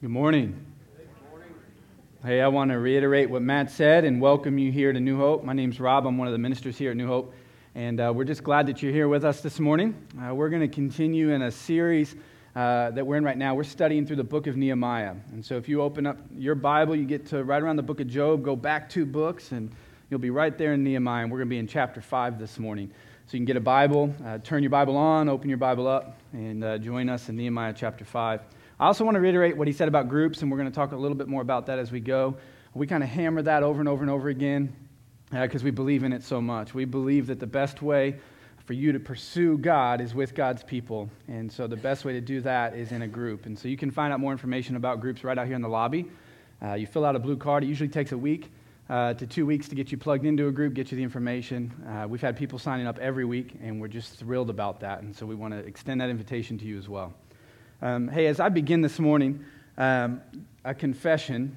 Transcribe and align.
Good 0.00 0.08
morning. 0.08 0.64
Hey, 2.24 2.40
I 2.40 2.48
want 2.48 2.70
to 2.70 2.78
reiterate 2.78 3.28
what 3.28 3.42
Matt 3.42 3.70
said 3.70 4.06
and 4.06 4.18
welcome 4.18 4.56
you 4.56 4.72
here 4.72 4.94
to 4.94 4.98
New 4.98 5.18
Hope. 5.18 5.44
My 5.44 5.52
name's 5.52 5.78
Rob. 5.78 6.06
I'm 6.06 6.16
one 6.16 6.26
of 6.26 6.32
the 6.32 6.38
ministers 6.38 6.78
here 6.78 6.92
at 6.92 6.96
New 6.96 7.06
Hope, 7.06 7.34
and 7.74 8.00
uh, 8.00 8.10
we're 8.16 8.24
just 8.24 8.42
glad 8.42 8.66
that 8.68 8.82
you're 8.82 8.94
here 8.94 9.08
with 9.08 9.26
us 9.26 9.42
this 9.42 9.60
morning. 9.60 9.94
Uh, 10.18 10.34
we're 10.34 10.48
going 10.48 10.62
to 10.62 10.74
continue 10.74 11.32
in 11.32 11.42
a 11.42 11.50
series 11.50 12.16
uh, 12.56 12.92
that 12.92 13.06
we're 13.06 13.16
in 13.16 13.24
right 13.24 13.36
now. 13.36 13.54
We're 13.54 13.62
studying 13.62 14.06
through 14.06 14.16
the 14.16 14.24
book 14.24 14.46
of 14.46 14.56
Nehemiah. 14.56 15.16
And 15.32 15.44
so 15.44 15.58
if 15.58 15.68
you 15.68 15.82
open 15.82 16.06
up 16.06 16.16
your 16.34 16.54
Bible, 16.54 16.96
you 16.96 17.04
get 17.04 17.26
to 17.26 17.44
right 17.44 17.62
around 17.62 17.76
the 17.76 17.82
book 17.82 18.00
of 18.00 18.08
Job, 18.08 18.42
go 18.42 18.56
back 18.56 18.88
two 18.88 19.04
books, 19.04 19.52
and 19.52 19.70
you'll 20.08 20.18
be 20.18 20.30
right 20.30 20.56
there 20.56 20.72
in 20.72 20.82
Nehemiah. 20.82 21.24
And 21.24 21.30
we're 21.30 21.40
going 21.40 21.48
to 21.50 21.54
be 21.54 21.58
in 21.58 21.66
chapter 21.66 22.00
5 22.00 22.38
this 22.38 22.58
morning. 22.58 22.90
So 23.26 23.36
you 23.36 23.40
can 23.40 23.44
get 23.44 23.58
a 23.58 23.60
Bible, 23.60 24.14
uh, 24.24 24.38
turn 24.38 24.62
your 24.62 24.70
Bible 24.70 24.96
on, 24.96 25.28
open 25.28 25.50
your 25.50 25.58
Bible 25.58 25.86
up, 25.86 26.16
and 26.32 26.64
uh, 26.64 26.78
join 26.78 27.10
us 27.10 27.28
in 27.28 27.36
Nehemiah 27.36 27.74
chapter 27.76 28.06
5. 28.06 28.40
I 28.80 28.86
also 28.86 29.04
want 29.04 29.16
to 29.16 29.20
reiterate 29.20 29.58
what 29.58 29.66
he 29.66 29.74
said 29.74 29.88
about 29.88 30.08
groups, 30.08 30.40
and 30.40 30.50
we're 30.50 30.56
going 30.56 30.70
to 30.70 30.74
talk 30.74 30.92
a 30.92 30.96
little 30.96 31.14
bit 31.14 31.28
more 31.28 31.42
about 31.42 31.66
that 31.66 31.78
as 31.78 31.92
we 31.92 32.00
go. 32.00 32.38
We 32.72 32.86
kind 32.86 33.02
of 33.02 33.10
hammer 33.10 33.42
that 33.42 33.62
over 33.62 33.78
and 33.78 33.86
over 33.86 34.00
and 34.00 34.10
over 34.10 34.30
again 34.30 34.74
because 35.30 35.60
uh, 35.60 35.66
we 35.66 35.70
believe 35.70 36.02
in 36.02 36.14
it 36.14 36.22
so 36.22 36.40
much. 36.40 36.72
We 36.72 36.86
believe 36.86 37.26
that 37.26 37.38
the 37.38 37.46
best 37.46 37.82
way 37.82 38.18
for 38.64 38.72
you 38.72 38.90
to 38.92 38.98
pursue 38.98 39.58
God 39.58 40.00
is 40.00 40.14
with 40.14 40.34
God's 40.34 40.62
people. 40.62 41.10
And 41.28 41.52
so 41.52 41.66
the 41.66 41.76
best 41.76 42.06
way 42.06 42.14
to 42.14 42.22
do 42.22 42.40
that 42.40 42.74
is 42.74 42.90
in 42.90 43.02
a 43.02 43.06
group. 43.06 43.44
And 43.44 43.58
so 43.58 43.68
you 43.68 43.76
can 43.76 43.90
find 43.90 44.14
out 44.14 44.20
more 44.20 44.32
information 44.32 44.76
about 44.76 45.02
groups 45.02 45.24
right 45.24 45.36
out 45.36 45.46
here 45.46 45.56
in 45.56 45.62
the 45.62 45.68
lobby. 45.68 46.06
Uh, 46.62 46.72
you 46.72 46.86
fill 46.86 47.04
out 47.04 47.14
a 47.14 47.18
blue 47.18 47.36
card. 47.36 47.62
It 47.62 47.66
usually 47.66 47.90
takes 47.90 48.12
a 48.12 48.18
week 48.18 48.50
uh, 48.88 49.12
to 49.12 49.26
two 49.26 49.44
weeks 49.44 49.68
to 49.68 49.74
get 49.74 49.92
you 49.92 49.98
plugged 49.98 50.24
into 50.24 50.48
a 50.48 50.52
group, 50.52 50.72
get 50.72 50.90
you 50.90 50.96
the 50.96 51.04
information. 51.04 51.70
Uh, 51.86 52.08
we've 52.08 52.22
had 52.22 52.34
people 52.34 52.58
signing 52.58 52.86
up 52.86 52.98
every 52.98 53.26
week, 53.26 53.56
and 53.62 53.78
we're 53.78 53.88
just 53.88 54.14
thrilled 54.14 54.48
about 54.48 54.80
that. 54.80 55.02
And 55.02 55.14
so 55.14 55.26
we 55.26 55.34
want 55.34 55.52
to 55.52 55.58
extend 55.58 56.00
that 56.00 56.08
invitation 56.08 56.56
to 56.56 56.64
you 56.64 56.78
as 56.78 56.88
well. 56.88 57.12
Um, 57.82 58.08
hey, 58.08 58.26
as 58.26 58.40
I 58.40 58.50
begin 58.50 58.82
this 58.82 58.98
morning, 58.98 59.42
um, 59.78 60.20
a 60.64 60.74
confession. 60.74 61.56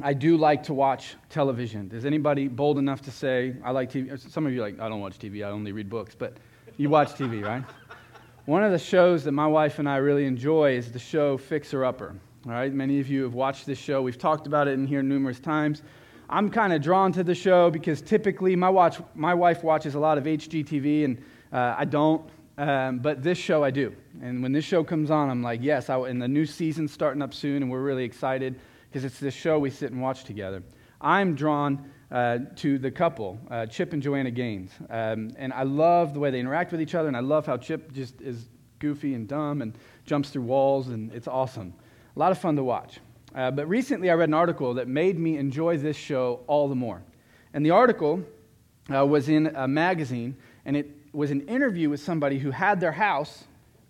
I 0.00 0.12
do 0.12 0.36
like 0.36 0.62
to 0.64 0.74
watch 0.74 1.16
television. 1.28 1.90
Is 1.92 2.04
anybody 2.04 2.46
bold 2.46 2.78
enough 2.78 3.02
to 3.02 3.10
say, 3.10 3.56
I 3.64 3.72
like 3.72 3.90
TV? 3.90 4.16
Some 4.30 4.46
of 4.46 4.52
you 4.52 4.60
are 4.62 4.66
like, 4.66 4.78
I 4.78 4.88
don't 4.88 5.00
watch 5.00 5.18
TV, 5.18 5.44
I 5.44 5.50
only 5.50 5.72
read 5.72 5.90
books, 5.90 6.14
but 6.14 6.36
you 6.76 6.88
watch 6.88 7.14
TV, 7.14 7.44
right? 7.44 7.64
One 8.44 8.62
of 8.62 8.70
the 8.70 8.78
shows 8.78 9.24
that 9.24 9.32
my 9.32 9.48
wife 9.48 9.80
and 9.80 9.88
I 9.88 9.96
really 9.96 10.26
enjoy 10.26 10.76
is 10.76 10.92
the 10.92 11.00
show 11.00 11.36
Fixer 11.36 11.84
Upper. 11.84 12.14
All 12.46 12.52
right, 12.52 12.72
many 12.72 13.00
of 13.00 13.08
you 13.08 13.24
have 13.24 13.34
watched 13.34 13.66
this 13.66 13.78
show. 13.78 14.00
We've 14.00 14.16
talked 14.16 14.46
about 14.46 14.68
it 14.68 14.74
in 14.74 14.86
here 14.86 15.02
numerous 15.02 15.40
times. 15.40 15.82
I'm 16.30 16.48
kind 16.48 16.72
of 16.72 16.80
drawn 16.80 17.10
to 17.14 17.24
the 17.24 17.34
show 17.34 17.68
because 17.68 18.00
typically 18.00 18.54
my, 18.54 18.70
watch, 18.70 19.00
my 19.16 19.34
wife 19.34 19.64
watches 19.64 19.96
a 19.96 19.98
lot 19.98 20.16
of 20.16 20.24
HGTV 20.24 21.04
and 21.04 21.18
uh, 21.52 21.74
I 21.76 21.84
don't. 21.84 22.22
Um, 22.58 22.98
but 22.98 23.22
this 23.22 23.38
show 23.38 23.62
I 23.62 23.70
do. 23.70 23.94
And 24.20 24.42
when 24.42 24.50
this 24.50 24.64
show 24.64 24.82
comes 24.82 25.12
on, 25.12 25.30
I'm 25.30 25.42
like, 25.42 25.62
yes, 25.62 25.88
I, 25.88 25.96
and 26.08 26.20
the 26.20 26.26
new 26.26 26.44
season's 26.44 26.92
starting 26.92 27.22
up 27.22 27.32
soon, 27.32 27.62
and 27.62 27.70
we're 27.70 27.82
really 27.82 28.04
excited 28.04 28.58
because 28.90 29.04
it's 29.04 29.20
this 29.20 29.32
show 29.32 29.60
we 29.60 29.70
sit 29.70 29.92
and 29.92 30.02
watch 30.02 30.24
together. 30.24 30.64
I'm 31.00 31.36
drawn 31.36 31.88
uh, 32.10 32.38
to 32.56 32.78
the 32.78 32.90
couple, 32.90 33.38
uh, 33.48 33.66
Chip 33.66 33.92
and 33.92 34.02
Joanna 34.02 34.32
Gaines. 34.32 34.72
Um, 34.90 35.30
and 35.36 35.52
I 35.52 35.62
love 35.62 36.14
the 36.14 36.20
way 36.20 36.32
they 36.32 36.40
interact 36.40 36.72
with 36.72 36.80
each 36.80 36.96
other, 36.96 37.06
and 37.06 37.16
I 37.16 37.20
love 37.20 37.46
how 37.46 37.56
Chip 37.56 37.92
just 37.92 38.20
is 38.20 38.48
goofy 38.80 39.14
and 39.14 39.28
dumb 39.28 39.62
and 39.62 39.78
jumps 40.04 40.30
through 40.30 40.42
walls, 40.42 40.88
and 40.88 41.12
it's 41.12 41.28
awesome. 41.28 41.72
A 42.16 42.18
lot 42.18 42.32
of 42.32 42.38
fun 42.38 42.56
to 42.56 42.64
watch. 42.64 42.98
Uh, 43.36 43.52
but 43.52 43.68
recently 43.68 44.10
I 44.10 44.14
read 44.14 44.30
an 44.30 44.34
article 44.34 44.74
that 44.74 44.88
made 44.88 45.16
me 45.16 45.36
enjoy 45.36 45.76
this 45.76 45.96
show 45.96 46.40
all 46.48 46.68
the 46.68 46.74
more. 46.74 47.02
And 47.54 47.64
the 47.64 47.70
article 47.70 48.24
uh, 48.92 49.06
was 49.06 49.28
in 49.28 49.54
a 49.54 49.68
magazine, 49.68 50.36
and 50.64 50.76
it 50.76 50.97
was 51.18 51.32
an 51.32 51.40
interview 51.48 51.90
with 51.90 51.98
somebody 51.98 52.38
who 52.38 52.52
had 52.52 52.78
their 52.78 52.92
house 52.92 53.42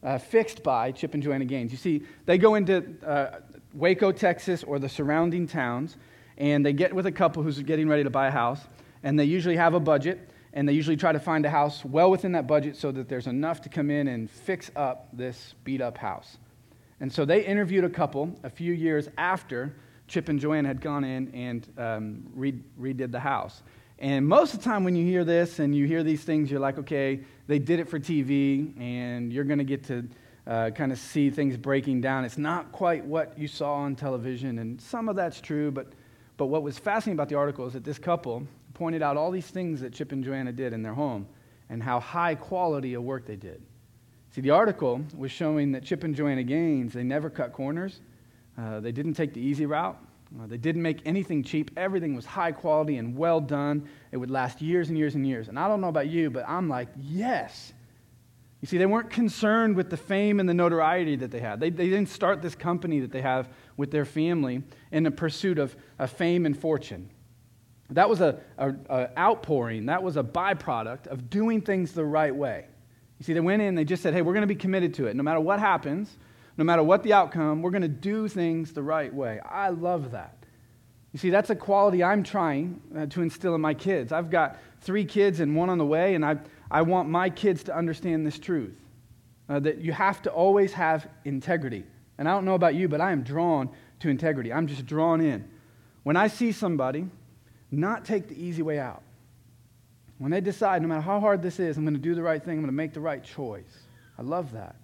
uh, 0.02 0.16
fixed 0.16 0.62
by 0.62 0.90
Chip 0.90 1.12
and 1.12 1.22
Joanna 1.22 1.44
Gaines. 1.44 1.70
You 1.70 1.76
see, 1.76 2.02
they 2.24 2.38
go 2.38 2.54
into 2.54 2.82
uh, 3.06 3.40
Waco, 3.74 4.12
Texas, 4.12 4.64
or 4.64 4.78
the 4.78 4.88
surrounding 4.88 5.46
towns, 5.46 5.98
and 6.38 6.64
they 6.64 6.72
get 6.72 6.94
with 6.94 7.04
a 7.04 7.12
couple 7.12 7.42
who's 7.42 7.58
getting 7.60 7.86
ready 7.86 8.02
to 8.02 8.08
buy 8.08 8.28
a 8.28 8.30
house, 8.30 8.60
and 9.02 9.18
they 9.18 9.26
usually 9.26 9.56
have 9.56 9.74
a 9.74 9.80
budget, 9.80 10.30
and 10.54 10.66
they 10.66 10.72
usually 10.72 10.96
try 10.96 11.12
to 11.12 11.20
find 11.20 11.44
a 11.44 11.50
house 11.50 11.84
well 11.84 12.10
within 12.10 12.32
that 12.32 12.46
budget 12.46 12.76
so 12.76 12.90
that 12.92 13.10
there's 13.10 13.26
enough 13.26 13.60
to 13.60 13.68
come 13.68 13.90
in 13.90 14.08
and 14.08 14.30
fix 14.30 14.70
up 14.74 15.08
this 15.12 15.54
beat 15.64 15.82
up 15.82 15.98
house. 15.98 16.38
And 16.98 17.12
so 17.12 17.26
they 17.26 17.44
interviewed 17.44 17.84
a 17.84 17.90
couple 17.90 18.34
a 18.42 18.48
few 18.48 18.72
years 18.72 19.10
after 19.18 19.74
Chip 20.06 20.30
and 20.30 20.40
Joanna 20.40 20.68
had 20.68 20.80
gone 20.80 21.04
in 21.04 21.28
and 21.34 21.68
um, 21.76 22.22
redid 22.34 23.12
the 23.12 23.20
house. 23.20 23.62
And 23.98 24.28
most 24.28 24.54
of 24.54 24.60
the 24.60 24.64
time, 24.64 24.84
when 24.84 24.94
you 24.94 25.04
hear 25.04 25.24
this 25.24 25.58
and 25.58 25.74
you 25.74 25.86
hear 25.86 26.04
these 26.04 26.22
things, 26.22 26.50
you're 26.50 26.60
like, 26.60 26.78
okay, 26.78 27.20
they 27.48 27.58
did 27.58 27.80
it 27.80 27.88
for 27.88 27.98
TV, 27.98 28.78
and 28.80 29.32
you're 29.32 29.44
going 29.44 29.58
to 29.58 29.64
get 29.64 29.84
to 29.84 30.08
uh, 30.46 30.70
kind 30.70 30.92
of 30.92 30.98
see 30.98 31.30
things 31.30 31.56
breaking 31.56 32.00
down. 32.00 32.24
It's 32.24 32.38
not 32.38 32.70
quite 32.70 33.04
what 33.04 33.36
you 33.36 33.48
saw 33.48 33.74
on 33.74 33.96
television, 33.96 34.60
and 34.60 34.80
some 34.80 35.08
of 35.08 35.16
that's 35.16 35.40
true, 35.40 35.72
but, 35.72 35.92
but 36.36 36.46
what 36.46 36.62
was 36.62 36.78
fascinating 36.78 37.16
about 37.16 37.28
the 37.28 37.34
article 37.34 37.66
is 37.66 37.72
that 37.72 37.82
this 37.82 37.98
couple 37.98 38.46
pointed 38.72 39.02
out 39.02 39.16
all 39.16 39.32
these 39.32 39.48
things 39.48 39.80
that 39.80 39.92
Chip 39.92 40.12
and 40.12 40.22
Joanna 40.22 40.52
did 40.52 40.72
in 40.72 40.82
their 40.82 40.94
home 40.94 41.26
and 41.68 41.82
how 41.82 41.98
high 41.98 42.36
quality 42.36 42.94
of 42.94 43.02
work 43.02 43.26
they 43.26 43.36
did. 43.36 43.60
See, 44.30 44.40
the 44.40 44.50
article 44.50 45.02
was 45.16 45.32
showing 45.32 45.72
that 45.72 45.82
Chip 45.82 46.04
and 46.04 46.14
Joanna 46.14 46.44
Gaines, 46.44 46.92
they 46.92 47.02
never 47.02 47.28
cut 47.28 47.52
corners. 47.52 48.00
Uh, 48.56 48.78
they 48.78 48.92
didn't 48.92 49.14
take 49.14 49.34
the 49.34 49.40
easy 49.40 49.66
route. 49.66 49.98
Uh, 50.36 50.46
they 50.46 50.58
didn't 50.58 50.82
make 50.82 51.00
anything 51.06 51.42
cheap. 51.42 51.70
Everything 51.76 52.14
was 52.14 52.26
high 52.26 52.52
quality 52.52 52.96
and 52.96 53.16
well 53.16 53.40
done. 53.40 53.88
It 54.12 54.18
would 54.18 54.30
last 54.30 54.60
years 54.60 54.88
and 54.88 54.98
years 54.98 55.14
and 55.14 55.26
years. 55.26 55.48
And 55.48 55.58
I 55.58 55.68
don't 55.68 55.80
know 55.80 55.88
about 55.88 56.08
you, 56.08 56.30
but 56.30 56.44
I'm 56.46 56.68
like, 56.68 56.88
yes. 57.00 57.72
You 58.60 58.66
see, 58.66 58.76
they 58.76 58.86
weren't 58.86 59.10
concerned 59.10 59.76
with 59.76 59.88
the 59.88 59.96
fame 59.96 60.40
and 60.40 60.48
the 60.48 60.54
notoriety 60.54 61.16
that 61.16 61.30
they 61.30 61.38
had. 61.38 61.60
They, 61.60 61.70
they 61.70 61.88
didn't 61.88 62.08
start 62.08 62.42
this 62.42 62.54
company 62.54 63.00
that 63.00 63.12
they 63.12 63.22
have 63.22 63.48
with 63.76 63.90
their 63.90 64.04
family 64.04 64.62
in 64.90 65.04
the 65.04 65.10
pursuit 65.10 65.58
of, 65.58 65.76
of 65.98 66.10
fame 66.10 66.44
and 66.44 66.58
fortune. 66.58 67.08
That 67.90 68.08
was 68.08 68.20
a, 68.20 68.40
a, 68.58 68.74
a 68.90 69.18
outpouring, 69.18 69.86
that 69.86 70.02
was 70.02 70.16
a 70.18 70.22
byproduct 70.22 71.06
of 71.06 71.30
doing 71.30 71.62
things 71.62 71.92
the 71.92 72.04
right 72.04 72.34
way. 72.34 72.66
You 73.18 73.24
see, 73.24 73.32
they 73.32 73.40
went 73.40 73.62
in, 73.62 73.74
they 73.74 73.84
just 73.84 74.02
said, 74.02 74.12
hey, 74.12 74.22
we're 74.22 74.34
going 74.34 74.42
to 74.42 74.46
be 74.46 74.54
committed 74.54 74.92
to 74.94 75.06
it. 75.06 75.16
No 75.16 75.22
matter 75.22 75.40
what 75.40 75.58
happens, 75.58 76.18
no 76.58 76.64
matter 76.64 76.82
what 76.82 77.04
the 77.04 77.12
outcome, 77.12 77.62
we're 77.62 77.70
going 77.70 77.82
to 77.82 77.88
do 77.88 78.26
things 78.26 78.72
the 78.72 78.82
right 78.82 79.14
way. 79.14 79.38
I 79.48 79.68
love 79.68 80.10
that. 80.10 80.34
You 81.12 81.18
see, 81.18 81.30
that's 81.30 81.50
a 81.50 81.54
quality 81.54 82.02
I'm 82.02 82.24
trying 82.24 82.82
uh, 82.96 83.06
to 83.06 83.22
instill 83.22 83.54
in 83.54 83.60
my 83.60 83.74
kids. 83.74 84.12
I've 84.12 84.28
got 84.28 84.58
three 84.80 85.04
kids 85.04 85.38
and 85.38 85.54
one 85.54 85.70
on 85.70 85.78
the 85.78 85.86
way, 85.86 86.16
and 86.16 86.24
I, 86.24 86.36
I 86.68 86.82
want 86.82 87.08
my 87.08 87.30
kids 87.30 87.62
to 87.64 87.74
understand 87.74 88.26
this 88.26 88.38
truth 88.38 88.74
uh, 89.48 89.60
that 89.60 89.78
you 89.78 89.92
have 89.92 90.20
to 90.22 90.30
always 90.30 90.72
have 90.72 91.08
integrity. 91.24 91.84
And 92.18 92.28
I 92.28 92.32
don't 92.32 92.44
know 92.44 92.54
about 92.54 92.74
you, 92.74 92.88
but 92.88 93.00
I 93.00 93.12
am 93.12 93.22
drawn 93.22 93.70
to 94.00 94.08
integrity. 94.08 94.52
I'm 94.52 94.66
just 94.66 94.84
drawn 94.84 95.20
in. 95.20 95.48
When 96.02 96.16
I 96.16 96.26
see 96.26 96.50
somebody 96.50 97.06
not 97.70 98.04
take 98.04 98.28
the 98.28 98.40
easy 98.40 98.62
way 98.62 98.80
out, 98.80 99.02
when 100.18 100.32
they 100.32 100.40
decide, 100.40 100.82
no 100.82 100.88
matter 100.88 101.00
how 101.00 101.20
hard 101.20 101.40
this 101.40 101.60
is, 101.60 101.76
I'm 101.76 101.84
going 101.84 101.94
to 101.94 102.00
do 102.00 102.16
the 102.16 102.22
right 102.22 102.42
thing, 102.42 102.54
I'm 102.54 102.62
going 102.62 102.66
to 102.66 102.72
make 102.72 102.92
the 102.92 103.00
right 103.00 103.22
choice. 103.22 103.84
I 104.18 104.22
love 104.22 104.52
that. 104.52 104.74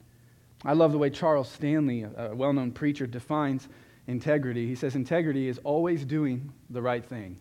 I 0.64 0.72
love 0.72 0.92
the 0.92 0.98
way 0.98 1.10
Charles 1.10 1.48
Stanley, 1.50 2.02
a 2.02 2.34
well 2.34 2.52
known 2.52 2.72
preacher, 2.72 3.06
defines 3.06 3.68
integrity. 4.06 4.66
He 4.66 4.74
says, 4.74 4.94
Integrity 4.94 5.48
is 5.48 5.58
always 5.58 6.04
doing 6.04 6.52
the 6.70 6.80
right 6.80 7.04
thing 7.04 7.40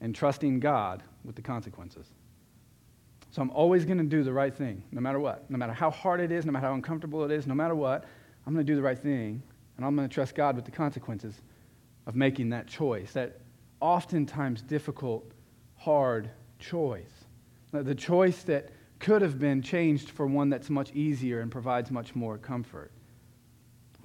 and 0.00 0.14
trusting 0.14 0.60
God 0.60 1.02
with 1.24 1.36
the 1.36 1.42
consequences. 1.42 2.06
So 3.30 3.42
I'm 3.42 3.50
always 3.50 3.84
going 3.84 3.98
to 3.98 4.04
do 4.04 4.22
the 4.22 4.32
right 4.32 4.54
thing, 4.54 4.82
no 4.92 5.00
matter 5.00 5.20
what. 5.20 5.50
No 5.50 5.58
matter 5.58 5.72
how 5.72 5.90
hard 5.90 6.20
it 6.20 6.32
is, 6.32 6.46
no 6.46 6.52
matter 6.52 6.66
how 6.66 6.74
uncomfortable 6.74 7.24
it 7.24 7.30
is, 7.30 7.46
no 7.46 7.54
matter 7.54 7.74
what, 7.74 8.04
I'm 8.46 8.54
going 8.54 8.64
to 8.64 8.72
do 8.72 8.76
the 8.76 8.82
right 8.82 8.98
thing, 8.98 9.42
and 9.76 9.84
I'm 9.84 9.94
going 9.94 10.08
to 10.08 10.14
trust 10.14 10.34
God 10.34 10.56
with 10.56 10.64
the 10.64 10.70
consequences 10.70 11.34
of 12.06 12.14
making 12.14 12.50
that 12.50 12.66
choice, 12.66 13.12
that 13.12 13.40
oftentimes 13.80 14.62
difficult, 14.62 15.30
hard 15.76 16.30
choice. 16.58 17.10
The 17.72 17.94
choice 17.94 18.42
that 18.44 18.70
could 18.98 19.22
have 19.22 19.38
been 19.38 19.62
changed 19.62 20.10
for 20.10 20.26
one 20.26 20.48
that's 20.48 20.70
much 20.70 20.92
easier 20.92 21.40
and 21.40 21.50
provides 21.50 21.90
much 21.90 22.14
more 22.14 22.38
comfort. 22.38 22.90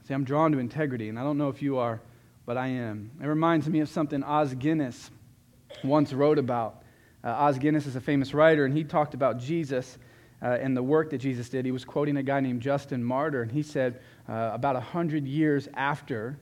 See, 0.07 0.13
I'm 0.13 0.23
drawn 0.23 0.51
to 0.51 0.59
integrity, 0.59 1.09
and 1.09 1.17
I 1.17 1.23
don't 1.23 1.37
know 1.37 1.49
if 1.49 1.61
you 1.61 1.77
are, 1.77 2.01
but 2.45 2.57
I 2.57 2.67
am. 2.67 3.11
It 3.21 3.27
reminds 3.27 3.69
me 3.69 3.79
of 3.79 3.89
something 3.89 4.23
Os 4.23 4.53
Guinness 4.53 5.11
once 5.83 6.11
wrote 6.11 6.39
about. 6.39 6.83
Uh, 7.23 7.29
Os 7.29 7.57
Guinness 7.57 7.85
is 7.85 7.95
a 7.95 8.01
famous 8.01 8.33
writer, 8.33 8.65
and 8.65 8.75
he 8.75 8.83
talked 8.83 9.13
about 9.13 9.39
Jesus 9.39 9.97
uh, 10.41 10.57
and 10.59 10.75
the 10.75 10.83
work 10.83 11.11
that 11.11 11.19
Jesus 11.19 11.49
did. 11.49 11.65
He 11.65 11.71
was 11.71 11.85
quoting 11.85 12.17
a 12.17 12.23
guy 12.23 12.39
named 12.39 12.61
Justin 12.61 13.03
Martyr, 13.03 13.43
and 13.43 13.51
he 13.51 13.63
said 13.63 14.01
uh, 14.27 14.51
about 14.53 14.75
100 14.75 15.27
years 15.27 15.67
after 15.75 16.37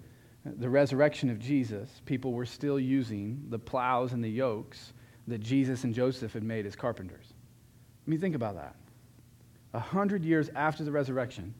the 0.45 0.69
resurrection 0.69 1.29
of 1.29 1.39
Jesus, 1.39 2.01
people 2.05 2.33
were 2.33 2.45
still 2.45 2.79
using 2.79 3.45
the 3.49 3.59
plows 3.59 4.13
and 4.13 4.23
the 4.23 4.29
yokes 4.29 4.93
that 5.27 5.39
Jesus 5.39 5.83
and 5.83 5.93
Joseph 5.93 6.33
had 6.33 6.43
made 6.43 6.65
as 6.65 6.75
carpenters. 6.75 7.28
I 8.09 8.11
mean, 8.11 8.19
think 8.19 8.33
about 8.33 8.55
that. 8.55 8.75
A 9.75 9.79
hundred 9.79 10.25
years 10.25 10.49
after 10.55 10.83
the 10.83 10.91
resurrection, 10.91 11.53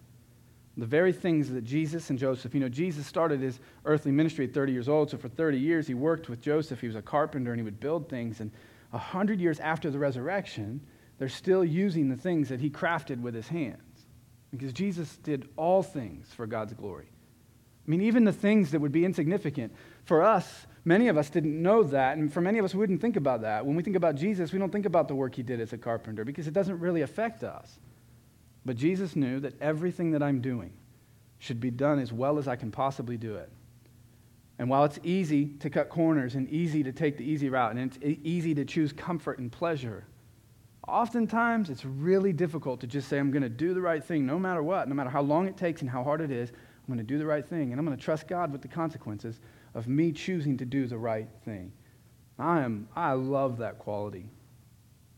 the 0.78 0.86
very 0.88 1.14
things 1.14 1.52
that 1.52 1.64
Jesus 1.64 2.10
and 2.10 2.18
Joseph, 2.18 2.56
you 2.56 2.60
know, 2.60 2.68
Jesus 2.68 3.06
started 3.06 3.40
his 3.40 3.60
earthly 3.86 4.12
ministry 4.12 4.46
at 4.46 4.54
30 4.56 4.72
years 4.72 4.90
old, 4.90 5.12
so 5.12 5.18
for 5.18 5.30
30 5.30 5.60
years 5.60 5.86
he 5.86 5.94
worked 5.94 6.28
with 6.28 6.42
Joseph. 6.42 6.82
He 6.82 6.88
was 6.88 6.96
a 6.96 7.04
carpenter 7.04 7.52
and 7.52 7.60
he 7.60 7.64
would 7.64 7.80
build 7.80 8.10
things. 8.10 8.40
And 8.40 8.50
a 8.94 8.98
hundred 8.98 9.40
years 9.40 9.60
after 9.60 9.92
the 9.92 10.00
resurrection, 10.00 10.82
they're 11.20 11.30
still 11.30 11.64
using 11.64 12.10
the 12.10 12.18
things 12.18 12.50
that 12.50 12.60
he 12.60 12.72
crafted 12.72 13.22
with 13.22 13.36
his 13.36 13.48
hands 13.48 14.08
because 14.50 14.74
Jesus 14.74 15.18
did 15.18 15.48
all 15.56 15.84
things 15.84 16.34
for 16.34 16.48
God's 16.48 16.74
glory. 16.74 17.10
I 17.12 17.90
I 17.90 17.92
mean, 17.92 18.02
even 18.02 18.24
the 18.24 18.34
things 18.34 18.72
that 18.72 18.82
would 18.82 18.92
be 18.92 19.06
insignificant. 19.06 19.72
For 20.04 20.24
us, 20.24 20.66
many 20.86 21.08
of 21.08 21.18
us 21.18 21.30
didn't 21.30 21.62
know 21.62 21.84
that, 21.84 22.18
and 22.18 22.32
for 22.32 22.42
many 22.42 22.60
of 22.60 22.66
us, 22.66 22.74
we 22.74 22.80
wouldn't 22.80 23.02
think 23.02 23.16
about 23.16 23.42
that. 23.42 23.66
When 23.66 23.76
we 23.76 23.84
think 23.84 23.96
about 23.96 24.16
Jesus, 24.16 24.52
we 24.52 24.60
don't 24.60 24.72
think 24.72 24.86
about 24.86 25.08
the 25.08 25.16
work 25.16 25.36
he 25.36 25.44
did 25.44 25.60
as 25.60 25.74
a 25.74 25.78
carpenter 25.78 26.24
because 26.26 26.48
it 26.48 26.54
doesn't 26.54 26.80
really 26.80 27.02
affect 27.02 27.44
us. 27.44 27.80
But 28.66 28.76
Jesus 28.76 29.16
knew 29.16 29.40
that 29.40 29.60
everything 29.62 30.12
that 30.12 30.24
I'm 30.24 30.42
doing 30.42 30.74
should 31.40 31.60
be 31.60 31.72
done 31.72 32.00
as 32.00 32.12
well 32.12 32.38
as 32.38 32.48
I 32.48 32.56
can 32.56 32.72
possibly 32.72 33.18
do 33.18 33.36
it. 33.36 33.50
And 34.60 34.70
while 34.70 34.84
it's 34.84 35.00
easy 35.04 35.46
to 35.60 35.70
cut 35.70 35.90
corners 35.90 36.36
and 36.36 36.50
easy 36.50 36.84
to 36.84 36.92
take 36.92 37.18
the 37.18 37.24
easy 37.24 37.50
route 37.50 37.76
and 37.76 37.80
it's 37.80 38.20
easy 38.24 38.54
to 38.56 38.66
choose 38.66 38.92
comfort 38.92 39.40
and 39.40 39.50
pleasure, 39.50 40.06
oftentimes 40.86 41.70
it's 41.70 41.86
really 41.86 42.34
difficult 42.34 42.82
to 42.82 42.88
just 42.88 43.08
say, 43.08 43.18
I'm 43.18 43.32
going 43.32 43.44
to 43.44 43.50
do 43.50 43.74
the 43.74 43.82
right 43.82 44.04
thing 44.04 44.26
no 44.26 44.38
matter 44.38 44.62
what, 44.62 44.90
no 44.90 44.96
matter 44.96 45.10
how 45.10 45.22
long 45.22 45.48
it 45.48 45.56
takes 45.56 45.82
and 45.82 45.90
how 45.90 46.04
hard 46.04 46.20
it 46.20 46.30
is. 46.30 46.50
I'm 46.50 46.94
going 46.94 46.98
to 46.98 47.04
do 47.04 47.18
the 47.18 47.26
right 47.26 47.46
thing, 47.46 47.72
and 47.72 47.80
I'm 47.80 47.86
going 47.86 47.98
to 47.98 48.04
trust 48.04 48.28
God 48.28 48.52
with 48.52 48.62
the 48.62 48.68
consequences 48.68 49.40
of 49.74 49.88
me 49.88 50.12
choosing 50.12 50.58
to 50.58 50.66
do 50.66 50.88
the 50.88 50.98
right 50.98 51.28
thing. 51.46 51.72
I 52.38 52.62
am, 52.62 52.88
I 52.96 53.14
love 53.14 53.58
that 53.58 53.80
quality. 53.80 54.30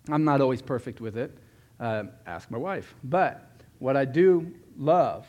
I'm 0.09 0.23
not 0.23 0.41
always 0.41 0.61
perfect 0.61 1.01
with 1.01 1.17
it. 1.17 1.37
Uh, 1.79 2.03
ask 2.25 2.49
my 2.51 2.57
wife. 2.57 2.93
But 3.03 3.49
what 3.79 3.95
I 3.95 4.05
do 4.05 4.51
love 4.77 5.27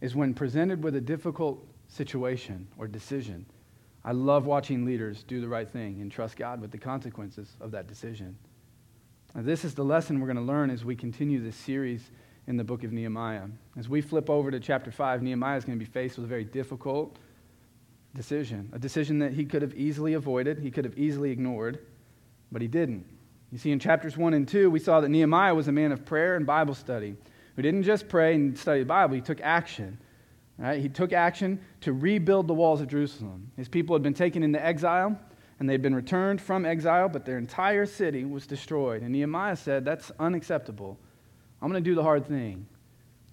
is 0.00 0.14
when 0.14 0.34
presented 0.34 0.82
with 0.82 0.96
a 0.96 1.00
difficult 1.00 1.66
situation 1.88 2.66
or 2.78 2.86
decision, 2.86 3.46
I 4.04 4.12
love 4.12 4.46
watching 4.46 4.84
leaders 4.84 5.22
do 5.22 5.40
the 5.40 5.48
right 5.48 5.68
thing 5.68 6.00
and 6.00 6.10
trust 6.10 6.36
God 6.36 6.60
with 6.60 6.70
the 6.70 6.78
consequences 6.78 7.56
of 7.60 7.70
that 7.72 7.86
decision. 7.86 8.36
Now, 9.34 9.42
this 9.42 9.64
is 9.64 9.74
the 9.74 9.84
lesson 9.84 10.20
we're 10.20 10.26
going 10.26 10.36
to 10.36 10.42
learn 10.42 10.70
as 10.70 10.84
we 10.84 10.96
continue 10.96 11.42
this 11.42 11.56
series 11.56 12.10
in 12.46 12.56
the 12.56 12.64
book 12.64 12.84
of 12.84 12.92
Nehemiah. 12.92 13.44
As 13.76 13.88
we 13.88 14.00
flip 14.00 14.30
over 14.30 14.50
to 14.50 14.60
chapter 14.60 14.90
5, 14.90 15.22
Nehemiah 15.22 15.58
is 15.58 15.64
going 15.64 15.78
to 15.78 15.84
be 15.84 15.90
faced 15.90 16.16
with 16.16 16.24
a 16.24 16.28
very 16.28 16.44
difficult 16.44 17.18
decision, 18.18 18.68
a 18.72 18.78
decision 18.80 19.20
that 19.20 19.32
he 19.32 19.44
could 19.44 19.62
have 19.62 19.74
easily 19.74 20.14
avoided, 20.14 20.58
he 20.58 20.72
could 20.72 20.84
have 20.84 20.98
easily 20.98 21.30
ignored, 21.30 21.78
but 22.50 22.60
he 22.60 22.66
didn't. 22.66 23.06
You 23.52 23.58
see, 23.58 23.70
in 23.70 23.78
chapters 23.78 24.16
1 24.16 24.34
and 24.34 24.46
2, 24.46 24.68
we 24.70 24.80
saw 24.80 25.00
that 25.00 25.08
Nehemiah 25.08 25.54
was 25.54 25.68
a 25.68 25.72
man 25.72 25.92
of 25.92 26.04
prayer 26.04 26.34
and 26.34 26.44
Bible 26.44 26.74
study 26.74 27.16
who 27.54 27.62
didn't 27.62 27.84
just 27.84 28.08
pray 28.08 28.34
and 28.34 28.58
study 28.58 28.80
the 28.80 28.86
Bible, 28.86 29.14
he 29.14 29.20
took 29.20 29.40
action. 29.40 29.98
Right? 30.58 30.80
He 30.80 30.88
took 30.88 31.12
action 31.12 31.60
to 31.82 31.92
rebuild 31.92 32.48
the 32.48 32.54
walls 32.54 32.80
of 32.80 32.88
Jerusalem. 32.88 33.52
His 33.56 33.68
people 33.68 33.94
had 33.94 34.02
been 34.02 34.14
taken 34.14 34.42
into 34.42 34.64
exile, 34.64 35.16
and 35.60 35.70
they'd 35.70 35.80
been 35.80 35.94
returned 35.94 36.40
from 36.40 36.66
exile, 36.66 37.08
but 37.08 37.24
their 37.24 37.38
entire 37.38 37.86
city 37.86 38.24
was 38.24 38.48
destroyed. 38.48 39.02
And 39.02 39.12
Nehemiah 39.12 39.56
said, 39.56 39.84
That's 39.84 40.10
unacceptable. 40.18 40.98
I'm 41.62 41.70
going 41.70 41.82
to 41.82 41.88
do 41.88 41.94
the 41.94 42.02
hard 42.02 42.26
thing. 42.26 42.66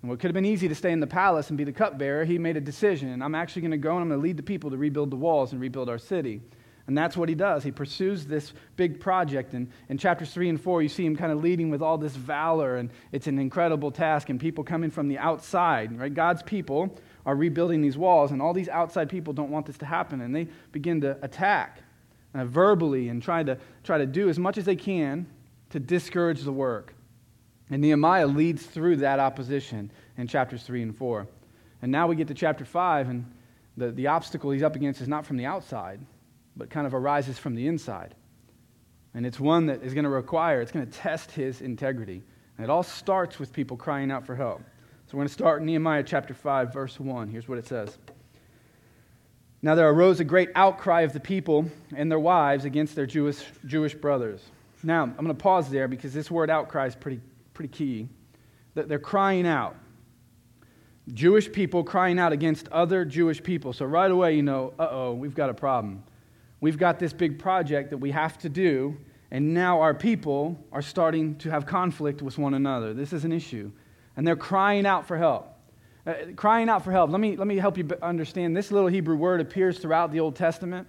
And 0.06 0.10
what 0.12 0.20
could 0.20 0.28
have 0.28 0.36
been 0.36 0.46
easy 0.46 0.68
to 0.68 0.76
stay 0.76 0.92
in 0.92 1.00
the 1.00 1.08
palace 1.08 1.50
and 1.50 1.58
be 1.58 1.64
the 1.64 1.72
cupbearer, 1.72 2.26
he 2.26 2.38
made 2.38 2.58
a 2.58 2.62
decision. 2.62 3.24
I'm 3.24 3.34
actually 3.34 3.64
going 3.64 3.72
to 3.72 3.78
go 3.78 3.94
and 3.94 4.02
I'm 4.04 4.10
going 4.10 4.20
to 4.20 4.24
lead 4.24 4.38
the 4.38 4.44
people 4.44 4.70
to 4.70 4.78
rebuild 4.78 5.10
the 5.10 5.16
walls 5.16 5.52
and 5.52 5.60
rebuild 5.60 5.90
our 5.90 5.98
city. 5.98 6.42
And 6.86 6.96
that's 6.96 7.18
what 7.18 7.28
he 7.28 7.34
does. 7.34 7.64
He 7.64 7.72
pursues 7.72 8.28
this 8.28 8.54
big 8.76 9.00
project. 9.00 9.56
And 9.56 9.68
in 9.90 9.98
chapters 9.98 10.32
3 10.32 10.50
and 10.50 10.62
4, 10.62 10.84
you 10.84 10.90
see 10.90 11.08
him 11.08 11.16
kind 11.16 11.32
of 11.32 11.42
leading 11.42 11.72
with 11.72 11.82
all 11.82 11.98
this 11.98 12.16
valor, 12.16 12.76
and 12.76 12.92
it's 13.12 13.26
an 13.26 13.40
incredible 13.40 13.90
task, 13.90 14.30
and 14.30 14.40
people 14.40 14.64
coming 14.64 14.92
from 14.92 15.08
the 15.08 15.18
outside, 15.18 15.98
right? 15.98 16.14
God's 16.14 16.44
people 16.44 16.96
are 17.26 17.36
rebuilding 17.36 17.82
these 17.82 17.98
walls, 17.98 18.32
and 18.32 18.44
all 18.44 18.54
these 18.54 18.70
outside 18.70 19.10
people 19.10 19.34
don't 19.34 19.50
want 19.50 19.66
this 19.66 19.80
to 19.80 19.88
happen, 19.88 20.22
and 20.22 20.36
they 20.36 20.48
begin 20.72 21.02
to 21.02 21.18
attack 21.24 21.80
uh, 22.36 22.46
verbally 22.46 23.10
and 23.10 23.24
try 23.24 23.42
to, 23.42 23.58
try 23.84 23.98
to 23.98 24.06
do 24.06 24.30
as 24.30 24.38
much 24.38 24.60
as 24.60 24.66
they 24.66 24.76
can 24.76 25.26
to 25.72 25.80
discourage 25.80 26.44
the 26.44 26.54
work. 26.54 26.95
And 27.70 27.82
Nehemiah 27.82 28.28
leads 28.28 28.66
through 28.66 28.98
that 28.98 29.20
opposition 29.20 29.92
in 30.18 30.28
chapters 30.28 30.64
3 30.64 30.84
and 30.84 30.96
4. 30.96 31.28
And 31.82 31.92
now 31.92 32.08
we 32.08 32.16
get 32.16 32.28
to 32.28 32.34
chapter 32.34 32.66
5, 32.66 33.10
and 33.10 33.26
the, 33.78 33.92
the 33.92 34.08
obstacle 34.08 34.52
he's 34.52 34.64
up 34.64 34.76
against 34.76 35.02
is 35.02 35.08
not 35.08 35.26
from 35.26 35.38
the 35.38 35.46
outside, 35.46 36.00
but 36.56 36.70
kind 36.70 36.88
of 36.88 36.94
arises 36.94 37.38
from 37.38 37.56
the 37.56 37.68
inside. 37.68 38.16
And 39.14 39.26
it's 39.26 39.40
one 39.40 39.68
that 39.68 39.82
is 39.84 39.94
going 39.94 40.04
to 40.04 40.10
require, 40.10 40.62
it's 40.62 40.72
going 40.72 40.86
to 40.86 40.92
test 40.92 41.32
his 41.32 41.62
integrity. 41.62 42.22
And 42.58 42.64
it 42.64 42.70
all 42.70 42.84
starts 42.84 43.40
with 43.40 43.52
people 43.52 43.78
crying 43.78 44.12
out 44.12 44.26
for 44.26 44.36
help. 44.36 44.62
So 45.08 45.18
we're 45.18 45.22
going 45.22 45.28
to 45.28 45.34
start 45.34 45.62
in 45.62 45.68
Nehemiah 45.68 46.04
chapter 46.04 46.34
5, 46.34 46.74
verse 46.74 47.00
1. 47.00 47.30
Here's 47.30 47.48
what 47.48 47.58
it 47.58 47.68
says. 47.68 47.98
Now 49.62 49.76
there 49.76 49.90
arose 49.90 50.20
a 50.20 50.24
great 50.24 50.50
outcry 50.56 51.02
of 51.02 51.14
the 51.14 51.20
people 51.20 51.66
and 51.96 52.12
their 52.12 52.20
wives 52.20 52.66
against 52.66 52.96
their 52.96 53.06
Jewish, 53.06 53.44
Jewish 53.66 53.96
brothers. 53.96 54.42
Now, 54.84 55.04
I'm 55.04 55.16
going 55.16 55.28
to 55.30 55.34
pause 55.34 55.70
there 55.70 55.88
because 55.88 56.14
this 56.14 56.30
word 56.30 56.52
outcry 56.52 56.86
is 56.86 56.96
pretty 56.96 57.20
pretty 57.56 57.70
key. 57.70 58.08
That 58.76 58.88
they're 58.88 59.00
crying 59.00 59.48
out. 59.48 59.76
Jewish 61.14 61.52
people 61.52 61.84
crying 61.84 62.20
out 62.20 62.34
against 62.34 62.68
other 62.70 63.06
Jewish 63.06 63.42
people. 63.42 63.74
So 63.74 63.86
right 63.86 64.10
away, 64.10 64.36
you 64.36 64.44
know, 64.44 64.74
uh 64.78 64.88
oh, 64.92 65.14
we've 65.14 65.34
got 65.36 65.50
a 65.50 65.54
problem. 65.54 66.04
We've 66.62 66.78
got 66.78 67.00
this 67.00 67.14
big 67.14 67.40
project 67.40 67.90
that 67.92 67.98
we 67.98 68.12
have 68.12 68.38
to 68.40 68.50
do, 68.50 68.98
and 69.32 69.54
now 69.54 69.82
our 69.82 69.94
people 69.94 70.60
are 70.72 70.82
starting 70.82 71.36
to 71.38 71.50
have 71.52 71.66
conflict 71.66 72.22
with 72.22 72.38
one 72.38 72.54
another. 72.54 72.94
This 72.94 73.14
is 73.14 73.26
an 73.26 73.32
issue. 73.32 73.72
And 74.18 74.26
they're 74.26 74.36
crying 74.36 74.86
out 74.86 75.08
for 75.08 75.18
help. 75.18 75.52
Uh, 76.08 76.14
crying 76.36 76.70
out 76.70 76.84
for 76.84 76.92
help. 76.92 77.12
Let 77.12 77.20
me, 77.20 77.36
let 77.36 77.48
me 77.48 77.58
help 77.58 77.78
you 77.78 77.88
understand. 78.02 78.56
This 78.56 78.72
little 78.72 78.88
Hebrew 78.88 79.16
word 79.16 79.42
appears 79.42 79.80
throughout 79.80 80.12
the 80.12 80.20
Old 80.20 80.36
Testament 80.36 80.88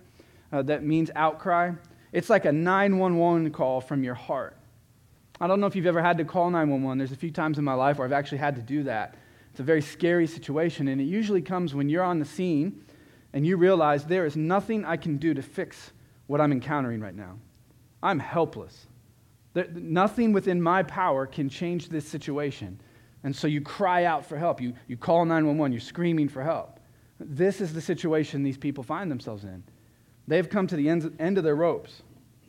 uh, 0.53 0.63
that 0.63 0.85
means 0.85 1.11
outcry. 1.17 1.73
It's 2.13 2.31
like 2.31 2.45
a 2.45 2.53
911 2.53 3.51
call 3.51 3.81
from 3.81 4.05
your 4.05 4.15
heart. 4.15 4.57
I 5.41 5.47
don't 5.47 5.61
know 5.61 5.67
if 5.67 5.77
you've 5.77 5.87
ever 5.87 6.01
had 6.01 6.19
to 6.19 6.25
call 6.25 6.51
911. 6.51 6.99
There's 6.99 7.13
a 7.13 7.17
few 7.17 7.31
times 7.31 7.59
in 7.59 7.65
my 7.65 7.75
life 7.75 7.99
where 7.99 8.07
I've 8.07 8.13
actually 8.13 8.39
had 8.39 8.57
to 8.57 8.63
do 8.63 8.85
that. 8.85 9.17
It's 9.51 9.61
a 9.61 9.65
very 9.65 9.83
scary 9.83 10.27
situation, 10.27 10.89
and 10.89 11.01
it 11.01 11.05
usually 11.05 11.43
comes 11.43 11.75
when 11.75 11.89
you're 11.89 12.03
on 12.03 12.19
the 12.19 12.25
scene 12.25 12.85
and 13.33 13.47
you 13.47 13.57
realize 13.57 14.05
there 14.05 14.25
is 14.25 14.37
nothing 14.37 14.85
I 14.85 14.97
can 14.97 15.19
do 15.19 15.35
to 15.35 15.43
fix 15.43 15.93
what 16.27 16.41
I'm 16.41 16.53
encountering 16.53 17.01
right 17.01 17.15
now. 17.15 17.39
I'm 18.03 18.19
helpless. 18.19 18.87
There, 19.53 19.67
nothing 19.75 20.33
within 20.33 20.61
my 20.61 20.83
power 20.83 21.27
can 21.27 21.49
change 21.49 21.89
this 21.89 22.09
situation. 22.09 22.81
And 23.25 23.35
so 23.35 23.47
you 23.47 23.61
cry 23.61 24.05
out 24.05 24.25
for 24.25 24.39
help. 24.39 24.61
You, 24.61 24.75
you 24.87 24.97
call 24.97 25.25
911. 25.25 25.73
You're 25.73 25.81
screaming 25.81 26.29
for 26.29 26.43
help. 26.43 26.81
This 27.19 27.61
is 27.61 27.73
the 27.73 27.81
situation 27.81 28.43
these 28.43 28.59
people 28.59 28.85
find 28.85 29.11
themselves 29.11 29.45
in. 29.45 29.65
They've 30.29 30.49
come 30.49 30.67
to 30.67 30.77
the 30.77 30.89
end, 30.89 31.15
end 31.19 31.39
of 31.39 31.45
their 31.45 31.57
ropes. 31.57 32.03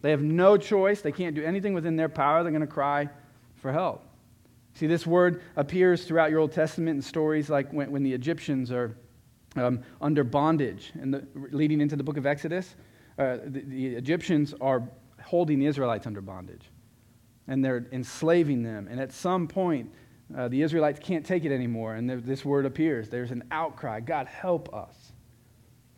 They 0.07 0.11
have 0.11 0.23
no 0.23 0.55
choice. 0.55 1.01
They 1.01 1.11
can't 1.11 1.35
do 1.35 1.43
anything 1.43 1.73
within 1.73 1.97
their 1.97 2.07
power. 2.07 2.41
They're 2.41 2.53
going 2.53 2.61
to 2.61 2.65
cry 2.65 3.09
for 3.57 3.73
help. 3.73 4.07
See, 4.73 4.87
this 4.87 5.05
word 5.05 5.41
appears 5.57 6.05
throughout 6.05 6.29
your 6.29 6.39
Old 6.39 6.53
Testament 6.53 6.95
in 6.95 7.01
stories 7.01 7.49
like 7.49 7.69
when, 7.73 7.91
when 7.91 8.03
the 8.03 8.13
Egyptians 8.13 8.71
are 8.71 8.95
um, 9.57 9.83
under 9.99 10.23
bondage, 10.23 10.93
and 10.93 11.27
leading 11.51 11.81
into 11.81 11.97
the 11.97 12.05
book 12.05 12.15
of 12.15 12.25
Exodus. 12.25 12.75
Uh, 13.19 13.39
the, 13.47 13.59
the 13.65 13.87
Egyptians 13.95 14.53
are 14.61 14.87
holding 15.21 15.59
the 15.59 15.65
Israelites 15.65 16.07
under 16.07 16.21
bondage, 16.21 16.71
and 17.49 17.61
they're 17.61 17.85
enslaving 17.91 18.63
them. 18.63 18.87
And 18.89 19.01
at 19.01 19.11
some 19.11 19.45
point, 19.45 19.93
uh, 20.37 20.47
the 20.47 20.61
Israelites 20.61 20.99
can't 21.03 21.25
take 21.25 21.43
it 21.43 21.51
anymore, 21.51 21.95
and 21.95 22.09
this 22.09 22.45
word 22.45 22.65
appears. 22.65 23.09
There's 23.09 23.31
an 23.31 23.43
outcry 23.51 23.99
God, 23.99 24.27
help 24.27 24.73
us. 24.73 25.06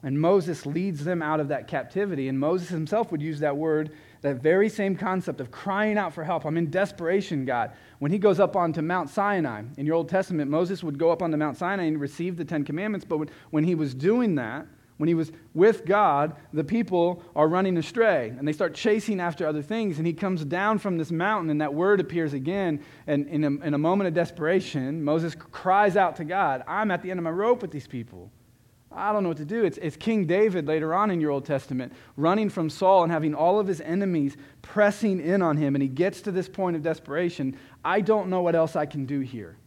And 0.01 0.19
Moses 0.19 0.65
leads 0.65 1.03
them 1.03 1.21
out 1.21 1.41
of 1.41 1.49
that 1.49 1.67
captivity. 1.67 2.29
And 2.29 2.39
Moses 2.39 2.69
himself 2.69 3.11
would 3.11 3.21
use 3.21 3.39
that 3.41 3.57
word, 3.57 3.91
that 4.21 4.37
very 4.37 4.69
same 4.69 4.95
concept 4.95 5.41
of 5.41 5.51
crying 5.51 5.97
out 5.97 6.13
for 6.13 6.23
help. 6.23 6.45
I'm 6.45 6.57
in 6.57 6.69
desperation, 6.69 7.43
God. 7.43 7.73
When 7.99 8.09
he 8.09 8.17
goes 8.17 8.39
up 8.39 8.55
onto 8.55 8.81
Mount 8.81 9.09
Sinai, 9.09 9.63
in 9.75 9.85
your 9.85 9.95
Old 9.95 10.07
Testament, 10.07 10.49
Moses 10.49 10.83
would 10.83 10.97
go 10.97 11.11
up 11.11 11.21
onto 11.21 11.35
Mount 11.35 11.57
Sinai 11.57 11.83
and 11.83 11.99
receive 11.99 12.37
the 12.37 12.45
Ten 12.45 12.63
Commandments. 12.63 13.05
But 13.05 13.29
when, 13.49 13.65
he 13.65 13.75
was 13.75 13.93
doing 13.93 14.35
that, 14.35 14.67
when 14.95 15.09
he 15.09 15.15
was 15.15 15.33
with 15.53 15.85
God, 15.85 16.33
the 16.53 16.63
people 16.63 17.21
are 17.35 17.49
running 17.49 17.75
astray 17.75 18.29
and 18.29 18.47
they 18.47 18.53
start 18.53 18.73
chasing 18.73 19.19
after 19.19 19.45
other 19.45 19.61
things. 19.61 19.97
And 19.97 20.07
he 20.07 20.13
comes 20.13 20.45
down 20.45 20.79
from 20.79 20.97
this 20.97 21.11
mountain, 21.11 21.49
and 21.49 21.59
that 21.59 21.73
word 21.73 21.99
appears 21.99 22.31
again. 22.31 22.81
And 23.05 23.27
in 23.27 23.43
a, 23.43 23.47
in 23.65 23.73
a 23.73 23.77
moment 23.77 24.07
of 24.07 24.13
desperation, 24.13 25.03
Moses 25.03 25.35
cries 25.35 25.97
out 25.97 26.15
to 26.17 26.23
God, 26.23 26.63
I'm 26.69 26.89
at 26.89 27.01
the 27.01 27.11
end 27.11 27.19
of 27.19 27.25
my 27.25 27.31
rope 27.31 27.61
with 27.61 27.71
these 27.71 27.87
people. 27.87 28.31
I 28.91 29.13
don't 29.13 29.23
know 29.23 29.29
what 29.29 29.37
to 29.37 29.45
do. 29.45 29.63
It's, 29.65 29.77
it's 29.77 29.95
King 29.95 30.25
David 30.25 30.67
later 30.67 30.93
on 30.95 31.11
in 31.11 31.21
your 31.21 31.31
Old 31.31 31.45
Testament 31.45 31.93
running 32.17 32.49
from 32.49 32.69
Saul 32.69 33.03
and 33.03 33.11
having 33.11 33.35
all 33.35 33.59
of 33.59 33.67
his 33.67 33.81
enemies 33.81 34.35
pressing 34.61 35.21
in 35.21 35.41
on 35.41 35.57
him. 35.57 35.75
And 35.75 35.81
he 35.81 35.87
gets 35.87 36.21
to 36.21 36.31
this 36.31 36.49
point 36.49 36.75
of 36.75 36.81
desperation. 36.81 37.55
I 37.85 38.01
don't 38.01 38.29
know 38.29 38.41
what 38.41 38.55
else 38.55 38.75
I 38.75 38.87
can 38.87 39.05
do 39.05 39.19
here. 39.19 39.57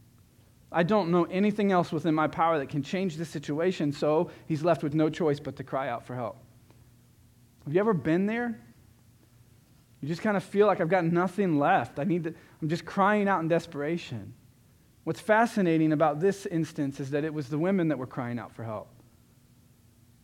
I 0.72 0.82
don't 0.82 1.10
know 1.10 1.24
anything 1.24 1.70
else 1.70 1.92
within 1.92 2.14
my 2.14 2.26
power 2.26 2.58
that 2.58 2.68
can 2.68 2.82
change 2.82 3.16
this 3.16 3.28
situation. 3.28 3.92
So 3.92 4.30
he's 4.46 4.64
left 4.64 4.82
with 4.82 4.94
no 4.94 5.08
choice 5.08 5.38
but 5.38 5.54
to 5.56 5.64
cry 5.64 5.88
out 5.88 6.04
for 6.04 6.16
help. 6.16 6.38
Have 7.64 7.74
you 7.74 7.80
ever 7.80 7.94
been 7.94 8.26
there? 8.26 8.58
You 10.00 10.08
just 10.08 10.22
kind 10.22 10.36
of 10.36 10.42
feel 10.42 10.66
like 10.66 10.80
I've 10.80 10.88
got 10.88 11.04
nothing 11.04 11.60
left. 11.60 12.00
I 12.00 12.04
need 12.04 12.24
to, 12.24 12.34
I'm 12.60 12.68
just 12.68 12.84
crying 12.84 13.28
out 13.28 13.40
in 13.40 13.46
desperation. 13.46 14.34
What's 15.04 15.20
fascinating 15.20 15.92
about 15.92 16.18
this 16.18 16.44
instance 16.46 16.98
is 16.98 17.10
that 17.10 17.24
it 17.24 17.32
was 17.32 17.48
the 17.48 17.58
women 17.58 17.88
that 17.88 17.98
were 17.98 18.06
crying 18.06 18.40
out 18.40 18.52
for 18.52 18.64
help. 18.64 18.88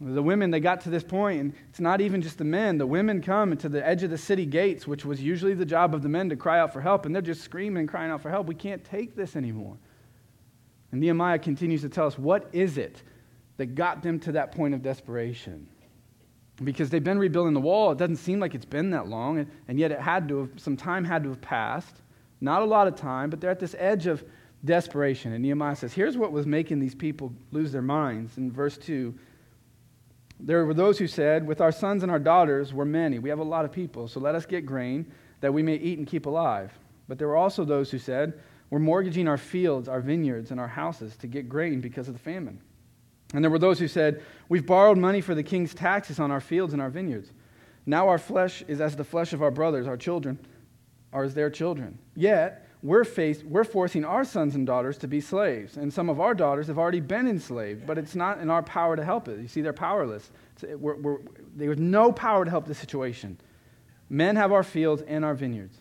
The 0.00 0.23
women, 0.23 0.52
they 0.52 0.61
got 0.61 0.83
to 0.83 0.90
this 0.90 1.02
point, 1.02 1.40
and 1.40 1.52
it's 1.71 1.81
not 1.81 2.00
even 2.00 2.23
just 2.23 2.38
the 2.38 2.45
men. 2.45 2.78
The 2.78 2.87
women 2.87 3.21
come 3.21 3.57
to 3.57 3.69
the 3.69 3.85
edge 3.85 4.05
of 4.05 4.11
the 4.11 4.19
city 4.19 4.47
gates, 4.47 4.87
which 4.87 5.05
was 5.05 5.21
usually 5.21 5.55
the 5.55 5.67
job 5.67 5.93
of 5.93 6.02
the 6.02 6.09
men 6.09 6.28
to 6.28 6.37
cry 6.37 6.61
out 6.61 6.73
for 6.73 6.81
help, 6.81 7.05
and 7.05 7.12
they're 7.12 7.21
just 7.21 7.43
screaming 7.43 7.81
and 7.81 7.88
crying 7.88 8.12
out 8.12 8.23
for 8.23 8.31
help. 8.31 8.47
We 8.47 8.55
can't 8.55 8.85
take 8.85 9.17
this 9.17 9.35
anymore. 9.35 9.76
And 10.93 11.00
Nehemiah 11.00 11.40
continues 11.40 11.83
to 11.83 11.88
tell 11.88 12.07
us 12.07 12.17
what 12.17 12.49
is 12.52 12.78
it 12.78 13.02
that 13.57 13.75
got 13.75 14.02
them 14.02 14.21
to 14.21 14.33
that 14.33 14.52
point 14.52 14.73
of 14.73 14.83
desperation. 14.83 15.67
Because 16.62 16.90
they've 16.90 17.02
been 17.02 17.19
rebuilding 17.19 17.55
the 17.55 17.61
wall. 17.61 17.90
It 17.90 17.99
doesn't 17.99 18.17
seem 18.17 18.38
like 18.38 18.55
it's 18.55 18.64
been 18.64 18.90
that 18.90 19.09
long, 19.09 19.47
and 19.67 19.78
yet 19.81 19.90
it 19.90 20.00
had 20.00 20.28
to 20.28 20.38
have, 20.40 20.50
some 20.57 20.76
time 20.76 21.05
had 21.05 21.25
to 21.25 21.31
have 21.31 21.40
passed. 21.40 22.02
Not 22.40 22.62
a 22.62 22.64
lot 22.64 22.87
of 22.87 22.95
time, 22.95 23.31
but 23.31 23.40
they're 23.40 23.50
at 23.50 23.59
this 23.59 23.75
edge 23.78 24.07
of 24.07 24.25
desperation. 24.64 25.33
And 25.33 25.43
Nehemiah 25.43 25.75
says, 25.75 25.93
here's 25.93 26.17
what 26.17 26.31
was 26.31 26.47
making 26.47 26.78
these 26.78 26.95
people 26.95 27.33
lose 27.50 27.73
their 27.73 27.83
minds. 27.83 28.38
In 28.38 28.52
verse 28.52 28.78
2, 28.78 29.12
there 30.40 30.64
were 30.64 30.75
those 30.75 30.99
who 30.99 31.07
said, 31.07 31.47
With 31.47 31.61
our 31.61 31.73
sons 31.73 32.02
and 32.02 32.12
our 32.12 32.18
daughters, 32.18 32.73
we're 32.73 32.85
many. 32.85 33.18
We 33.18 33.28
have 33.28 33.38
a 33.38 33.45
lot 33.45 33.64
of 33.64 33.73
people, 33.73 34.09
so 34.09 34.21
let 34.21 34.35
us 34.35 34.47
get 34.47 34.66
grain 34.66 35.11
that 35.40 35.52
we 35.52 35.62
may 35.62 35.76
eat 35.76 35.99
and 35.99 36.07
keep 36.07 36.26
alive. 36.26 36.73
But 37.09 37.18
there 37.18 37.28
were 37.28 37.37
also 37.37 37.64
those 37.64 37.90
who 37.90 37.99
said, 37.99 38.40
We're 38.71 38.78
mortgaging 38.78 39.26
our 39.26 39.38
fields, 39.38 39.88
our 39.88 40.00
vineyards, 40.00 40.50
and 40.50 40.61
our 40.61 40.68
houses 40.68 41.16
to 41.18 41.26
get 41.26 41.49
grain 41.49 41.80
because 41.80 42.09
of 42.09 42.14
the 42.14 42.21
famine. 42.21 42.61
And 43.35 43.45
there 43.45 43.50
were 43.50 43.59
those 43.59 43.78
who 43.78 43.88
said, 43.88 44.23
We've 44.49 44.66
borrowed 44.66 44.99
money 44.99 45.21
for 45.21 45.35
the 45.35 45.42
king's 45.42 45.75
taxes 45.75 46.21
on 46.21 46.30
our 46.30 46.40
fields 46.40 46.73
and 46.73 46.80
our 46.80 46.90
vineyards. 46.90 47.33
Now 47.85 48.09
our 48.09 48.18
flesh 48.18 48.62
is 48.68 48.80
as 48.80 48.97
the 48.97 49.04
flesh 49.04 49.33
of 49.33 49.42
our 49.42 49.50
brothers, 49.50 49.87
our 49.87 49.97
children 49.97 50.38
are 51.12 51.25
as 51.25 51.35
their 51.35 51.50
children. 51.50 51.99
Yet, 52.14 52.67
we're, 52.82 53.04
faced, 53.04 53.44
we're 53.44 53.64
forcing 53.64 54.04
our 54.04 54.25
sons 54.25 54.54
and 54.54 54.66
daughters 54.66 54.99
to 54.99 55.08
be 55.08 55.20
slaves. 55.20 55.76
And 55.76 55.92
some 55.92 56.08
of 56.08 56.20
our 56.20 56.35
daughters 56.35 56.68
have 56.68 56.78
already 56.78 57.00
been 57.00 57.26
enslaved, 57.26 57.87
but 57.87 57.99
it's 57.99 58.14
not 58.14 58.38
in 58.38 58.50
our 58.50 58.62
power 58.62 58.97
to 58.97 59.04
help 59.04 59.28
it. 59.28 59.40
You 59.40 59.49
see, 59.49 59.62
they're 59.62 59.73
powerless. 59.73 60.30
We're, 60.62 60.97
we're, 60.97 61.18
there 61.56 61.68
was 61.68 61.78
no 61.78 62.12
power 62.12 62.44
to 62.44 62.50
help 62.50 62.66
the 62.66 62.75
situation. 62.75 63.38
Men 64.08 64.37
have 64.37 64.52
our 64.52 64.62
fields 64.62 65.02
and 65.02 65.25
our 65.25 65.35
vineyards. 65.35 65.76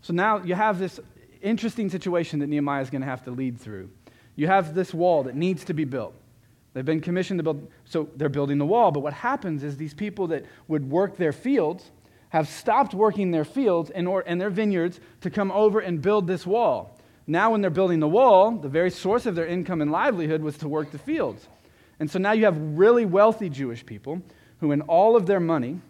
So 0.00 0.12
now 0.12 0.38
you 0.38 0.54
have 0.54 0.78
this 0.78 1.00
interesting 1.42 1.90
situation 1.90 2.38
that 2.40 2.48
Nehemiah 2.48 2.82
is 2.82 2.90
going 2.90 3.02
to 3.02 3.06
have 3.06 3.24
to 3.24 3.30
lead 3.30 3.60
through. 3.60 3.90
You 4.36 4.46
have 4.46 4.74
this 4.74 4.94
wall 4.94 5.24
that 5.24 5.34
needs 5.34 5.64
to 5.64 5.74
be 5.74 5.84
built. 5.84 6.14
They've 6.72 6.84
been 6.84 7.00
commissioned 7.00 7.38
to 7.40 7.42
build, 7.42 7.70
so 7.84 8.08
they're 8.16 8.28
building 8.28 8.58
the 8.58 8.66
wall. 8.66 8.90
But 8.92 9.00
what 9.00 9.12
happens 9.12 9.62
is 9.64 9.76
these 9.76 9.94
people 9.94 10.28
that 10.28 10.44
would 10.68 10.88
work 10.88 11.16
their 11.16 11.32
fields, 11.32 11.90
have 12.30 12.48
stopped 12.48 12.94
working 12.94 13.30
their 13.30 13.44
fields 13.44 13.90
and, 13.90 14.06
or, 14.06 14.22
and 14.26 14.40
their 14.40 14.50
vineyards 14.50 15.00
to 15.20 15.30
come 15.30 15.50
over 15.50 15.80
and 15.80 16.02
build 16.02 16.26
this 16.26 16.46
wall. 16.46 16.98
Now, 17.26 17.50
when 17.50 17.60
they're 17.60 17.70
building 17.70 18.00
the 18.00 18.08
wall, 18.08 18.52
the 18.52 18.68
very 18.68 18.90
source 18.90 19.26
of 19.26 19.34
their 19.34 19.46
income 19.46 19.82
and 19.82 19.92
livelihood 19.92 20.42
was 20.42 20.56
to 20.58 20.68
work 20.68 20.90
the 20.90 20.98
fields. 20.98 21.46
And 22.00 22.10
so 22.10 22.18
now 22.18 22.32
you 22.32 22.44
have 22.44 22.58
really 22.58 23.04
wealthy 23.04 23.48
Jewish 23.48 23.84
people 23.84 24.22
who, 24.60 24.72
in 24.72 24.80
all 24.82 25.16
of 25.16 25.26
their 25.26 25.40
money, 25.40 25.80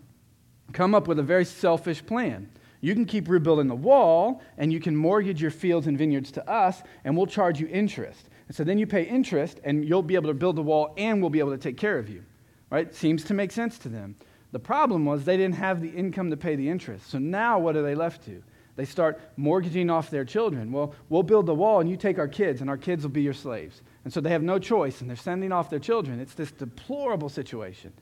come 0.72 0.94
up 0.94 1.06
with 1.06 1.18
a 1.18 1.22
very 1.22 1.44
selfish 1.44 2.04
plan. 2.04 2.50
You 2.80 2.94
can 2.94 3.04
keep 3.04 3.28
rebuilding 3.28 3.68
the 3.68 3.74
wall, 3.74 4.42
and 4.56 4.72
you 4.72 4.80
can 4.80 4.96
mortgage 4.96 5.42
your 5.42 5.50
fields 5.50 5.86
and 5.86 5.98
vineyards 5.98 6.30
to 6.32 6.48
us, 6.48 6.82
and 7.04 7.16
we'll 7.16 7.26
charge 7.26 7.60
you 7.60 7.66
interest. 7.68 8.28
And 8.46 8.56
so 8.56 8.64
then 8.64 8.78
you 8.78 8.86
pay 8.86 9.02
interest, 9.02 9.60
and 9.64 9.88
you'll 9.88 10.02
be 10.02 10.14
able 10.14 10.28
to 10.28 10.34
build 10.34 10.56
the 10.56 10.62
wall, 10.62 10.94
and 10.96 11.20
we'll 11.20 11.30
be 11.30 11.40
able 11.40 11.50
to 11.50 11.58
take 11.58 11.76
care 11.76 11.98
of 11.98 12.08
you. 12.08 12.24
Right? 12.70 12.94
Seems 12.94 13.24
to 13.24 13.34
make 13.34 13.50
sense 13.50 13.78
to 13.78 13.88
them. 13.88 14.16
The 14.52 14.58
problem 14.58 15.04
was 15.04 15.24
they 15.24 15.36
didn't 15.36 15.56
have 15.56 15.80
the 15.80 15.90
income 15.90 16.30
to 16.30 16.36
pay 16.36 16.56
the 16.56 16.68
interest. 16.68 17.10
So 17.10 17.18
now 17.18 17.58
what 17.58 17.76
are 17.76 17.82
they 17.82 17.94
left 17.94 18.24
to? 18.24 18.42
They 18.76 18.84
start 18.84 19.20
mortgaging 19.36 19.90
off 19.90 20.08
their 20.08 20.24
children. 20.24 20.70
Well, 20.70 20.94
we'll 21.08 21.24
build 21.24 21.46
the 21.46 21.54
wall 21.54 21.80
and 21.80 21.90
you 21.90 21.96
take 21.96 22.18
our 22.18 22.28
kids, 22.28 22.60
and 22.60 22.70
our 22.70 22.76
kids 22.76 23.02
will 23.02 23.10
be 23.10 23.22
your 23.22 23.34
slaves. 23.34 23.82
And 24.04 24.12
so 24.12 24.20
they 24.20 24.30
have 24.30 24.42
no 24.42 24.58
choice, 24.58 25.00
and 25.00 25.10
they're 25.10 25.16
sending 25.16 25.50
off 25.50 25.68
their 25.68 25.80
children. 25.80 26.20
It's 26.20 26.34
this 26.34 26.52
deplorable 26.52 27.28
situation. 27.28 27.92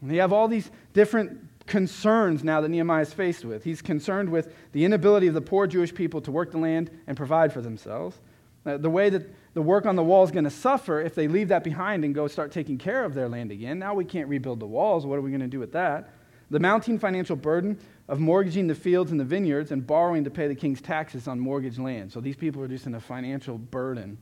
And 0.00 0.10
they 0.10 0.16
have 0.16 0.32
all 0.32 0.48
these 0.48 0.70
different 0.94 1.38
concerns 1.66 2.42
now 2.42 2.60
that 2.60 2.68
Nehemiah 2.68 3.02
is 3.02 3.12
faced 3.12 3.44
with. 3.44 3.62
He's 3.62 3.82
concerned 3.82 4.30
with 4.30 4.54
the 4.72 4.84
inability 4.84 5.26
of 5.28 5.34
the 5.34 5.40
poor 5.40 5.66
Jewish 5.66 5.94
people 5.94 6.20
to 6.22 6.32
work 6.32 6.50
the 6.50 6.58
land 6.58 6.90
and 7.06 7.16
provide 7.16 7.52
for 7.52 7.60
themselves. 7.60 8.18
Uh, 8.66 8.78
the 8.78 8.90
way 8.90 9.10
that 9.10 9.30
the 9.54 9.62
work 9.62 9.86
on 9.86 9.96
the 9.96 10.02
wall 10.02 10.24
is 10.24 10.32
going 10.32 10.44
to 10.44 10.50
suffer 10.50 11.00
if 11.00 11.14
they 11.14 11.28
leave 11.28 11.48
that 11.48 11.62
behind 11.62 12.04
and 12.04 12.14
go 12.14 12.26
start 12.26 12.50
taking 12.50 12.76
care 12.76 13.04
of 13.04 13.14
their 13.14 13.28
land 13.28 13.52
again. 13.52 13.78
Now 13.78 13.94
we 13.94 14.04
can't 14.04 14.28
rebuild 14.28 14.60
the 14.60 14.66
walls. 14.66 15.06
What 15.06 15.16
are 15.16 15.22
we 15.22 15.30
going 15.30 15.40
to 15.40 15.46
do 15.46 15.60
with 15.60 15.72
that? 15.72 16.10
The 16.50 16.58
mounting 16.60 16.98
financial 16.98 17.36
burden 17.36 17.78
of 18.08 18.18
mortgaging 18.18 18.66
the 18.66 18.74
fields 18.74 19.12
and 19.12 19.18
the 19.18 19.24
vineyards 19.24 19.70
and 19.70 19.86
borrowing 19.86 20.24
to 20.24 20.30
pay 20.30 20.48
the 20.48 20.54
king's 20.54 20.80
taxes 20.80 21.28
on 21.28 21.38
mortgaged 21.38 21.78
land. 21.78 22.12
So 22.12 22.20
these 22.20 22.36
people 22.36 22.62
are 22.62 22.68
just 22.68 22.86
in 22.86 22.94
a 22.94 23.00
financial 23.00 23.56
burden. 23.56 24.18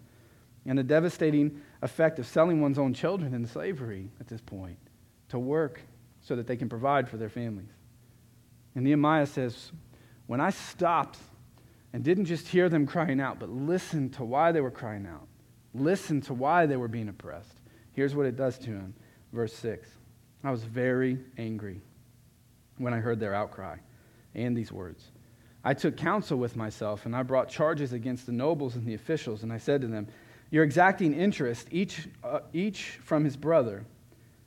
And 0.66 0.78
the 0.78 0.84
devastating 0.84 1.60
effect 1.80 2.18
of 2.18 2.26
selling 2.26 2.60
one's 2.60 2.78
own 2.78 2.94
children 2.94 3.34
into 3.34 3.48
slavery 3.48 4.10
at 4.20 4.28
this 4.28 4.40
point 4.40 4.78
to 5.30 5.38
work 5.38 5.80
so 6.20 6.36
that 6.36 6.46
they 6.46 6.56
can 6.56 6.68
provide 6.68 7.08
for 7.08 7.16
their 7.16 7.30
families. 7.30 7.72
And 8.74 8.84
Nehemiah 8.84 9.26
says, 9.26 9.72
When 10.26 10.40
I 10.40 10.50
stopped 10.50 11.18
and 11.92 12.02
didn't 12.02 12.25
just 12.25 12.49
hear 12.49 12.68
them 12.68 12.87
crying 12.87 13.20
out, 13.20 13.38
but 13.38 13.50
listened 13.50 14.14
to 14.14 14.25
why 14.25 14.52
they 14.52 14.61
were 14.61 14.70
crying 14.70 15.06
out. 15.06 15.26
Listened 15.75 16.25
to 16.25 16.34
why 16.34 16.66
they 16.66 16.76
were 16.76 16.88
being 16.88 17.08
oppressed. 17.08 17.61
Here's 17.92 18.14
what 18.14 18.26
it 18.26 18.37
does 18.37 18.58
to 18.58 18.70
him. 18.70 18.94
Verse 19.32 19.54
6 19.54 19.88
I 20.44 20.50
was 20.50 20.64
very 20.64 21.18
angry 21.38 21.80
when 22.78 22.94
I 22.94 22.99
heard 22.99 23.20
their 23.20 23.34
outcry 23.34 23.76
and 24.34 24.56
these 24.56 24.72
words. 24.72 25.11
I 25.64 25.75
took 25.75 25.96
counsel 25.96 26.38
with 26.38 26.56
myself, 26.56 27.06
and 27.06 27.14
I 27.14 27.22
brought 27.22 27.49
charges 27.49 27.92
against 27.92 28.26
the 28.26 28.32
nobles 28.32 28.75
and 28.75 28.84
the 28.84 28.94
officials, 28.94 29.44
and 29.44 29.52
I 29.52 29.58
said 29.58 29.82
to 29.82 29.87
them, 29.87 30.08
You're 30.50 30.64
exacting 30.64 31.14
interest, 31.14 31.68
each, 31.70 32.08
uh, 32.25 32.40
each 32.52 32.99
from 33.04 33.25
his 33.25 33.37
brother. 33.37 33.84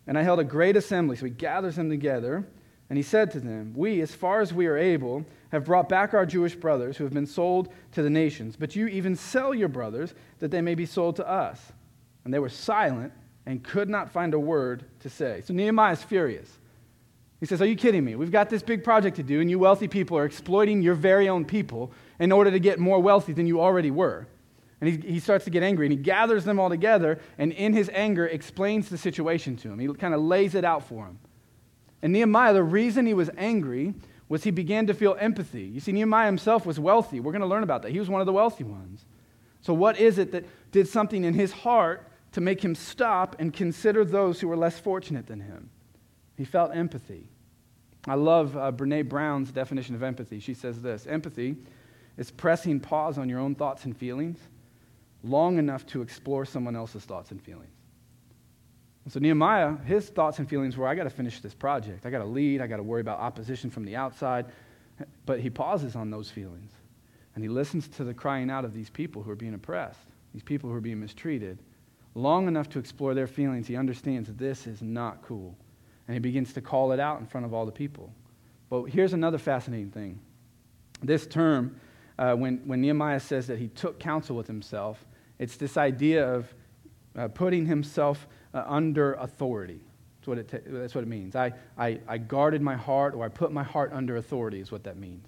And 0.08 0.18
I 0.18 0.24
held 0.24 0.40
a 0.40 0.44
great 0.44 0.76
assembly, 0.76 1.16
so 1.16 1.26
he 1.26 1.32
gathers 1.32 1.78
them 1.78 1.90
together 1.90 2.46
and 2.90 2.98
he 2.98 3.04
said 3.04 3.32
to 3.32 3.40
them, 3.40 3.74
We, 3.76 4.02
as 4.02 4.14
far 4.14 4.42
as 4.42 4.54
we 4.54 4.68
are 4.68 4.78
able, 4.78 5.26
have 5.56 5.66
brought 5.66 5.90
back 5.90 6.14
our 6.14 6.26
Jewish 6.26 6.56
brothers 6.56 6.98
who 6.98 7.04
have 7.04 7.14
been 7.14 7.26
sold 7.26 7.70
to 7.94 8.04
the 8.04 8.10
nations. 8.10 8.56
But 8.56 8.76
you 8.76 8.88
even 8.88 9.16
sell 9.16 9.54
your 9.54 9.68
brothers 9.68 10.14
that 10.40 10.52
they 10.52 10.62
may 10.62 10.76
be 10.76 10.86
sold 10.86 11.16
to 11.18 11.28
us. 11.28 11.60
And 12.24 12.34
they 12.34 12.40
were 12.40 12.50
silent 12.50 13.14
and 13.46 13.64
could 13.64 13.90
not 13.90 14.12
find 14.12 14.34
a 14.34 14.40
word 14.40 14.86
to 15.02 15.10
say. 15.10 15.42
So 15.46 15.54
Nehemiah 15.54 15.94
is 15.94 16.04
furious. 16.04 16.50
He 17.40 17.46
says, 17.46 17.62
Are 17.62 17.66
you 17.66 17.76
kidding 17.76 18.04
me? 18.04 18.16
We've 18.16 18.32
got 18.32 18.50
this 18.50 18.64
big 18.64 18.84
project 18.84 19.18
to 19.18 19.24
do, 19.24 19.42
and 19.42 19.50
you 19.50 19.60
wealthy 19.60 19.88
people 19.88 20.18
are 20.18 20.26
exploiting 20.26 20.82
your 20.82 20.96
very 20.96 21.30
own 21.30 21.46
people 21.46 21.92
in 22.20 22.32
order 22.32 22.50
to 22.50 22.60
get 22.60 22.80
more 22.80 23.00
wealthy 23.00 23.34
than 23.34 23.46
you 23.46 23.62
already 23.62 23.92
were. 23.92 24.28
And 24.82 24.90
he, 24.90 25.14
he 25.14 25.20
starts 25.20 25.46
to 25.46 25.52
get 25.52 25.64
angry, 25.64 25.86
and 25.86 25.92
he 25.92 25.98
gathers 25.98 26.44
them 26.44 26.60
all 26.60 26.70
together, 26.70 27.20
and 27.38 27.52
in 27.52 27.74
his 27.74 27.90
anger, 27.94 28.26
explains 28.26 28.90
the 28.90 28.98
situation 28.98 29.56
to 29.58 29.70
them. 29.70 29.80
He 29.80 29.88
kind 29.94 30.14
of 30.14 30.22
lays 30.22 30.56
it 30.56 30.66
out 30.66 30.84
for 30.88 31.06
them. 31.06 31.20
And 32.02 32.14
Nehemiah, 32.14 32.54
the 32.54 32.64
reason 32.64 33.06
he 33.06 33.14
was 33.14 33.30
angry 33.38 33.94
was 34.28 34.44
he 34.44 34.52
began 34.52 34.88
to 34.88 34.94
feel 34.94 35.16
empathy. 35.20 35.64
You 35.64 35.80
see, 35.80 35.92
Nehemiah 35.92 36.26
himself 36.26 36.66
was 36.66 36.80
wealthy. 36.80 37.20
We're 37.20 37.32
going 37.32 37.42
to 37.42 37.48
learn 37.48 37.64
about 37.64 37.84
that. 37.84 37.92
He 37.92 38.00
was 38.00 38.10
one 38.10 38.22
of 38.22 38.26
the 38.26 38.34
wealthy 38.34 38.64
ones. 38.64 39.06
So, 39.62 39.74
what 39.74 40.00
is 40.00 40.18
it 40.18 40.32
that 40.32 40.46
did 40.72 40.88
something 40.88 41.24
in 41.24 41.34
his 41.34 41.52
heart 41.52 42.08
to 42.32 42.42
make 42.42 42.64
him 42.64 42.76
stop 42.76 43.36
and 43.40 43.54
consider 43.54 44.04
those 44.04 44.40
who 44.40 44.48
were 44.48 44.58
less 44.58 44.80
fortunate 44.80 45.28
than 45.28 45.42
him? 45.42 45.70
He 46.38 46.46
felt 46.46 46.76
empathy. 46.76 47.28
I 48.08 48.16
love 48.16 48.56
uh, 48.56 48.72
Brene 48.72 49.10
Brown's 49.10 49.52
definition 49.52 49.96
of 49.96 50.04
empathy. 50.04 50.40
She 50.40 50.54
says 50.54 50.82
this 50.82 51.08
Empathy 51.08 51.56
is 52.18 52.32
pressing 52.32 52.80
pause 52.80 53.18
on 53.18 53.30
your 53.30 53.40
own 53.40 53.56
thoughts 53.56 53.86
and 53.86 53.96
feelings 53.96 54.40
long 55.24 55.58
enough 55.58 55.86
to 55.88 56.02
explore 56.02 56.46
someone 56.46 56.76
else's 56.76 57.04
thoughts 57.04 57.32
and 57.32 57.42
feelings. 57.42 57.75
So 59.08 59.20
Nehemiah, 59.20 59.76
his 59.86 60.10
thoughts 60.10 60.40
and 60.40 60.50
feelings 60.50 60.78
were, 60.78 60.88
I 60.88 60.96
got 60.96 61.04
to 61.04 61.12
finish 61.12 61.40
this 61.40 61.54
project. 61.54 62.06
I 62.06 62.10
got 62.10 62.20
to 62.20 62.26
lead. 62.26 62.60
I 62.60 62.68
got 62.68 62.78
to 62.78 62.84
worry 62.84 63.02
about 63.02 63.20
opposition 63.20 63.70
from 63.70 63.86
the 63.86 63.96
outside. 63.96 64.48
But 65.26 65.40
he 65.40 65.50
pauses 65.50 65.96
on 65.96 66.10
those 66.10 66.30
feelings. 66.30 66.72
And 67.36 67.44
he 67.44 67.50
listens 67.50 67.88
to 67.90 68.04
the 68.04 68.14
crying 68.14 68.50
out 68.50 68.66
of 68.66 68.74
these 68.74 68.90
people 68.90 69.22
who 69.22 69.30
are 69.30 69.36
being 69.36 69.54
oppressed, 69.54 70.08
these 70.34 70.42
people 70.42 70.70
who 70.70 70.76
are 70.76 70.82
being 70.82 71.00
mistreated. 71.00 71.60
Long 72.16 72.48
enough 72.48 72.70
to 72.70 72.80
explore 72.80 73.14
their 73.14 73.28
feelings, 73.28 73.68
he 73.68 73.76
understands 73.76 74.34
this 74.34 74.66
is 74.66 74.82
not 74.82 75.22
cool. 75.22 75.56
And 76.08 76.16
he 76.16 76.20
begins 76.20 76.54
to 76.54 76.62
call 76.62 76.92
it 76.92 77.00
out 77.00 77.20
in 77.20 77.26
front 77.26 77.46
of 77.46 77.54
all 77.54 77.66
the 77.66 77.72
people. 77.72 78.12
But 78.70 78.86
here's 78.86 79.14
another 79.14 79.38
fascinating 79.38 79.92
thing. 79.92 80.20
This 81.04 81.28
term, 81.28 81.80
uh, 82.18 82.34
when, 82.36 82.62
when 82.66 82.82
Nehemiah 82.82 83.20
says 83.20 83.48
that 83.48 83.60
he 83.60 83.68
took 83.68 84.00
counsel 84.00 84.36
with 84.36 84.48
himself, 84.48 85.06
it's 85.38 85.58
this 85.58 85.78
idea 85.78 86.28
of 86.28 86.54
uh, 87.18 87.28
putting 87.28 87.66
himself 87.66 88.28
uh, 88.56 88.64
under 88.66 89.14
authority. 89.16 89.82
That's 90.18 90.28
what, 90.28 90.38
it 90.38 90.48
ta- 90.48 90.58
that's 90.66 90.96
what 90.96 91.04
it 91.04 91.08
means. 91.08 91.36
I, 91.36 91.54
I, 91.78 92.00
I 92.08 92.18
guarded 92.18 92.62
my 92.62 92.76
heart, 92.76 93.14
or 93.14 93.24
I 93.26 93.30
put 93.30 93.52
my 93.52 93.64
heart 93.64 93.92
under 93.94 94.16
authority, 94.16 94.60
is 94.60 94.72
what 94.72 94.86
that 94.86 94.98
means. 94.98 95.28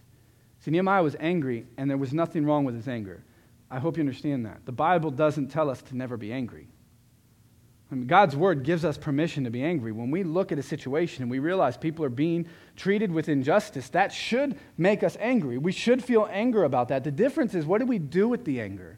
See, 0.61 0.71
Nehemiah 0.71 1.03
was 1.03 1.15
angry, 1.19 1.67
and 1.77 1.89
there 1.89 1.97
was 1.97 2.13
nothing 2.13 2.45
wrong 2.45 2.63
with 2.63 2.73
his 2.73 2.87
anger. 2.87 3.21
I 3.69 3.79
hope 3.79 3.97
you 3.97 4.01
understand 4.01 4.45
that. 4.45 4.65
The 4.65 4.71
Bible 4.71 5.11
doesn't 5.11 5.49
tell 5.49 5.69
us 5.69 5.81
to 5.83 5.97
never 5.97 6.17
be 6.17 6.31
angry. 6.31 6.67
I 7.91 7.95
mean, 7.95 8.07
God's 8.07 8.35
word 8.35 8.63
gives 8.63 8.83
us 8.83 8.97
permission 8.97 9.43
to 9.43 9.49
be 9.49 9.63
angry. 9.63 9.91
When 9.91 10.09
we 10.09 10.23
look 10.23 10.51
at 10.51 10.59
a 10.59 10.63
situation 10.63 11.21
and 11.21 11.31
we 11.31 11.39
realize 11.39 11.77
people 11.77 12.03
are 12.03 12.09
being 12.09 12.47
treated 12.75 13.11
with 13.11 13.29
injustice, 13.29 13.89
that 13.89 14.11
should 14.11 14.57
make 14.77 15.03
us 15.03 15.15
angry. 15.19 15.57
We 15.57 15.71
should 15.71 16.03
feel 16.03 16.27
anger 16.31 16.63
about 16.63 16.89
that. 16.89 17.03
The 17.03 17.11
difference 17.11 17.53
is 17.53 17.65
what 17.65 17.79
do 17.79 17.85
we 17.85 17.99
do 17.99 18.27
with 18.27 18.43
the 18.45 18.59
anger? 18.59 18.97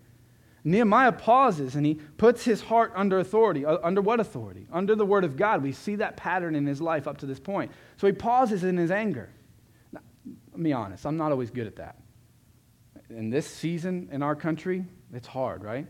Nehemiah 0.63 1.11
pauses 1.11 1.75
and 1.75 1.85
he 1.85 1.95
puts 1.95 2.43
his 2.43 2.61
heart 2.61 2.91
under 2.95 3.19
authority. 3.19 3.65
Uh, 3.65 3.77
under 3.83 4.01
what 4.01 4.19
authority? 4.19 4.67
Under 4.71 4.95
the 4.95 5.05
word 5.05 5.23
of 5.23 5.37
God. 5.37 5.63
We 5.63 5.71
see 5.71 5.95
that 5.95 6.17
pattern 6.17 6.55
in 6.55 6.65
his 6.65 6.81
life 6.81 7.07
up 7.07 7.17
to 7.19 7.25
this 7.25 7.39
point. 7.39 7.71
So 7.97 8.07
he 8.07 8.13
pauses 8.13 8.63
in 8.63 8.77
his 8.77 8.91
anger. 8.91 9.29
Now, 9.91 10.01
let 10.51 10.59
me 10.59 10.69
be 10.69 10.73
honest, 10.73 11.05
I'm 11.05 11.17
not 11.17 11.31
always 11.31 11.49
good 11.49 11.67
at 11.67 11.77
that. 11.77 11.97
In 13.09 13.29
this 13.29 13.47
season 13.47 14.09
in 14.11 14.21
our 14.21 14.35
country, 14.35 14.85
it's 15.13 15.27
hard, 15.27 15.63
right? 15.63 15.87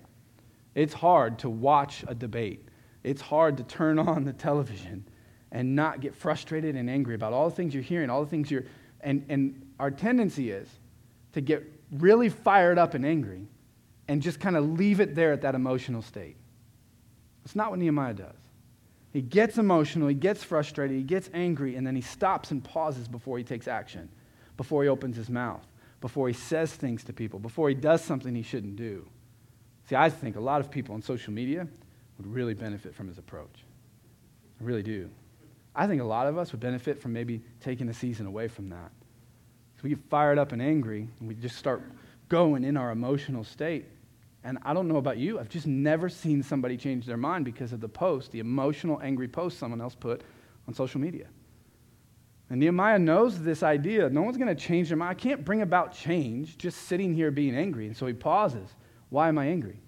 It's 0.75 0.93
hard 0.93 1.39
to 1.39 1.49
watch 1.49 2.05
a 2.07 2.15
debate 2.15 2.69
it's 3.03 3.21
hard 3.21 3.57
to 3.57 3.63
turn 3.63 3.99
on 3.99 4.23
the 4.23 4.33
television 4.33 5.05
and 5.51 5.75
not 5.75 5.99
get 5.99 6.15
frustrated 6.15 6.75
and 6.75 6.89
angry 6.89 7.15
about 7.15 7.33
all 7.33 7.49
the 7.49 7.55
things 7.55 7.73
you're 7.73 7.83
hearing, 7.83 8.09
all 8.09 8.23
the 8.23 8.29
things 8.29 8.51
you're. 8.51 8.65
And, 9.01 9.25
and 9.29 9.67
our 9.79 9.89
tendency 9.89 10.51
is 10.51 10.69
to 11.33 11.41
get 11.41 11.63
really 11.91 12.29
fired 12.29 12.77
up 12.77 12.93
and 12.93 13.05
angry 13.05 13.47
and 14.09 14.23
just 14.23 14.39
kind 14.39 14.57
of 14.57 14.67
leave 14.77 14.99
it 14.99 15.13
there 15.13 15.31
at 15.31 15.41
that 15.43 15.53
emotional 15.53 16.01
state. 16.01 16.35
It's 17.45 17.55
not 17.55 17.69
what 17.69 17.77
Nehemiah 17.77 18.15
does. 18.15 18.35
He 19.13 19.21
gets 19.21 19.59
emotional, 19.59 20.07
he 20.07 20.15
gets 20.15 20.43
frustrated, 20.43 20.97
he 20.97 21.03
gets 21.03 21.29
angry, 21.31 21.75
and 21.75 21.85
then 21.85 21.95
he 21.95 22.01
stops 22.01 22.49
and 22.49 22.63
pauses 22.63 23.07
before 23.07 23.37
he 23.37 23.43
takes 23.43 23.67
action, 23.67 24.09
before 24.57 24.81
he 24.81 24.89
opens 24.89 25.15
his 25.15 25.29
mouth, 25.29 25.65
before 26.01 26.27
he 26.27 26.33
says 26.33 26.73
things 26.73 27.03
to 27.03 27.13
people, 27.13 27.39
before 27.39 27.69
he 27.69 27.75
does 27.75 28.03
something 28.03 28.33
he 28.33 28.41
shouldn't 28.41 28.75
do. 28.75 29.07
See, 29.87 29.95
I 29.95 30.09
think 30.09 30.35
a 30.35 30.41
lot 30.41 30.59
of 30.59 30.71
people 30.71 30.95
on 30.95 31.03
social 31.03 31.31
media 31.31 31.67
would 32.17 32.27
really 32.27 32.55
benefit 32.55 32.95
from 32.95 33.07
his 33.07 33.19
approach. 33.19 33.63
I 34.59 34.63
really 34.63 34.83
do. 34.83 35.09
I 35.75 35.85
think 35.85 36.01
a 36.01 36.05
lot 36.05 36.25
of 36.25 36.37
us 36.37 36.51
would 36.51 36.61
benefit 36.61 36.99
from 36.99 37.13
maybe 37.13 37.41
taking 37.61 37.89
a 37.89 37.93
season 37.93 38.25
away 38.25 38.47
from 38.47 38.69
that. 38.69 38.91
So 39.77 39.83
we 39.83 39.91
get 39.91 39.99
fired 40.09 40.39
up 40.39 40.51
and 40.51 40.61
angry, 40.61 41.07
and 41.19 41.27
we 41.27 41.35
just 41.35 41.57
start 41.57 41.83
going 42.27 42.63
in 42.63 42.75
our 42.75 42.91
emotional 42.91 43.43
state. 43.43 43.85
And 44.43 44.58
I 44.63 44.74
don't 44.74 44.88
know 44.88 44.98
about 44.98 45.17
you, 45.17 45.39
I've 45.39 45.50
just 45.50 45.67
never 45.67 46.08
seen 46.08 46.41
somebody 46.41 46.77
change 46.77 47.05
their 47.05 47.17
mind 47.17 47.43
because 47.43 47.74
of 47.74 47.81
the 47.81 47.89
post, 47.89 48.31
the 48.31 48.39
emotional, 48.39 49.01
angry 49.01 49.27
post 49.27 49.60
someone 49.60 49.81
else 49.81 49.96
put 49.96 50.22
on 50.67 50.74
social 50.74 51.01
media. 51.01 51.27
And 52.50 52.60
Nehemiah 52.60 53.00
knows 53.00 53.41
this 53.41 53.63
idea. 53.63 54.10
No 54.10 54.22
one's 54.22 54.38
going 54.38 54.48
to 54.48 54.55
change 54.55 54.88
their 54.88 54.98
mind. 54.98 55.12
I 55.12 55.13
can't 55.13 55.46
bring 55.46 55.62
about 55.62 55.93
change 55.93 56.58
just 56.58 56.84
sitting 56.88 57.13
here 57.13 57.31
being 57.31 57.55
angry. 57.55 57.86
And 57.86 57.96
so 57.96 58.08
he 58.08 58.13
pauses. 58.13 58.69
Why 59.10 59.27
am 59.27 59.38
I 59.38 59.48
angry? 59.48 59.79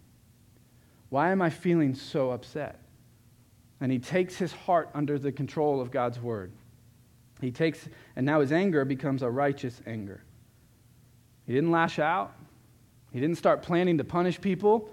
Why 1.09 1.31
am 1.31 1.41
I 1.41 1.49
feeling 1.49 1.95
so 1.95 2.31
upset? 2.31 2.79
And 3.79 3.91
he 3.91 3.99
takes 3.99 4.35
his 4.35 4.51
heart 4.51 4.89
under 4.93 5.17
the 5.17 5.31
control 5.31 5.81
of 5.81 5.91
God's 5.91 6.19
word. 6.19 6.51
He 7.41 7.51
takes, 7.51 7.89
and 8.15 8.25
now 8.25 8.41
his 8.41 8.51
anger 8.51 8.85
becomes 8.85 9.23
a 9.23 9.29
righteous 9.29 9.81
anger. 9.87 10.23
He 11.47 11.53
didn't 11.53 11.71
lash 11.71 11.97
out. 11.97 12.33
He 13.11 13.19
didn't 13.19 13.37
start 13.37 13.61
planning 13.61 13.97
to 13.97 14.03
punish 14.03 14.39
people. 14.39 14.89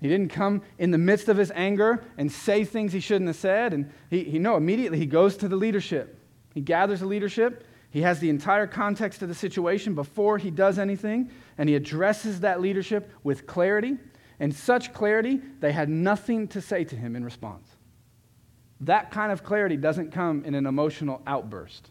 He 0.00 0.08
didn't 0.08 0.28
come 0.28 0.62
in 0.78 0.90
the 0.90 0.98
midst 0.98 1.28
of 1.28 1.36
his 1.36 1.50
anger 1.54 2.04
and 2.16 2.30
say 2.30 2.64
things 2.64 2.92
he 2.92 3.00
shouldn't 3.00 3.28
have 3.28 3.36
said. 3.36 3.72
And 3.74 3.92
he, 4.08 4.24
he 4.24 4.38
no, 4.38 4.56
immediately 4.56 4.98
he 4.98 5.06
goes 5.06 5.36
to 5.38 5.48
the 5.48 5.56
leadership. 5.56 6.18
He 6.54 6.60
gathers 6.60 7.00
the 7.00 7.06
leadership. 7.06 7.64
He 7.90 8.02
has 8.02 8.20
the 8.20 8.30
entire 8.30 8.66
context 8.66 9.20
of 9.22 9.28
the 9.28 9.34
situation 9.34 9.94
before 9.94 10.38
he 10.38 10.50
does 10.50 10.78
anything, 10.78 11.30
and 11.58 11.68
he 11.68 11.74
addresses 11.74 12.40
that 12.40 12.60
leadership 12.60 13.10
with 13.24 13.46
clarity, 13.46 13.96
and 14.38 14.54
such 14.54 14.92
clarity 14.92 15.40
they 15.58 15.72
had 15.72 15.88
nothing 15.88 16.46
to 16.48 16.60
say 16.60 16.84
to 16.84 16.96
him 16.96 17.16
in 17.16 17.24
response. 17.24 17.68
That 18.80 19.10
kind 19.10 19.32
of 19.32 19.42
clarity 19.42 19.76
doesn't 19.76 20.12
come 20.12 20.44
in 20.44 20.54
an 20.54 20.66
emotional 20.66 21.20
outburst. 21.26 21.90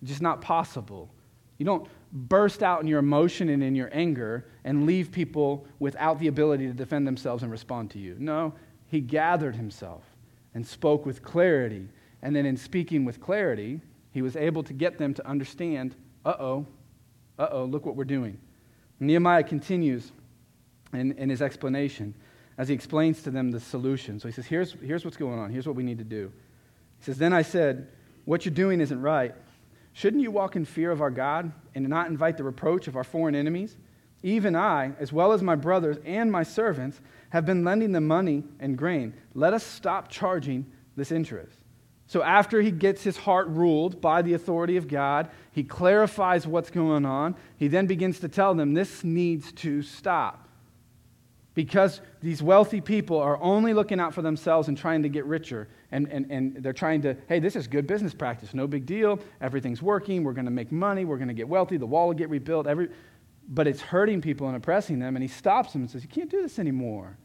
It's 0.00 0.10
just 0.10 0.22
not 0.22 0.40
possible. 0.40 1.10
You 1.58 1.66
don't 1.66 1.88
burst 2.12 2.62
out 2.62 2.80
in 2.80 2.86
your 2.86 2.98
emotion 2.98 3.48
and 3.48 3.62
in 3.62 3.74
your 3.74 3.88
anger 3.92 4.46
and 4.64 4.86
leave 4.86 5.10
people 5.10 5.66
without 5.78 6.18
the 6.18 6.28
ability 6.28 6.66
to 6.66 6.72
defend 6.72 7.06
themselves 7.06 7.42
and 7.42 7.50
respond 7.50 7.90
to 7.90 7.98
you. 7.98 8.16
No, 8.18 8.52
he 8.86 9.00
gathered 9.00 9.56
himself 9.56 10.04
and 10.54 10.66
spoke 10.66 11.06
with 11.06 11.22
clarity. 11.22 11.88
And 12.20 12.36
then, 12.36 12.46
in 12.46 12.56
speaking 12.56 13.04
with 13.04 13.20
clarity, 13.20 13.80
he 14.12 14.22
was 14.22 14.36
able 14.36 14.62
to 14.64 14.72
get 14.72 14.98
them 14.98 15.14
to 15.14 15.26
understand 15.26 15.96
uh 16.24 16.34
oh, 16.38 16.66
uh 17.38 17.48
oh, 17.50 17.64
look 17.64 17.86
what 17.86 17.96
we're 17.96 18.04
doing. 18.04 18.38
Nehemiah 19.00 19.42
continues 19.42 20.12
in, 20.92 21.12
in 21.12 21.28
his 21.28 21.42
explanation 21.42 22.14
as 22.58 22.68
he 22.68 22.74
explains 22.74 23.22
to 23.22 23.30
them 23.30 23.50
the 23.50 23.58
solution. 23.58 24.20
So 24.20 24.28
he 24.28 24.32
says, 24.32 24.46
here's, 24.46 24.72
here's 24.84 25.04
what's 25.04 25.16
going 25.16 25.38
on, 25.38 25.50
here's 25.50 25.66
what 25.66 25.74
we 25.74 25.82
need 25.82 25.98
to 25.98 26.04
do. 26.04 26.30
He 26.98 27.04
says, 27.04 27.18
Then 27.18 27.32
I 27.32 27.42
said, 27.42 27.88
What 28.24 28.44
you're 28.44 28.54
doing 28.54 28.80
isn't 28.80 29.00
right. 29.00 29.34
Shouldn't 29.92 30.22
you 30.22 30.30
walk 30.30 30.56
in 30.56 30.64
fear 30.64 30.90
of 30.90 31.00
our 31.00 31.10
God 31.10 31.52
and 31.74 31.88
not 31.88 32.08
invite 32.08 32.36
the 32.36 32.44
reproach 32.44 32.88
of 32.88 32.96
our 32.96 33.04
foreign 33.04 33.34
enemies? 33.34 33.76
Even 34.22 34.54
I, 34.54 34.92
as 34.98 35.12
well 35.12 35.32
as 35.32 35.42
my 35.42 35.54
brothers 35.54 35.98
and 36.04 36.30
my 36.30 36.42
servants, 36.42 37.00
have 37.30 37.44
been 37.44 37.64
lending 37.64 37.92
them 37.92 38.06
money 38.06 38.44
and 38.60 38.78
grain. 38.78 39.14
Let 39.34 39.52
us 39.52 39.64
stop 39.64 40.08
charging 40.08 40.66
this 40.96 41.10
interest. 41.10 41.58
So, 42.06 42.22
after 42.22 42.60
he 42.60 42.70
gets 42.70 43.02
his 43.02 43.16
heart 43.16 43.48
ruled 43.48 44.00
by 44.00 44.22
the 44.22 44.34
authority 44.34 44.76
of 44.76 44.86
God, 44.86 45.30
he 45.50 45.64
clarifies 45.64 46.46
what's 46.46 46.70
going 46.70 47.06
on. 47.06 47.34
He 47.56 47.68
then 47.68 47.86
begins 47.86 48.20
to 48.20 48.28
tell 48.28 48.54
them 48.54 48.74
this 48.74 49.02
needs 49.02 49.50
to 49.52 49.82
stop. 49.82 50.46
Because 51.54 52.00
these 52.22 52.42
wealthy 52.42 52.80
people 52.80 53.18
are 53.18 53.40
only 53.42 53.74
looking 53.74 54.00
out 54.00 54.14
for 54.14 54.22
themselves 54.22 54.68
and 54.68 54.78
trying 54.78 55.02
to 55.02 55.08
get 55.10 55.26
richer 55.26 55.68
and, 55.90 56.08
and, 56.08 56.30
and 56.30 56.56
they're 56.62 56.72
trying 56.72 57.02
to, 57.02 57.14
hey, 57.28 57.38
this 57.38 57.56
is 57.56 57.68
good 57.68 57.86
business 57.86 58.14
practice. 58.14 58.54
No 58.54 58.66
big 58.66 58.86
deal. 58.86 59.20
Everything's 59.40 59.82
working. 59.82 60.24
We're 60.24 60.32
going 60.32 60.46
to 60.46 60.50
make 60.50 60.72
money. 60.72 61.04
We're 61.04 61.18
going 61.18 61.28
to 61.28 61.34
get 61.34 61.48
wealthy. 61.48 61.76
The 61.76 61.86
wall 61.86 62.06
will 62.08 62.14
get 62.14 62.30
rebuilt. 62.30 62.66
Every, 62.66 62.88
but 63.48 63.66
it's 63.66 63.82
hurting 63.82 64.22
people 64.22 64.46
and 64.46 64.56
oppressing 64.56 64.98
them. 64.98 65.14
And 65.14 65.22
he 65.22 65.28
stops 65.28 65.74
them 65.74 65.82
and 65.82 65.90
says, 65.90 66.02
You 66.02 66.08
can't 66.08 66.30
do 66.30 66.40
this 66.40 66.58
anymore. 66.58 67.18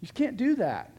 You 0.00 0.06
just 0.06 0.14
can't 0.14 0.38
do 0.38 0.56
that. 0.56 0.96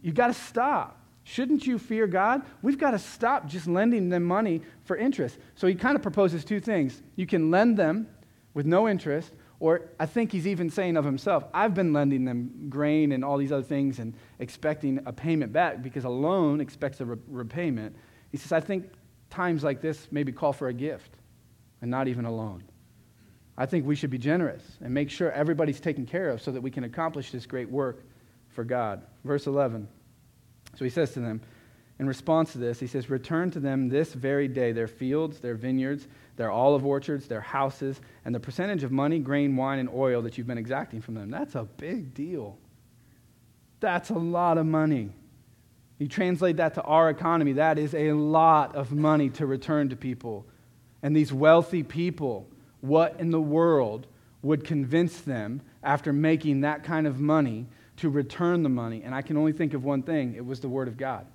You've 0.00 0.14
got 0.14 0.28
to 0.28 0.34
stop. 0.34 1.00
Shouldn't 1.24 1.66
you 1.66 1.78
fear 1.78 2.06
God? 2.06 2.42
We've 2.62 2.78
got 2.78 2.92
to 2.92 2.98
stop 2.98 3.46
just 3.46 3.66
lending 3.66 4.08
them 4.08 4.24
money 4.24 4.62
for 4.84 4.96
interest. 4.96 5.38
So 5.54 5.66
he 5.66 5.74
kind 5.74 5.96
of 5.96 6.02
proposes 6.02 6.44
two 6.44 6.60
things. 6.60 7.02
You 7.16 7.26
can 7.26 7.50
lend 7.50 7.76
them 7.76 8.08
with 8.52 8.66
no 8.66 8.88
interest, 8.88 9.32
or 9.60 9.82
I 9.98 10.06
think 10.06 10.32
he's 10.32 10.46
even 10.46 10.70
saying 10.70 10.96
of 10.96 11.04
himself, 11.04 11.44
I've 11.54 11.74
been 11.74 11.92
lending 11.92 12.24
them 12.24 12.66
grain 12.68 13.12
and 13.12 13.24
all 13.24 13.38
these 13.38 13.52
other 13.52 13.62
things 13.62 13.98
and 13.98 14.14
expecting 14.38 15.00
a 15.06 15.12
payment 15.12 15.52
back 15.52 15.82
because 15.82 16.04
a 16.04 16.08
loan 16.08 16.60
expects 16.60 17.00
a 17.00 17.04
re- 17.04 17.18
repayment. 17.28 17.96
He 18.30 18.38
says, 18.38 18.52
I 18.52 18.60
think 18.60 18.90
times 19.30 19.62
like 19.62 19.80
this 19.80 20.08
maybe 20.10 20.32
call 20.32 20.52
for 20.52 20.68
a 20.68 20.72
gift 20.72 21.16
and 21.80 21.90
not 21.90 22.08
even 22.08 22.24
a 22.24 22.34
loan. 22.34 22.64
I 23.56 23.66
think 23.66 23.86
we 23.86 23.94
should 23.94 24.10
be 24.10 24.18
generous 24.18 24.62
and 24.82 24.92
make 24.92 25.10
sure 25.10 25.30
everybody's 25.30 25.80
taken 25.80 26.06
care 26.06 26.30
of 26.30 26.42
so 26.42 26.50
that 26.50 26.60
we 26.60 26.70
can 26.70 26.84
accomplish 26.84 27.30
this 27.30 27.46
great 27.46 27.70
work 27.70 28.04
for 28.48 28.64
God. 28.64 29.02
Verse 29.22 29.46
11. 29.46 29.86
So 30.76 30.84
he 30.84 30.90
says 30.90 31.12
to 31.12 31.20
them, 31.20 31.40
in 31.98 32.08
response 32.08 32.52
to 32.52 32.58
this, 32.58 32.80
he 32.80 32.86
says, 32.86 33.08
Return 33.08 33.50
to 33.52 33.60
them 33.60 33.88
this 33.88 34.14
very 34.14 34.48
day 34.48 34.72
their 34.72 34.88
fields, 34.88 35.38
their 35.38 35.54
vineyards, 35.54 36.08
their 36.36 36.50
olive 36.50 36.84
orchards, 36.84 37.28
their 37.28 37.40
houses, 37.40 38.00
and 38.24 38.34
the 38.34 38.40
percentage 38.40 38.82
of 38.82 38.90
money, 38.90 39.20
grain, 39.20 39.54
wine, 39.54 39.78
and 39.78 39.88
oil 39.88 40.20
that 40.22 40.36
you've 40.36 40.46
been 40.46 40.58
exacting 40.58 41.00
from 41.00 41.14
them. 41.14 41.30
That's 41.30 41.54
a 41.54 41.64
big 41.64 42.12
deal. 42.12 42.58
That's 43.78 44.10
a 44.10 44.14
lot 44.14 44.58
of 44.58 44.66
money. 44.66 45.10
You 45.98 46.08
translate 46.08 46.56
that 46.56 46.74
to 46.74 46.82
our 46.82 47.10
economy, 47.10 47.52
that 47.54 47.78
is 47.78 47.94
a 47.94 48.12
lot 48.12 48.74
of 48.74 48.90
money 48.90 49.30
to 49.30 49.46
return 49.46 49.90
to 49.90 49.96
people. 49.96 50.44
And 51.02 51.14
these 51.14 51.32
wealthy 51.32 51.84
people, 51.84 52.48
what 52.80 53.20
in 53.20 53.30
the 53.30 53.40
world 53.40 54.08
would 54.42 54.64
convince 54.64 55.20
them 55.20 55.60
after 55.84 56.12
making 56.12 56.62
that 56.62 56.82
kind 56.82 57.06
of 57.06 57.20
money 57.20 57.66
to 57.98 58.08
return 58.08 58.64
the 58.64 58.68
money? 58.68 59.02
And 59.04 59.14
I 59.14 59.22
can 59.22 59.36
only 59.36 59.52
think 59.52 59.74
of 59.74 59.84
one 59.84 60.02
thing 60.02 60.34
it 60.34 60.44
was 60.44 60.58
the 60.58 60.68
Word 60.68 60.88
of 60.88 60.96
God 60.96 61.26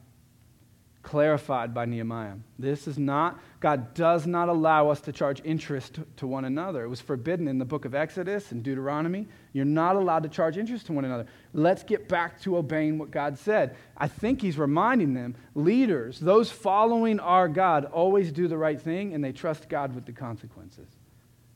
clarified 1.02 1.74
by 1.74 1.86
Nehemiah. 1.86 2.36
This 2.58 2.88
is 2.88 3.00
not, 3.00 3.40
God 3.60 3.94
does 3.94 4.28
not 4.28 4.50
allow 4.50 4.90
us 4.90 5.00
to 5.02 5.12
charge 5.12 5.42
interest 5.46 6.00
to, 6.18 6.28
one 6.28 6.46
another. 6.46 6.84
It 6.84 6.90
was 6.90 7.00
forbidden 7.00 7.48
in 7.48 7.58
the 7.58 7.66
book 7.66 7.86
of 7.86 7.96
Exodus 7.96 8.52
and 8.52 8.62
Deuteronomy. 8.62 9.28
You're 9.54 9.66
not 9.66 9.96
allowed 9.96 10.24
to 10.24 10.30
charge 10.30 10.58
interest 10.58 10.88
to 10.88 10.94
one 10.94 11.06
another. 11.06 11.26
Let's 11.54 11.84
get 11.84 12.10
back 12.10 12.42
to 12.42 12.58
obeying 12.58 12.98
what 12.98 13.12
God 13.12 13.38
said. 13.38 13.76
I 13.98 14.08
think 14.08 14.42
he's 14.42 14.58
reminding 14.58 15.14
them 15.14 15.36
leaders, 15.56 16.20
those 16.20 16.52
following 16.52 17.20
our 17.20 17.48
God, 17.48 17.86
always 17.86 18.32
do 18.32 18.48
the 18.48 18.58
right 18.58 18.80
thing 18.80 19.14
and 19.14 19.24
they 19.24 19.32
trust 19.32 19.70
God 19.70 19.96
with 19.96 20.06
the 20.06 20.12
consequences. 20.14 20.90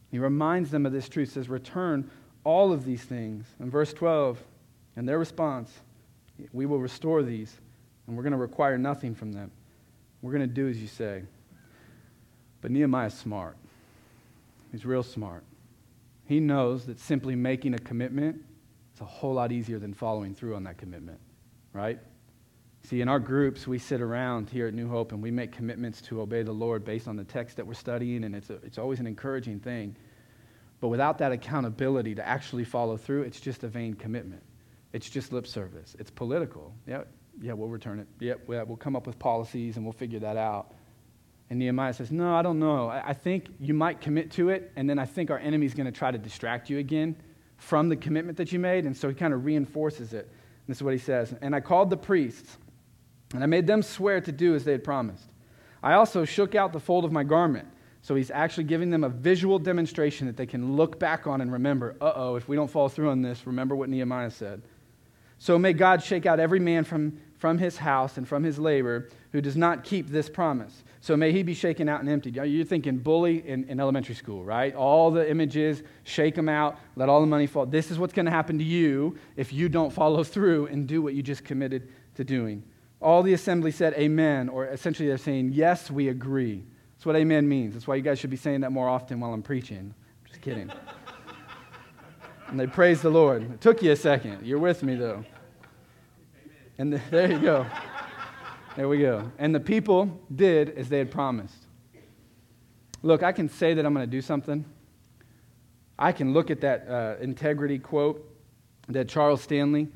He 0.10 0.20
reminds 0.20 0.72
them 0.72 0.86
of 0.86 0.94
this 0.94 1.10
truth, 1.10 1.32
says, 1.32 1.50
Return 1.50 2.10
all 2.44 2.72
of 2.72 2.86
these 2.86 3.04
things. 3.04 3.46
In 3.60 3.70
verse 3.70 3.94
12, 3.94 4.42
and 4.96 5.10
their 5.10 5.20
response, 5.20 5.72
we 6.52 6.66
will 6.66 6.80
restore 6.80 7.24
these 7.24 7.60
and 8.08 8.16
we're 8.16 8.24
going 8.24 8.32
to 8.32 8.38
require 8.38 8.78
nothing 8.78 9.16
from 9.16 9.32
them. 9.32 9.52
We're 10.22 10.32
going 10.32 10.48
to 10.48 10.54
do 10.54 10.68
as 10.68 10.82
you 10.82 10.88
say. 10.88 11.24
But 12.62 12.72
Nehemiah's 12.72 13.14
smart. 13.14 13.58
He's 14.72 14.86
real 14.86 15.04
smart. 15.04 15.44
He 16.26 16.40
knows 16.40 16.86
that 16.86 17.00
simply 17.00 17.36
making 17.36 17.74
a 17.74 17.80
commitment 17.80 18.42
is 18.96 19.02
a 19.02 19.06
whole 19.06 19.34
lot 19.34 19.52
easier 19.52 19.80
than 19.80 19.94
following 19.94 20.34
through 20.34 20.56
on 20.56 20.64
that 20.64 20.78
commitment, 20.78 21.20
right? 21.74 22.00
See, 22.84 23.02
in 23.02 23.08
our 23.08 23.20
groups, 23.20 23.68
we 23.68 23.80
sit 23.80 24.02
around 24.02 24.50
here 24.50 24.68
at 24.68 24.74
New 24.74 24.90
Hope 24.90 25.12
and 25.12 25.22
we 25.22 25.32
make 25.32 25.52
commitments 25.52 26.02
to 26.04 26.22
obey 26.22 26.44
the 26.44 26.52
Lord 26.52 26.84
based 26.84 27.08
on 27.08 27.16
the 27.16 27.24
text 27.24 27.58
that 27.58 27.68
we're 27.68 27.74
studying, 27.74 28.24
and 28.26 28.36
it's, 28.36 28.50
a, 28.50 28.56
it's 28.56 28.78
always 28.78 29.00
an 29.00 29.08
encouraging 29.08 29.60
thing. 29.60 29.96
But 30.82 30.90
without 30.90 31.18
that 31.20 31.32
accountability 31.32 32.16
to 32.16 32.28
actually 32.28 32.66
follow 32.66 32.98
through, 32.98 33.22
it's 33.22 33.40
just 33.40 33.64
a 33.64 33.70
vain 33.70 33.94
commitment. 33.94 34.44
It's 34.92 35.10
just 35.10 35.32
lip 35.32 35.48
service. 35.48 35.96
It's 35.98 36.12
political. 36.12 36.74
Yeah, 36.86 37.04
yeah, 37.42 37.54
we'll 37.54 37.70
return 37.70 38.00
it. 38.00 38.08
Yep, 38.20 38.42
we'll 38.48 38.78
come 38.78 38.96
up 38.96 39.08
with 39.08 39.18
policies 39.20 39.78
and 39.78 39.86
we'll 39.86 39.94
figure 39.94 40.20
that 40.20 40.38
out. 40.38 40.74
And 41.50 41.60
Nehemiah 41.60 41.94
says, 41.94 42.12
No, 42.12 42.36
I 42.36 42.42
don't 42.42 42.60
know. 42.60 42.90
I, 42.90 43.14
think 43.14 43.48
you 43.60 43.74
might 43.74 44.02
commit 44.02 44.32
to 44.32 44.50
it, 44.50 44.72
and 44.76 44.90
then 44.90 44.98
I 44.98 45.06
think 45.06 45.30
our 45.30 45.40
enemy's 45.40 45.74
going 45.74 45.86
to 45.86 45.92
try 45.92 46.12
to 46.12 46.18
distract 46.18 46.70
you 46.70 46.80
again 46.80 47.16
from 47.58 47.90
the 47.90 47.96
commitment 47.96 48.38
that 48.38 48.52
you 48.52 48.60
made. 48.60 48.86
And 48.86 48.96
so 48.96 49.08
he 49.08 49.16
kind 49.16 49.34
of 49.34 49.46
reinforces 49.46 50.14
it. 50.14 50.32
This 50.68 50.78
is 50.78 50.84
what 50.84 50.94
he 50.94 51.00
says. 51.00 51.36
And 51.42 51.56
I 51.56 51.60
called 51.60 51.90
the 51.90 51.98
priests, 51.98 52.58
and 53.34 53.44
I 53.44 53.46
made 53.46 53.68
them 53.68 53.84
swear 53.84 54.22
to 54.22 54.32
do 54.32 54.56
as 54.56 54.64
they 54.64 54.72
had 54.72 54.84
promised. 54.84 55.30
I 55.82 55.94
also 55.94 56.24
shook 56.26 56.56
out 56.56 56.72
the 56.72 56.80
fold 56.80 57.04
of 57.06 57.12
my 57.12 57.24
garment. 57.24 57.68
So 58.02 58.16
he's 58.16 58.32
actually 58.32 58.66
giving 58.66 58.90
them 58.90 59.04
a 59.04 59.10
visual 59.10 59.60
demonstration 59.60 60.28
that 60.28 60.36
they 60.36 60.46
can 60.46 60.76
look 60.76 61.00
back 61.00 61.26
on 61.28 61.40
and 61.40 61.52
remember, 61.52 61.96
uh 62.02 62.12
oh, 62.16 62.36
if 62.36 62.50
we 62.50 62.56
don't 62.56 62.70
follow 62.70 62.90
through 62.90 63.10
on 63.10 63.22
this, 63.22 63.46
remember 63.48 63.76
what 63.76 63.90
Nehemiah 63.90 64.32
said. 64.32 64.62
So 65.44 65.60
may 65.60 65.74
God 65.74 66.02
shake 66.02 66.26
out 66.26 66.40
every 66.40 66.62
man 66.62 66.86
from, 66.86 67.20
from 67.38 67.58
his 67.58 67.76
house 67.76 68.16
and 68.16 68.26
from 68.26 68.44
his 68.44 68.58
labor 68.58 69.10
who 69.34 69.42
does 69.42 69.58
not 69.58 69.84
keep 69.84 70.08
this 70.08 70.30
promise. 70.30 70.86
So 71.02 71.18
may 71.18 71.34
he 71.34 71.44
be 71.44 71.54
shaken 71.54 71.90
out 71.90 72.00
and 72.00 72.08
emptied. 72.08 72.38
You're 72.38 72.64
thinking 72.64 73.00
bully 73.00 73.46
in, 73.46 73.66
in 73.66 73.78
elementary 73.82 74.16
school, 74.16 74.46
right? 74.46 74.74
All 74.74 75.12
the 75.12 75.30
images, 75.30 75.84
shake 76.04 76.36
them 76.36 76.48
out, 76.48 76.80
let 76.96 77.10
all 77.10 77.20
the 77.20 77.28
money 77.28 77.46
fall. 77.46 77.66
This 77.66 77.92
is 77.92 78.00
what's 78.00 78.14
going 78.14 78.26
to 78.26 78.32
happen 78.32 78.58
to 78.58 78.64
you 78.64 79.18
if 79.36 79.52
you 79.52 79.68
don't 79.68 79.92
follow 79.92 80.24
through 80.34 80.68
and 80.68 80.88
do 80.88 81.02
what 81.02 81.14
you 81.14 81.22
just 81.22 81.44
committed 81.44 81.90
to 82.16 82.24
doing. 82.24 82.64
All 83.02 83.22
the 83.22 83.34
assembly 83.34 83.72
said 83.72 83.96
amen, 83.96 84.48
or 84.48 84.68
essentially 84.68 85.10
they're 85.10 85.18
saying, 85.18 85.52
yes, 85.52 85.92
we 85.92 86.08
agree. 86.08 86.64
That's 86.96 87.06
what 87.06 87.18
amen 87.18 87.50
means. 87.50 87.74
That's 87.74 87.86
why 87.86 87.96
you 87.96 88.02
guys 88.02 88.18
should 88.18 88.30
be 88.30 88.38
saying 88.38 88.62
that 88.62 88.72
more 88.72 88.88
often 88.88 89.20
while 89.20 89.34
I'm 89.34 89.44
preaching. 89.44 89.94
Just 90.24 90.40
kidding. 90.40 90.72
and 92.48 92.58
they 92.58 92.66
praise 92.66 93.02
the 93.02 93.10
Lord. 93.10 93.44
It 93.44 93.60
took 93.60 93.84
you 93.84 93.92
a 93.92 93.98
second. 93.98 94.46
You're 94.46 94.58
with 94.58 94.84
me, 94.84 94.96
though. 94.96 95.26
And 96.84 96.92
the, 96.92 97.02
there 97.12 97.32
you 97.32 97.40
go. 97.40 97.66
There 98.76 98.90
we 98.90 98.98
go. 98.98 99.32
And 99.38 99.56
the 99.56 99.60
people 99.62 100.20
did 100.36 100.72
as 100.72 100.90
they 100.90 100.98
had 100.98 101.12
promised. 101.12 101.66
Look, 103.02 103.24
I 103.24 103.32
can 103.32 103.48
say 103.48 103.74
that 103.74 103.86
I'm 103.86 103.94
going 103.94 104.06
to 104.06 104.12
do 104.12 104.22
something. 104.22 104.66
I 105.98 106.12
can 106.12 106.34
look 106.34 106.52
at 106.52 106.60
that 106.60 106.86
uh, 106.90 107.16
integrity 107.22 107.80
quote 107.80 108.30
that 108.90 109.08
Charles 109.08 109.42
Stanley 109.42 109.88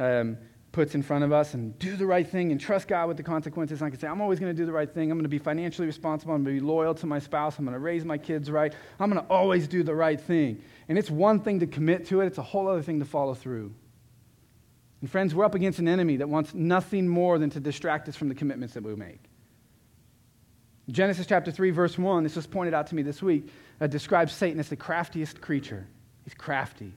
um, 0.00 0.36
puts 0.72 0.96
in 0.96 1.02
front 1.04 1.22
of 1.22 1.30
us 1.30 1.54
and 1.54 1.78
do 1.78 1.94
the 1.94 2.06
right 2.06 2.28
thing 2.28 2.50
and 2.50 2.60
trust 2.60 2.88
God 2.88 3.06
with 3.06 3.18
the 3.18 3.22
consequences. 3.22 3.80
And 3.80 3.86
I 3.86 3.90
can 3.90 4.00
say, 4.00 4.08
I'm 4.08 4.20
always 4.20 4.40
going 4.40 4.50
to 4.50 4.60
do 4.60 4.66
the 4.66 4.72
right 4.72 4.92
thing. 4.92 5.12
I'm 5.12 5.18
going 5.18 5.22
to 5.22 5.28
be 5.28 5.38
financially 5.38 5.86
responsible. 5.86 6.34
I'm 6.34 6.42
going 6.42 6.56
to 6.56 6.60
be 6.60 6.66
loyal 6.66 6.92
to 6.96 7.06
my 7.06 7.20
spouse. 7.20 7.56
I'm 7.56 7.66
going 7.66 7.74
to 7.74 7.78
raise 7.78 8.04
my 8.04 8.18
kids 8.18 8.50
right. 8.50 8.74
I'm 8.98 9.12
going 9.12 9.24
to 9.24 9.30
always 9.30 9.68
do 9.68 9.84
the 9.84 9.94
right 9.94 10.20
thing. 10.20 10.60
And 10.88 10.98
it's 10.98 11.08
one 11.08 11.38
thing 11.38 11.60
to 11.60 11.68
commit 11.68 12.04
to 12.06 12.20
it, 12.20 12.26
it's 12.26 12.38
a 12.38 12.42
whole 12.42 12.66
other 12.66 12.82
thing 12.82 12.98
to 12.98 13.04
follow 13.06 13.34
through. 13.34 13.72
And 15.02 15.10
friends, 15.10 15.34
we're 15.34 15.44
up 15.44 15.56
against 15.56 15.80
an 15.80 15.88
enemy 15.88 16.16
that 16.18 16.28
wants 16.28 16.54
nothing 16.54 17.08
more 17.08 17.36
than 17.38 17.50
to 17.50 17.60
distract 17.60 18.08
us 18.08 18.16
from 18.16 18.28
the 18.28 18.34
commitments 18.36 18.74
that 18.74 18.84
we 18.84 18.94
make. 18.94 19.18
Genesis 20.88 21.26
chapter 21.26 21.50
3, 21.50 21.70
verse 21.70 21.98
1, 21.98 22.22
this 22.22 22.36
was 22.36 22.46
pointed 22.46 22.72
out 22.72 22.86
to 22.86 22.94
me 22.94 23.02
this 23.02 23.20
week, 23.20 23.48
uh, 23.80 23.88
describes 23.88 24.32
Satan 24.32 24.60
as 24.60 24.68
the 24.68 24.76
craftiest 24.76 25.40
creature. 25.40 25.86
He's 26.24 26.34
crafty. 26.34 26.92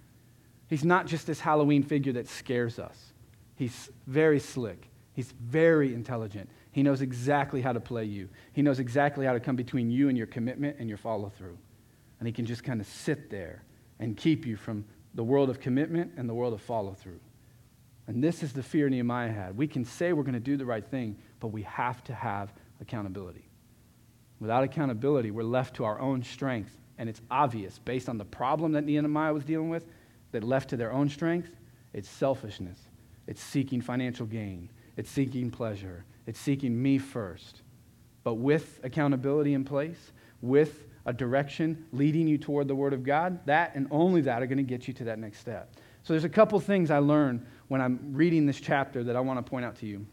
He's 0.67 0.83
not 0.83 1.07
just 1.07 1.25
this 1.25 1.39
Halloween 1.39 1.81
figure 1.81 2.13
that 2.13 2.27
scares 2.27 2.79
us, 2.79 3.13
he's 3.55 3.89
very 4.07 4.39
slick. 4.39 4.87
He's 5.13 5.31
very 5.31 5.93
intelligent. 5.93 6.49
He 6.73 6.83
knows 6.83 6.99
exactly 6.99 7.61
how 7.61 7.71
to 7.71 7.79
play 7.79 8.03
you. 8.03 8.27
He 8.51 8.61
knows 8.61 8.81
exactly 8.81 9.25
how 9.25 9.31
to 9.31 9.39
come 9.39 9.55
between 9.55 9.89
you 9.89 10.09
and 10.09 10.17
your 10.17 10.27
commitment 10.27 10.75
and 10.77 10.89
your 10.89 10.97
follow 10.97 11.31
through. 11.37 11.57
And 12.19 12.27
he 12.27 12.33
can 12.33 12.45
just 12.45 12.65
kind 12.65 12.81
of 12.81 12.87
sit 12.87 13.29
there 13.29 13.63
and 13.97 14.17
keep 14.17 14.45
you 14.45 14.57
from 14.57 14.83
the 15.13 15.23
world 15.23 15.49
of 15.49 15.61
commitment 15.61 16.11
and 16.17 16.27
the 16.27 16.33
world 16.33 16.53
of 16.53 16.59
follow 16.59 16.93
through. 16.93 17.21
And 18.07 18.23
this 18.23 18.43
is 18.43 18.53
the 18.53 18.63
fear 18.63 18.87
Nehemiah 18.89 19.31
had. 19.31 19.57
We 19.57 19.67
can 19.67 19.83
say 19.83 20.13
we're 20.13 20.23
going 20.23 20.33
to 20.33 20.39
do 20.39 20.57
the 20.57 20.65
right 20.65 20.85
thing, 20.85 21.17
but 21.39 21.47
we 21.47 21.63
have 21.63 22.03
to 22.05 22.13
have 22.13 22.53
accountability. 22.81 23.49
Without 24.39 24.63
accountability, 24.63 25.31
we're 25.31 25.43
left 25.43 25.75
to 25.77 25.85
our 25.85 25.99
own 25.99 26.23
strength. 26.23 26.77
And 26.97 27.09
it's 27.09 27.21
obvious, 27.31 27.79
based 27.79 28.07
on 28.07 28.17
the 28.17 28.25
problem 28.25 28.73
that 28.73 28.83
Nehemiah 28.83 29.33
was 29.33 29.43
dealing 29.43 29.69
with, 29.69 29.85
that 30.31 30.43
left 30.43 30.69
to 30.69 30.77
their 30.77 30.91
own 30.91 31.09
strength, 31.09 31.49
it's 31.93 32.09
selfishness. 32.09 32.79
It's 33.27 33.41
seeking 33.41 33.81
financial 33.81 34.25
gain. 34.25 34.69
It's 34.97 35.09
seeking 35.09 35.49
pleasure. 35.49 36.05
It's 36.27 36.39
seeking 36.39 36.81
me 36.81 36.97
first. 36.97 37.61
But 38.23 38.35
with 38.35 38.79
accountability 38.83 39.53
in 39.53 39.63
place, 39.63 40.11
with 40.41 40.87
a 41.05 41.13
direction 41.13 41.85
leading 41.91 42.27
you 42.27 42.37
toward 42.37 42.67
the 42.67 42.75
Word 42.75 42.93
of 42.93 43.03
God, 43.03 43.45
that 43.45 43.75
and 43.75 43.87
only 43.91 44.21
that 44.21 44.41
are 44.41 44.47
going 44.47 44.57
to 44.57 44.63
get 44.63 44.87
you 44.87 44.93
to 44.95 45.05
that 45.05 45.19
next 45.19 45.39
step. 45.39 45.73
So 46.03 46.13
there's 46.13 46.23
a 46.23 46.29
couple 46.29 46.59
things 46.59 46.91
I 46.91 46.99
learned 46.99 47.45
when 47.67 47.82
I'm 47.82 47.99
reading 48.13 48.45
this 48.45 48.60
chapter 48.60 49.04
that 49.04 49.15
I 49.15 49.19
want 49.19 49.43
to 49.43 49.49
point 49.49 49.65
out 49.65 49.75
to 49.78 49.86
you. 49.86 50.06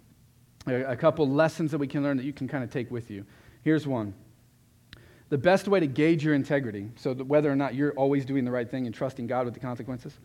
A 0.67 0.97
couple 0.97 1.29
lessons 1.29 1.71
that 1.73 1.79
we 1.79 1.87
can 1.87 2.03
learn 2.03 2.17
that 2.17 2.25
you 2.25 2.33
can 2.33 2.47
kind 2.49 2.63
of 2.63 2.71
take 2.71 2.91
with 2.91 3.11
you. 3.11 3.27
Here's 3.63 3.87
one. 3.87 4.15
The 5.29 5.39
best 5.39 5.67
way 5.67 5.81
to 5.81 5.87
gauge 5.87 6.25
your 6.25 6.35
integrity, 6.35 6.91
so 6.97 7.15
whether 7.15 7.51
or 7.51 7.57
not 7.57 7.75
you're 7.75 7.93
always 7.93 8.25
doing 8.25 8.45
the 8.45 8.51
right 8.51 8.71
thing 8.71 8.87
and 8.87 8.95
trusting 8.95 9.27
God 9.27 9.45
with 9.45 9.55
the 9.55 9.61
consequences, 9.61 10.19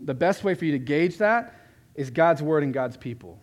the 0.00 0.14
best 0.14 0.44
way 0.44 0.54
for 0.54 0.64
you 0.64 0.72
to 0.72 0.78
gauge 0.78 1.18
that 1.18 1.54
is 1.94 2.10
God's 2.10 2.42
word 2.42 2.62
and 2.62 2.74
God's 2.74 2.96
people. 2.96 3.40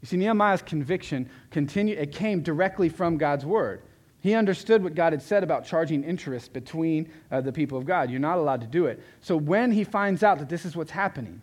You 0.00 0.06
see, 0.06 0.16
Nehemiah's 0.16 0.62
conviction 0.62 1.28
continued, 1.50 1.98
it 1.98 2.12
came 2.12 2.42
directly 2.42 2.88
from 2.88 3.16
God's 3.16 3.44
word. 3.44 3.82
He 4.20 4.34
understood 4.34 4.82
what 4.82 4.94
God 4.94 5.12
had 5.12 5.22
said 5.22 5.42
about 5.42 5.64
charging 5.64 6.04
interest 6.04 6.52
between 6.52 7.10
uh, 7.30 7.40
the 7.40 7.52
people 7.52 7.78
of 7.78 7.86
God. 7.86 8.10
You're 8.10 8.20
not 8.20 8.38
allowed 8.38 8.60
to 8.60 8.66
do 8.66 8.86
it. 8.86 9.02
So 9.20 9.36
when 9.36 9.72
he 9.72 9.82
finds 9.82 10.22
out 10.22 10.38
that 10.38 10.48
this 10.48 10.64
is 10.64 10.76
what's 10.76 10.90
happening, 10.90 11.40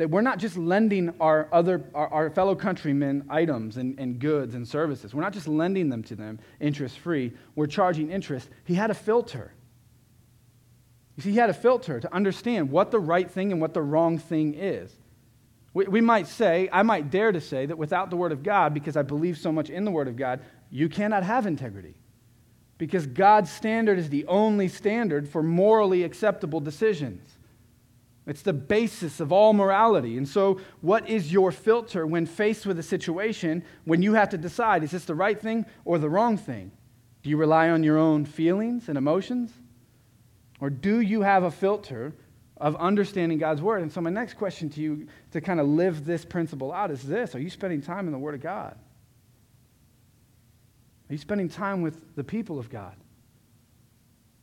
that 0.00 0.08
we're 0.08 0.22
not 0.22 0.38
just 0.38 0.56
lending 0.56 1.12
our, 1.20 1.46
other, 1.52 1.84
our, 1.94 2.08
our 2.08 2.30
fellow 2.30 2.54
countrymen 2.54 3.22
items 3.28 3.76
and, 3.76 4.00
and 4.00 4.18
goods 4.18 4.54
and 4.54 4.66
services, 4.66 5.14
we're 5.14 5.20
not 5.20 5.34
just 5.34 5.46
lending 5.46 5.90
them 5.90 6.02
to 6.02 6.16
them 6.16 6.38
interest 6.58 6.98
free, 7.00 7.34
we're 7.54 7.66
charging 7.66 8.10
interest. 8.10 8.48
He 8.64 8.72
had 8.72 8.90
a 8.90 8.94
filter. 8.94 9.52
You 11.16 11.22
see, 11.22 11.32
he 11.32 11.36
had 11.36 11.50
a 11.50 11.54
filter 11.54 12.00
to 12.00 12.14
understand 12.14 12.70
what 12.70 12.90
the 12.90 12.98
right 12.98 13.30
thing 13.30 13.52
and 13.52 13.60
what 13.60 13.74
the 13.74 13.82
wrong 13.82 14.16
thing 14.16 14.54
is. 14.54 14.90
We, 15.74 15.84
we 15.84 16.00
might 16.00 16.28
say, 16.28 16.70
I 16.72 16.82
might 16.82 17.10
dare 17.10 17.30
to 17.30 17.40
say, 17.42 17.66
that 17.66 17.76
without 17.76 18.08
the 18.08 18.16
Word 18.16 18.32
of 18.32 18.42
God, 18.42 18.72
because 18.72 18.96
I 18.96 19.02
believe 19.02 19.36
so 19.36 19.52
much 19.52 19.68
in 19.68 19.84
the 19.84 19.90
Word 19.90 20.08
of 20.08 20.16
God, 20.16 20.40
you 20.70 20.88
cannot 20.88 21.24
have 21.24 21.44
integrity 21.44 21.94
because 22.78 23.06
God's 23.06 23.52
standard 23.52 23.98
is 23.98 24.08
the 24.08 24.24
only 24.28 24.68
standard 24.68 25.28
for 25.28 25.42
morally 25.42 26.04
acceptable 26.04 26.60
decisions. 26.60 27.36
It's 28.26 28.42
the 28.42 28.52
basis 28.52 29.18
of 29.18 29.32
all 29.32 29.52
morality. 29.52 30.16
And 30.16 30.28
so, 30.28 30.60
what 30.82 31.08
is 31.08 31.32
your 31.32 31.50
filter 31.50 32.06
when 32.06 32.26
faced 32.26 32.66
with 32.66 32.78
a 32.78 32.82
situation 32.82 33.64
when 33.84 34.02
you 34.02 34.14
have 34.14 34.28
to 34.30 34.38
decide 34.38 34.84
is 34.84 34.90
this 34.90 35.04
the 35.04 35.14
right 35.14 35.40
thing 35.40 35.66
or 35.84 35.98
the 35.98 36.10
wrong 36.10 36.36
thing? 36.36 36.70
Do 37.22 37.30
you 37.30 37.36
rely 37.36 37.70
on 37.70 37.82
your 37.82 37.98
own 37.98 38.24
feelings 38.24 38.88
and 38.88 38.96
emotions? 38.96 39.52
Or 40.60 40.70
do 40.70 41.00
you 41.00 41.22
have 41.22 41.42
a 41.42 41.50
filter 41.50 42.14
of 42.58 42.76
understanding 42.76 43.38
God's 43.38 43.62
word? 43.62 43.82
And 43.82 43.90
so, 43.90 44.00
my 44.00 44.10
next 44.10 44.34
question 44.34 44.68
to 44.70 44.80
you 44.80 45.08
to 45.32 45.40
kind 45.40 45.58
of 45.58 45.66
live 45.66 46.04
this 46.04 46.24
principle 46.24 46.72
out 46.72 46.90
is 46.90 47.02
this 47.02 47.34
Are 47.34 47.40
you 47.40 47.50
spending 47.50 47.80
time 47.80 48.06
in 48.06 48.12
the 48.12 48.18
Word 48.18 48.34
of 48.34 48.42
God? 48.42 48.76
Are 51.08 51.12
you 51.12 51.18
spending 51.18 51.48
time 51.48 51.82
with 51.82 52.14
the 52.14 52.22
people 52.22 52.58
of 52.58 52.70
God 52.70 52.94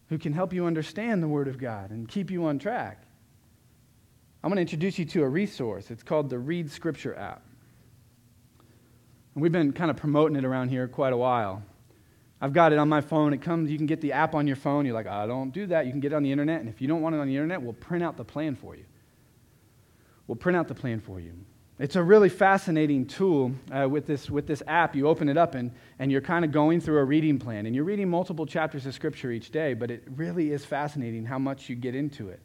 who 0.09 0.17
can 0.17 0.33
help 0.33 0.51
you 0.51 0.65
understand 0.65 1.21
the 1.23 1.27
Word 1.27 1.47
of 1.47 1.57
God 1.57 1.91
and 1.91 2.07
keep 2.07 2.31
you 2.31 2.45
on 2.45 2.59
track? 2.59 3.06
I'm 4.43 4.49
going 4.49 4.57
to 4.57 4.61
introduce 4.61 4.99
you 4.99 5.05
to 5.05 5.23
a 5.23 5.29
resource. 5.29 5.89
It's 5.91 6.03
called 6.03 6.29
the 6.29 6.39
Read 6.39 6.71
Scripture 6.71 7.15
app. 7.15 7.41
And 9.33 9.41
we've 9.41 9.51
been 9.51 9.73
kind 9.73 9.91
of 9.91 9.97
promoting 9.97 10.35
it 10.35 10.45
around 10.45 10.69
here 10.69 10.87
quite 10.87 11.13
a 11.13 11.17
while. 11.17 11.63
I've 12.39 12.53
got 12.53 12.71
it 12.71 12.77
on 12.77 12.87
my 12.87 13.01
phone. 13.01 13.33
It 13.33 13.41
comes, 13.41 13.71
you 13.71 13.77
can 13.77 13.87
get 13.87 13.99
the 13.99 14.13
app 14.13 14.35
on 14.35 14.45
your 14.45 14.55
phone. 14.55 14.85
You're 14.85 14.93
like, 14.93 15.07
I 15.07 15.25
don't 15.25 15.51
do 15.51 15.65
that. 15.67 15.85
You 15.85 15.91
can 15.91 15.99
get 15.99 16.11
it 16.11 16.15
on 16.15 16.23
the 16.23 16.31
internet. 16.31 16.59
And 16.59 16.69
if 16.69 16.81
you 16.81 16.87
don't 16.87 17.01
want 17.01 17.15
it 17.15 17.19
on 17.19 17.27
the 17.27 17.35
internet, 17.35 17.61
we'll 17.61 17.73
print 17.73 18.03
out 18.03 18.15
the 18.15 18.23
plan 18.23 18.55
for 18.55 18.75
you. 18.75 18.85
We'll 20.27 20.35
print 20.35 20.55
out 20.55 20.67
the 20.67 20.75
plan 20.75 20.99
for 20.99 21.19
you. 21.19 21.33
It's 21.79 21.95
a 21.95 22.03
really 22.03 22.29
fascinating 22.29 23.05
tool 23.05 23.51
uh, 23.71 23.87
with, 23.89 24.07
this, 24.07 24.29
with 24.29 24.47
this 24.47 24.63
app. 24.67 24.95
You 24.95 25.07
open 25.07 25.29
it 25.29 25.37
up 25.37 25.55
and, 25.55 25.71
and 25.99 26.11
you're 26.11 26.21
kind 26.21 26.43
of 26.43 26.51
going 26.51 26.81
through 26.81 26.97
a 26.97 27.03
reading 27.03 27.37
plan. 27.39 27.65
And 27.65 27.75
you're 27.75 27.85
reading 27.85 28.09
multiple 28.09 28.45
chapters 28.45 28.85
of 28.85 28.93
Scripture 28.93 29.31
each 29.31 29.51
day, 29.51 29.73
but 29.73 29.91
it 29.91 30.03
really 30.15 30.51
is 30.51 30.65
fascinating 30.65 31.25
how 31.25 31.37
much 31.37 31.69
you 31.69 31.75
get 31.75 31.95
into 31.95 32.29
it. 32.29 32.41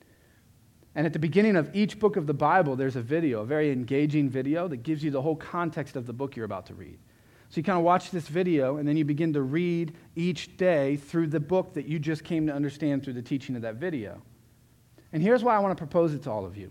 And 0.94 1.06
at 1.06 1.12
the 1.12 1.18
beginning 1.18 1.56
of 1.56 1.74
each 1.74 1.98
book 1.98 2.16
of 2.16 2.26
the 2.26 2.34
Bible, 2.34 2.76
there's 2.76 2.96
a 2.96 3.02
video, 3.02 3.40
a 3.40 3.46
very 3.46 3.70
engaging 3.70 4.28
video 4.28 4.68
that 4.68 4.78
gives 4.78 5.02
you 5.02 5.10
the 5.10 5.22
whole 5.22 5.36
context 5.36 5.96
of 5.96 6.06
the 6.06 6.12
book 6.12 6.36
you're 6.36 6.44
about 6.44 6.66
to 6.66 6.74
read. 6.74 6.98
So 7.48 7.58
you 7.58 7.62
kind 7.64 7.78
of 7.78 7.84
watch 7.84 8.10
this 8.10 8.28
video, 8.28 8.76
and 8.76 8.86
then 8.86 8.96
you 8.96 9.04
begin 9.04 9.32
to 9.34 9.42
read 9.42 9.94
each 10.16 10.56
day 10.56 10.96
through 10.96 11.28
the 11.28 11.40
book 11.40 11.74
that 11.74 11.86
you 11.86 11.98
just 11.98 12.24
came 12.24 12.46
to 12.46 12.52
understand 12.52 13.04
through 13.04 13.12
the 13.14 13.22
teaching 13.22 13.56
of 13.56 13.62
that 13.62 13.76
video. 13.76 14.20
And 15.12 15.22
here's 15.22 15.42
why 15.42 15.56
I 15.56 15.58
want 15.58 15.76
to 15.76 15.80
propose 15.80 16.14
it 16.14 16.22
to 16.24 16.30
all 16.30 16.44
of 16.44 16.56
you. 16.56 16.70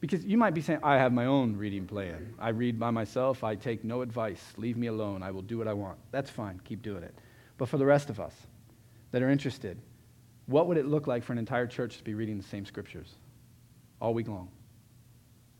Because 0.00 0.24
you 0.24 0.38
might 0.38 0.54
be 0.54 0.60
saying, 0.60 0.80
I 0.82 0.96
have 0.96 1.12
my 1.12 1.26
own 1.26 1.56
reading 1.56 1.86
plan. 1.86 2.34
I 2.38 2.50
read 2.50 2.78
by 2.78 2.90
myself. 2.90 3.42
I 3.42 3.54
take 3.54 3.82
no 3.82 4.02
advice. 4.02 4.42
Leave 4.56 4.76
me 4.76 4.86
alone. 4.86 5.22
I 5.22 5.30
will 5.30 5.42
do 5.42 5.58
what 5.58 5.68
I 5.68 5.72
want. 5.72 5.98
That's 6.10 6.30
fine. 6.30 6.60
Keep 6.64 6.82
doing 6.82 7.02
it. 7.02 7.14
But 7.56 7.68
for 7.68 7.78
the 7.78 7.86
rest 7.86 8.08
of 8.08 8.20
us 8.20 8.34
that 9.10 9.22
are 9.22 9.28
interested, 9.28 9.76
what 10.46 10.68
would 10.68 10.76
it 10.76 10.86
look 10.86 11.06
like 11.06 11.24
for 11.24 11.32
an 11.32 11.38
entire 11.38 11.66
church 11.66 11.98
to 11.98 12.04
be 12.04 12.14
reading 12.14 12.38
the 12.38 12.44
same 12.44 12.64
scriptures 12.64 13.16
all 14.00 14.14
week 14.14 14.28
long? 14.28 14.48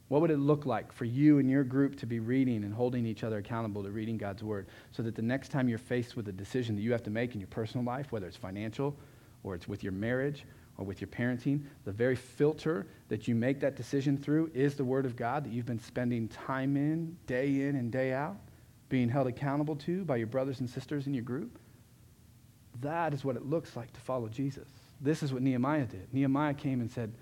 What 0.08 0.22
would 0.22 0.30
it 0.30 0.38
look 0.38 0.64
like 0.64 0.90
for 0.90 1.04
you 1.04 1.38
and 1.38 1.50
your 1.50 1.64
group 1.64 1.96
to 1.96 2.06
be 2.06 2.18
reading 2.18 2.64
and 2.64 2.72
holding 2.72 3.04
each 3.04 3.24
other 3.24 3.38
accountable 3.38 3.82
to 3.82 3.90
reading 3.90 4.16
God's 4.16 4.42
word 4.42 4.66
so 4.90 5.02
that 5.02 5.14
the 5.14 5.22
next 5.22 5.50
time 5.50 5.68
you're 5.68 5.78
faced 5.78 6.16
with 6.16 6.28
a 6.28 6.32
decision 6.32 6.76
that 6.76 6.82
you 6.82 6.92
have 6.92 7.02
to 7.02 7.10
make 7.10 7.34
in 7.34 7.40
your 7.40 7.48
personal 7.48 7.84
life, 7.84 8.10
whether 8.10 8.26
it's 8.26 8.36
financial 8.36 8.96
or 9.42 9.54
it's 9.54 9.68
with 9.68 9.82
your 9.82 9.92
marriage 9.92 10.44
or 10.78 10.86
with 10.86 11.00
your 11.00 11.08
parenting, 11.08 11.62
the 11.84 11.92
very 11.92 12.16
filter 12.16 12.86
that 13.08 13.28
you 13.28 13.34
make 13.34 13.60
that 13.60 13.76
decision 13.76 14.16
through 14.16 14.50
is 14.54 14.76
the 14.76 14.84
Word 14.84 15.04
of 15.04 15.14
God 15.14 15.44
that 15.44 15.52
you've 15.52 15.66
been 15.66 15.80
spending 15.80 16.28
time 16.28 16.76
in, 16.76 17.16
day 17.26 17.62
in 17.62 17.76
and 17.76 17.92
day 17.92 18.12
out, 18.12 18.36
being 18.88 19.08
held 19.10 19.26
accountable 19.26 19.76
to 19.76 20.04
by 20.04 20.16
your 20.16 20.26
brothers 20.26 20.60
and 20.60 20.70
sisters 20.70 21.06
in 21.06 21.12
your 21.12 21.24
group. 21.24 21.58
That 22.80 23.12
is 23.12 23.24
what 23.24 23.36
it 23.36 23.44
looks 23.44 23.76
like 23.76 23.92
to 23.92 24.00
follow 24.00 24.28
Jesus. 24.28 24.68
This 25.00 25.22
is 25.22 25.32
what 25.32 25.42
Nehemiah 25.42 25.84
did. 25.84 26.12
Nehemiah 26.14 26.54
came 26.54 26.80
and 26.80 26.90
said, 26.90 27.12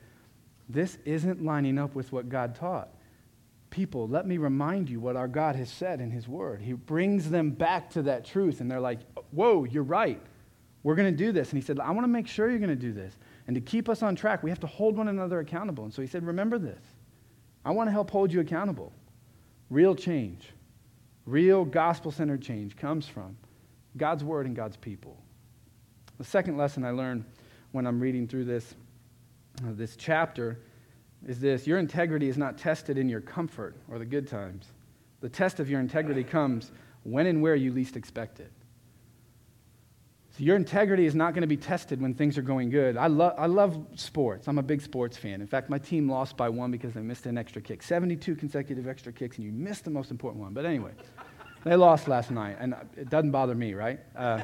This 0.69 0.99
isn't 1.05 1.45
lining 1.45 1.79
up 1.79 1.95
with 1.95 2.13
what 2.13 2.29
God 2.29 2.55
taught. 2.55 2.89
People, 3.71 4.09
let 4.09 4.27
me 4.27 4.39
remind 4.39 4.89
you 4.89 5.01
what 5.01 5.17
our 5.17 5.29
God 5.29 5.57
has 5.57 5.71
said 5.71 6.01
in 6.01 6.11
His 6.11 6.27
Word. 6.27 6.63
He 6.63 6.73
brings 6.73 7.31
them 7.31 7.51
back 7.51 7.91
to 7.91 8.03
that 8.03 8.25
truth, 8.25 8.61
and 8.61 8.71
they're 8.71 8.81
like, 8.81 9.01
Whoa, 9.31 9.65
you're 9.65 9.83
right. 9.83 10.21
We're 10.83 10.95
going 10.95 11.13
to 11.13 11.25
do 11.25 11.33
this. 11.33 11.51
And 11.51 11.61
he 11.61 11.67
said, 11.67 11.81
I 11.81 11.91
want 11.91 12.05
to 12.05 12.09
make 12.09 12.29
sure 12.29 12.49
you're 12.49 12.61
going 12.61 12.69
to 12.71 12.77
do 12.77 12.93
this. 12.93 13.19
And 13.49 13.57
to 13.57 13.61
keep 13.61 13.89
us 13.89 14.05
on 14.05 14.15
track, 14.15 14.45
we 14.45 14.51
have 14.51 14.61
to 14.61 14.69
hold 14.69 14.97
one 14.97 15.09
another 15.09 15.41
accountable. 15.41 15.83
And 15.83 15.93
so 15.93 16.01
he 16.01 16.07
said, 16.07 16.25
Remember 16.25 16.59
this. 16.59 16.81
I 17.65 17.73
want 17.73 17.89
to 17.89 17.93
help 17.93 18.09
hold 18.09 18.33
you 18.33 18.39
accountable. 18.39 18.93
Real 19.69 19.97
change, 19.97 20.53
real 21.25 21.65
gospel 21.65 22.13
centered 22.13 22.41
change 22.41 22.77
comes 22.77 23.09
from 23.09 23.37
God's 23.97 24.23
word 24.23 24.47
and 24.47 24.55
God's 24.55 24.77
people. 24.77 25.17
The 26.19 26.25
second 26.25 26.57
lesson 26.57 26.85
I 26.85 26.91
learned 26.91 27.25
when 27.73 27.85
I'm 27.85 27.99
reading 27.99 28.29
through 28.29 28.45
this, 28.45 28.77
uh, 29.65 29.73
this 29.73 29.97
chapter 29.97 30.61
is 31.27 31.41
this 31.41 31.67
your 31.67 31.79
integrity 31.79 32.29
is 32.29 32.37
not 32.37 32.59
tested 32.59 32.99
in 32.99 33.09
your 33.09 33.21
comfort 33.21 33.77
or 33.91 33.99
the 33.99 34.05
good 34.05 34.29
times. 34.29 34.67
The 35.21 35.29
test 35.29 35.61
of 35.61 35.71
your 35.71 35.81
integrity 35.81 36.25
comes 36.25 36.73
when 37.03 37.27
and 37.27 37.41
where 37.41 37.55
you 37.55 37.73
least 37.73 37.97
expect 37.97 38.41
it. 38.41 38.53
So 40.37 40.45
your 40.45 40.57
integrity 40.57 41.07
is 41.07 41.15
not 41.15 41.33
going 41.33 41.43
to 41.43 41.49
be 41.49 41.57
tested 41.57 41.99
when 42.03 42.13
things 42.13 42.37
are 42.37 42.43
going 42.43 42.69
good. 42.69 42.99
I, 42.99 43.07
lo- 43.07 43.35
I 43.39 43.47
love 43.47 43.87
sports. 43.95 44.49
I'm 44.49 44.59
a 44.59 44.63
big 44.63 44.83
sports 44.83 45.17
fan. 45.17 45.41
In 45.41 45.47
fact, 45.47 45.71
my 45.71 45.79
team 45.79 46.11
lost 46.11 46.37
by 46.37 46.51
one 46.51 46.71
because 46.71 46.93
they 46.93 47.01
missed 47.01 47.25
an 47.25 47.39
extra 47.39 47.63
kick. 47.63 47.83
72 47.83 48.37
consecutive 48.37 48.87
extra 48.87 49.13
kicks, 49.13 49.39
and 49.39 49.47
you 49.47 49.53
missed 49.53 49.85
the 49.85 49.91
most 49.91 50.11
important 50.11 50.43
one. 50.43 50.53
But 50.53 50.67
anyway, 50.67 50.91
they 51.65 51.75
lost 51.75 52.07
last 52.07 52.31
night, 52.31 52.59
and 52.61 52.75
it 52.99 53.09
doesn't 53.09 53.31
bother 53.31 53.55
me, 53.55 53.73
right? 53.73 53.99
Uh, 54.15 54.43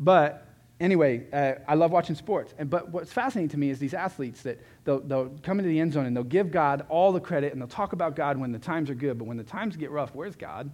but 0.00 0.45
anyway, 0.80 1.26
uh, 1.32 1.54
I 1.66 1.74
love 1.74 1.90
watching 1.90 2.16
sports. 2.16 2.54
And, 2.58 2.68
but 2.70 2.90
what's 2.90 3.12
fascinating 3.12 3.50
to 3.50 3.58
me 3.58 3.70
is 3.70 3.78
these 3.78 3.94
athletes 3.94 4.42
that 4.42 4.60
they'll, 4.84 5.00
they'll 5.00 5.30
come 5.42 5.58
into 5.58 5.68
the 5.68 5.80
end 5.80 5.92
zone 5.92 6.06
and 6.06 6.16
they'll 6.16 6.24
give 6.24 6.50
God 6.50 6.86
all 6.88 7.12
the 7.12 7.20
credit 7.20 7.52
and 7.52 7.60
they'll 7.60 7.68
talk 7.68 7.92
about 7.92 8.16
God 8.16 8.38
when 8.38 8.52
the 8.52 8.58
times 8.58 8.90
are 8.90 8.94
good. 8.94 9.18
But 9.18 9.26
when 9.26 9.36
the 9.36 9.44
times 9.44 9.76
get 9.76 9.90
rough, 9.90 10.14
where's 10.14 10.36
God? 10.36 10.70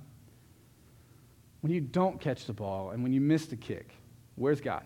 when 1.63 1.73
you 1.73 1.81
don't 1.81 2.21
catch 2.21 2.45
the 2.45 2.53
ball 2.53 2.91
and 2.91 3.03
when 3.03 3.13
you 3.13 3.21
miss 3.21 3.47
the 3.47 3.57
kick, 3.57 3.95
where's 4.35 4.61
God? 4.61 4.85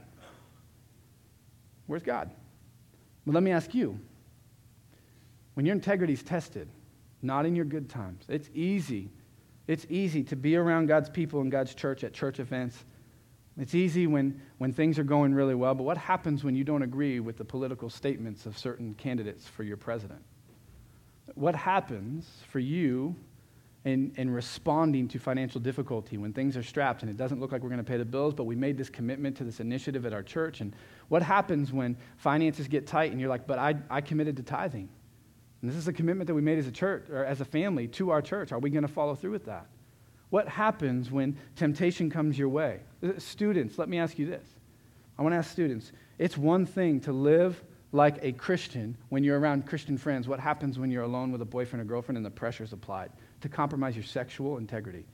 Where's 1.86 2.02
God? 2.02 2.30
Well, 3.24 3.34
let 3.34 3.42
me 3.42 3.50
ask 3.50 3.74
you 3.74 3.98
when 5.54 5.64
your 5.66 5.74
integrity 5.74 6.12
is 6.12 6.22
tested, 6.22 6.68
not 7.22 7.46
in 7.46 7.56
your 7.56 7.64
good 7.64 7.88
times, 7.88 8.24
it's 8.28 8.50
easy. 8.54 9.10
It's 9.66 9.86
easy 9.88 10.22
to 10.24 10.36
be 10.36 10.54
around 10.54 10.86
God's 10.86 11.08
people 11.08 11.40
and 11.40 11.50
God's 11.50 11.74
church 11.74 12.04
at 12.04 12.12
church 12.12 12.38
events. 12.38 12.84
It's 13.58 13.74
easy 13.74 14.06
when, 14.06 14.40
when 14.58 14.72
things 14.72 14.98
are 14.98 15.04
going 15.04 15.34
really 15.34 15.54
well, 15.54 15.74
but 15.74 15.84
what 15.84 15.96
happens 15.96 16.44
when 16.44 16.54
you 16.54 16.64
don't 16.64 16.82
agree 16.82 17.20
with 17.20 17.38
the 17.38 17.44
political 17.44 17.88
statements 17.88 18.44
of 18.44 18.58
certain 18.58 18.94
candidates 18.94 19.48
for 19.48 19.62
your 19.62 19.78
president? 19.78 20.22
What 21.34 21.54
happens 21.54 22.28
for 22.48 22.58
you 22.58 23.16
in, 23.86 24.12
in 24.16 24.28
responding 24.28 25.08
to 25.08 25.18
financial 25.18 25.60
difficulty 25.60 26.18
when 26.18 26.32
things 26.32 26.56
are 26.56 26.62
strapped 26.62 27.02
and 27.02 27.10
it 27.10 27.16
doesn't 27.16 27.40
look 27.40 27.52
like 27.52 27.62
we're 27.62 27.70
going 27.70 27.78
to 27.78 27.84
pay 27.84 27.96
the 27.96 28.04
bills, 28.04 28.34
but 28.34 28.44
we 28.44 28.56
made 28.56 28.76
this 28.76 28.90
commitment 28.90 29.36
to 29.38 29.44
this 29.44 29.60
initiative 29.60 30.04
at 30.04 30.12
our 30.12 30.22
church. 30.22 30.60
And 30.60 30.74
what 31.08 31.22
happens 31.22 31.72
when 31.72 31.96
finances 32.16 32.68
get 32.68 32.86
tight 32.86 33.12
and 33.12 33.20
you're 33.20 33.30
like, 33.30 33.46
but 33.46 33.58
I, 33.58 33.76
I 33.88 34.00
committed 34.00 34.36
to 34.36 34.42
tithing? 34.42 34.88
And 35.62 35.70
this 35.70 35.76
is 35.76 35.88
a 35.88 35.92
commitment 35.92 36.26
that 36.26 36.34
we 36.34 36.42
made 36.42 36.58
as 36.58 36.66
a 36.66 36.72
church 36.72 37.08
or 37.08 37.24
as 37.24 37.40
a 37.40 37.44
family 37.44 37.88
to 37.88 38.10
our 38.10 38.20
church. 38.20 38.52
Are 38.52 38.58
we 38.58 38.70
going 38.70 38.82
to 38.82 38.88
follow 38.88 39.14
through 39.14 39.32
with 39.32 39.46
that? 39.46 39.66
What 40.30 40.48
happens 40.48 41.10
when 41.10 41.36
temptation 41.54 42.10
comes 42.10 42.38
your 42.38 42.48
way? 42.48 42.80
Uh, 43.02 43.12
students, 43.18 43.78
let 43.78 43.88
me 43.88 43.98
ask 43.98 44.18
you 44.18 44.26
this. 44.26 44.44
I 45.18 45.22
want 45.22 45.32
to 45.32 45.38
ask 45.38 45.50
students 45.50 45.92
it's 46.18 46.36
one 46.36 46.66
thing 46.66 47.00
to 47.00 47.12
live 47.12 47.62
like 47.92 48.18
a 48.22 48.32
Christian 48.32 48.96
when 49.08 49.22
you're 49.22 49.38
around 49.38 49.66
Christian 49.66 49.96
friends. 49.96 50.26
What 50.26 50.40
happens 50.40 50.78
when 50.78 50.90
you're 50.90 51.04
alone 51.04 51.32
with 51.32 51.40
a 51.42 51.46
boyfriend 51.46 51.80
or 51.82 51.84
girlfriend 51.84 52.16
and 52.16 52.26
the 52.26 52.30
pressure's 52.30 52.72
applied? 52.72 53.10
to 53.40 53.48
compromise 53.48 53.94
your 53.94 54.04
sexual 54.04 54.58
integrity. 54.58 55.04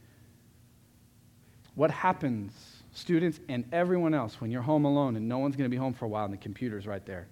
What 1.74 1.90
happens, 1.90 2.52
students 2.92 3.40
and 3.48 3.64
everyone 3.72 4.14
else, 4.14 4.40
when 4.40 4.50
you're 4.50 4.62
home 4.62 4.84
alone 4.84 5.16
and 5.16 5.28
no 5.28 5.38
one's 5.38 5.56
going 5.56 5.70
to 5.70 5.74
be 5.74 5.76
home 5.76 5.94
for 5.94 6.04
a 6.04 6.08
while 6.08 6.24
and 6.24 6.32
the 6.32 6.38
computer's 6.38 6.86
right 6.86 7.04
there 7.04 7.28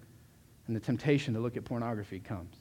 and 0.67 0.75
the 0.75 0.79
temptation 0.79 1.33
to 1.33 1.39
look 1.39 1.57
at 1.57 1.65
pornography 1.65 2.19
comes? 2.19 2.55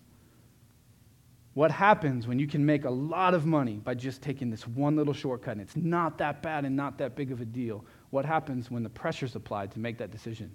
What 1.55 1.71
happens 1.71 2.27
when 2.27 2.39
you 2.39 2.47
can 2.47 2.65
make 2.65 2.85
a 2.85 2.91
lot 2.91 3.35
of 3.35 3.45
money 3.45 3.75
by 3.75 3.95
just 3.95 4.23
taking 4.23 4.51
this 4.51 4.67
one 4.67 4.95
little 4.95 5.13
shortcut 5.13 5.53
and 5.53 5.61
it's 5.61 5.77
not 5.77 6.19
that 6.19 6.43
bad 6.43 6.65
and 6.65 6.77
not 6.77 6.99
that 6.99 7.17
big 7.17 7.33
of 7.33 7.41
a 7.41 7.45
deal? 7.45 7.85
What 8.11 8.25
happens 8.25 8.71
when 8.71 8.83
the 8.83 8.89
pressure's 8.89 9.35
applied 9.35 9.73
to 9.73 9.81
make 9.81 9.99
that 9.99 10.11
decision 10.11 10.55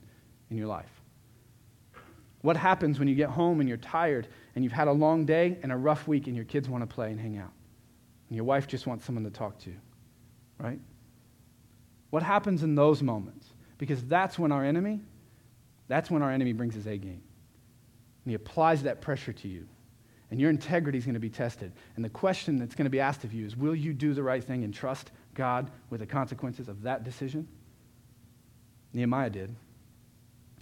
in 0.50 0.58
your 0.58 0.68
life? 0.68 1.02
What 2.42 2.56
happens 2.56 3.00
when 3.00 3.08
you 3.08 3.16
get 3.16 3.30
home 3.30 3.60
and 3.60 3.68
you're 3.68 3.78
tired 3.78 4.28
and 4.56 4.64
you've 4.64 4.72
had 4.72 4.88
a 4.88 4.92
long 4.92 5.26
day 5.26 5.58
and 5.64 5.72
a 5.72 5.78
rough 5.78 6.08
week 6.08 6.28
and 6.28 6.36
your 6.36 6.46
kids 6.46 6.70
want 6.70 6.88
to 6.88 6.94
play 6.94 7.12
and 7.12 7.20
hang 7.20 7.38
out? 7.38 7.52
and 8.30 8.36
your 8.36 8.46
wife 8.46 8.68
just 8.68 8.88
wants 8.88 9.06
someone 9.06 9.24
to 9.24 9.30
talk 9.30 9.58
to, 9.60 9.74
right? 10.60 10.80
What 12.10 12.24
happens 12.24 12.64
in 12.64 12.76
those 12.76 13.02
moments? 13.04 13.48
Because 13.78 14.04
that's 14.04 14.40
when 14.40 14.52
our 14.52 14.64
enemy, 14.64 15.02
that's 15.88 16.10
when 16.10 16.22
our 16.22 16.32
enemy 16.32 16.54
brings 16.54 16.76
his 16.76 16.88
A 16.88 16.98
game. 16.98 17.22
And 18.24 18.32
he 18.32 18.34
applies 18.34 18.84
that 18.84 19.02
pressure 19.02 19.34
to 19.34 19.48
you. 19.48 19.68
And 20.32 20.40
your 20.40 20.50
integrity 20.50 20.98
is 20.98 21.06
going 21.06 21.14
to 21.14 21.20
be 21.20 21.30
tested. 21.30 21.72
And 21.96 22.04
the 22.04 22.10
question 22.10 22.58
that's 22.58 22.76
going 22.76 22.86
to 22.86 22.92
be 22.92 23.00
asked 23.00 23.24
of 23.24 23.34
you 23.34 23.46
is 23.46 23.56
will 23.56 23.76
you 23.76 23.94
do 23.94 24.14
the 24.14 24.24
right 24.24 24.44
thing 24.44 24.64
and 24.64 24.74
trust 24.74 25.12
God 25.34 25.70
with 25.90 26.00
the 26.00 26.06
consequences 26.06 26.68
of 26.68 26.82
that 26.84 27.04
decision? 27.04 27.48
Nehemiah 28.94 29.30
did. 29.30 29.56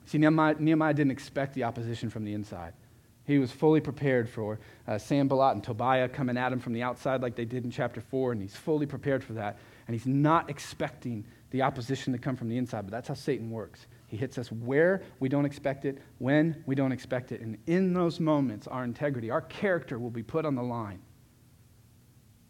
See, 0.05 0.17
Nehemiah, 0.17 0.55
Nehemiah 0.59 0.93
didn't 0.93 1.11
expect 1.11 1.53
the 1.53 1.63
opposition 1.63 2.09
from 2.09 2.25
the 2.25 2.33
inside. 2.33 2.73
He 3.25 3.39
was 3.39 3.51
fully 3.51 3.79
prepared 3.79 4.29
for 4.29 4.59
uh, 4.85 4.97
Sanballat 4.97 5.55
and 5.55 5.63
Tobiah 5.63 6.09
coming 6.09 6.37
at 6.37 6.51
him 6.51 6.59
from 6.59 6.73
the 6.73 6.83
outside 6.83 7.21
like 7.21 7.35
they 7.35 7.45
did 7.45 7.63
in 7.63 7.71
chapter 7.71 8.01
4, 8.01 8.33
and 8.33 8.41
he's 8.41 8.55
fully 8.55 8.85
prepared 8.85 9.23
for 9.23 9.33
that. 9.33 9.57
And 9.87 9.95
he's 9.95 10.05
not 10.05 10.49
expecting 10.49 11.23
the 11.51 11.61
opposition 11.61 12.11
to 12.11 12.19
come 12.19 12.35
from 12.35 12.49
the 12.49 12.57
inside, 12.57 12.81
but 12.81 12.91
that's 12.91 13.07
how 13.07 13.13
Satan 13.13 13.49
works. 13.49 13.87
He 14.13 14.17
hits 14.17 14.37
us 14.37 14.51
where 14.51 15.01
we 15.19 15.27
don't 15.27 15.45
expect 15.45 15.85
it, 15.85 15.97
when 16.19 16.63
we 16.65 16.75
don't 16.75 16.91
expect 16.91 17.31
it. 17.31 17.41
And 17.41 17.57
in 17.65 17.93
those 17.93 18.19
moments, 18.19 18.67
our 18.67 18.83
integrity, 18.83 19.29
our 19.29 19.41
character 19.41 19.97
will 19.97 20.11
be 20.11 20.23
put 20.23 20.45
on 20.45 20.55
the 20.55 20.63
line. 20.63 21.01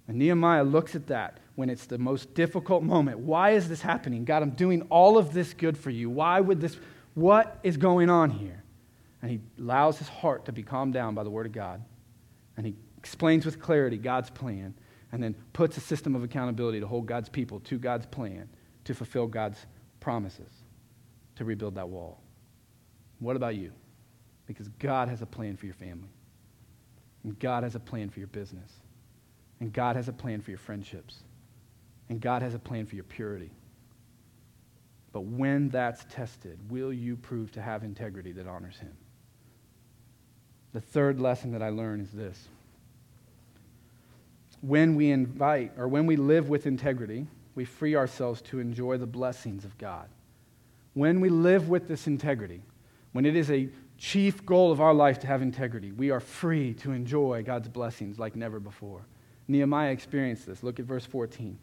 And 0.08 0.17
Nehemiah 0.17 0.63
looks 0.63 0.95
at 0.95 1.08
that 1.08 1.39
when 1.56 1.69
it's 1.69 1.86
the 1.86 1.97
most 1.97 2.34
difficult 2.34 2.84
moment. 2.84 3.19
Why 3.19 3.52
is 3.52 3.69
this 3.69 3.82
happening? 3.82 4.26
God, 4.26 4.43
I'm 4.43 4.52
doing 4.52 4.82
all 4.89 5.17
of 5.17 5.34
this 5.34 5.54
good 5.54 5.78
for 5.78 5.89
you. 5.89 6.10
Why 6.10 6.39
would 6.41 6.60
this, 6.60 6.78
what 7.13 7.60
is 7.63 7.78
going 7.78 8.10
on 8.10 8.30
here? 8.30 8.63
and 9.23 9.32
he 9.32 9.39
allows 9.58 9.97
his 9.97 10.10
heart 10.10 10.45
to 10.45 10.52
be 10.52 10.62
calmed 10.62 10.93
down 10.93 11.15
by 11.15 11.23
the 11.23 11.30
Word 11.30 11.45
of 11.45 11.54
God. 11.54 11.82
And 12.58 12.65
he 12.65 12.76
explains 12.97 13.45
with 13.45 13.58
clarity 13.60 13.97
God's 13.97 14.30
plan, 14.30 14.76
and 15.13 15.23
then 15.23 15.34
puts 15.54 15.78
a 15.78 15.80
system 15.80 16.13
of 16.13 16.23
accountability 16.23 16.82
to 16.82 16.88
hold 16.88 17.06
God's 17.06 17.30
people 17.30 17.62
to 17.62 17.80
God's 17.80 18.06
plan 18.06 18.49
to 18.84 18.93
fulfill 18.93 19.28
God's 19.28 19.65
promises 20.02 20.62
to 21.36 21.46
rebuild 21.46 21.76
that 21.76 21.89
wall. 21.89 22.19
What 23.19 23.36
about 23.36 23.56
you? 23.56 23.72
Because 24.46 24.67
God 24.80 25.08
has 25.08 25.22
a 25.22 25.26
plan 25.26 25.56
for 25.56 25.65
your 25.65 25.76
family, 25.76 26.10
and 27.24 27.38
God 27.39 27.63
has 27.63 27.76
a 27.76 27.80
plan 27.80 28.10
for 28.10 28.19
your 28.19 28.28
business, 28.28 28.72
and 29.60 29.72
God 29.72 29.96
has 29.96 30.10
a 30.10 30.13
plan 30.13 30.41
for 30.41 30.52
your 30.52 30.58
friendships, 30.58 31.24
and 32.10 32.19
God 32.19 32.41
has 32.41 32.54
a 32.54 32.60
plan 32.60 32.86
for 32.86 32.96
your 32.96 33.06
purity. 33.06 33.52
But 35.13 35.22
when 35.22 35.69
that's 35.69 36.06
tested, 36.10 36.58
will 36.69 36.91
you 36.91 37.15
prove 37.15 37.52
to 37.54 37.62
have 37.62 37.84
integrity 37.84 38.32
that 38.34 38.48
honors 38.48 38.78
Him? 38.78 38.91
The 40.74 40.82
third 40.82 41.19
lesson 41.19 41.52
that 41.52 41.62
I 41.62 41.69
learn 41.69 42.02
is 42.02 42.12
this. 42.12 42.48
When 44.62 44.96
we 44.96 45.12
invite 45.12 45.74
or 45.78 45.88
when 45.88 46.08
we 46.08 46.15
live 46.15 46.50
with 46.50 46.65
integrity, 46.65 47.28
we 47.54 47.63
free 47.63 47.96
ourselves 47.96 48.41
to 48.43 48.60
enjoy 48.60 48.98
the 48.98 49.06
blessings 49.06 49.65
of 49.65 49.78
God. 49.78 50.08
When 50.94 51.22
we 51.22 51.30
live 51.30 51.70
with 51.70 51.88
this 51.88 52.06
integrity, 52.06 52.62
when 53.14 53.26
it 53.26 53.36
is 53.36 53.50
a 53.50 53.70
chief 53.98 54.46
goal 54.46 54.72
of 54.72 54.82
our 54.82 54.94
life 54.94 55.20
to 55.20 55.28
have 55.28 55.42
integrity, 55.42 55.92
we 55.92 56.12
are 56.12 56.20
free 56.20 56.74
to 56.76 56.92
enjoy 56.92 57.44
God's 57.44 57.70
blessings 57.70 58.20
like 58.20 58.36
never 58.36 58.60
before. 58.60 59.08
Nehemiah 59.48 59.92
experienced 59.92 60.46
this. 60.46 60.62
Look 60.62 60.80
at 60.80 60.86
verse 60.86 61.06
14. 61.06 61.58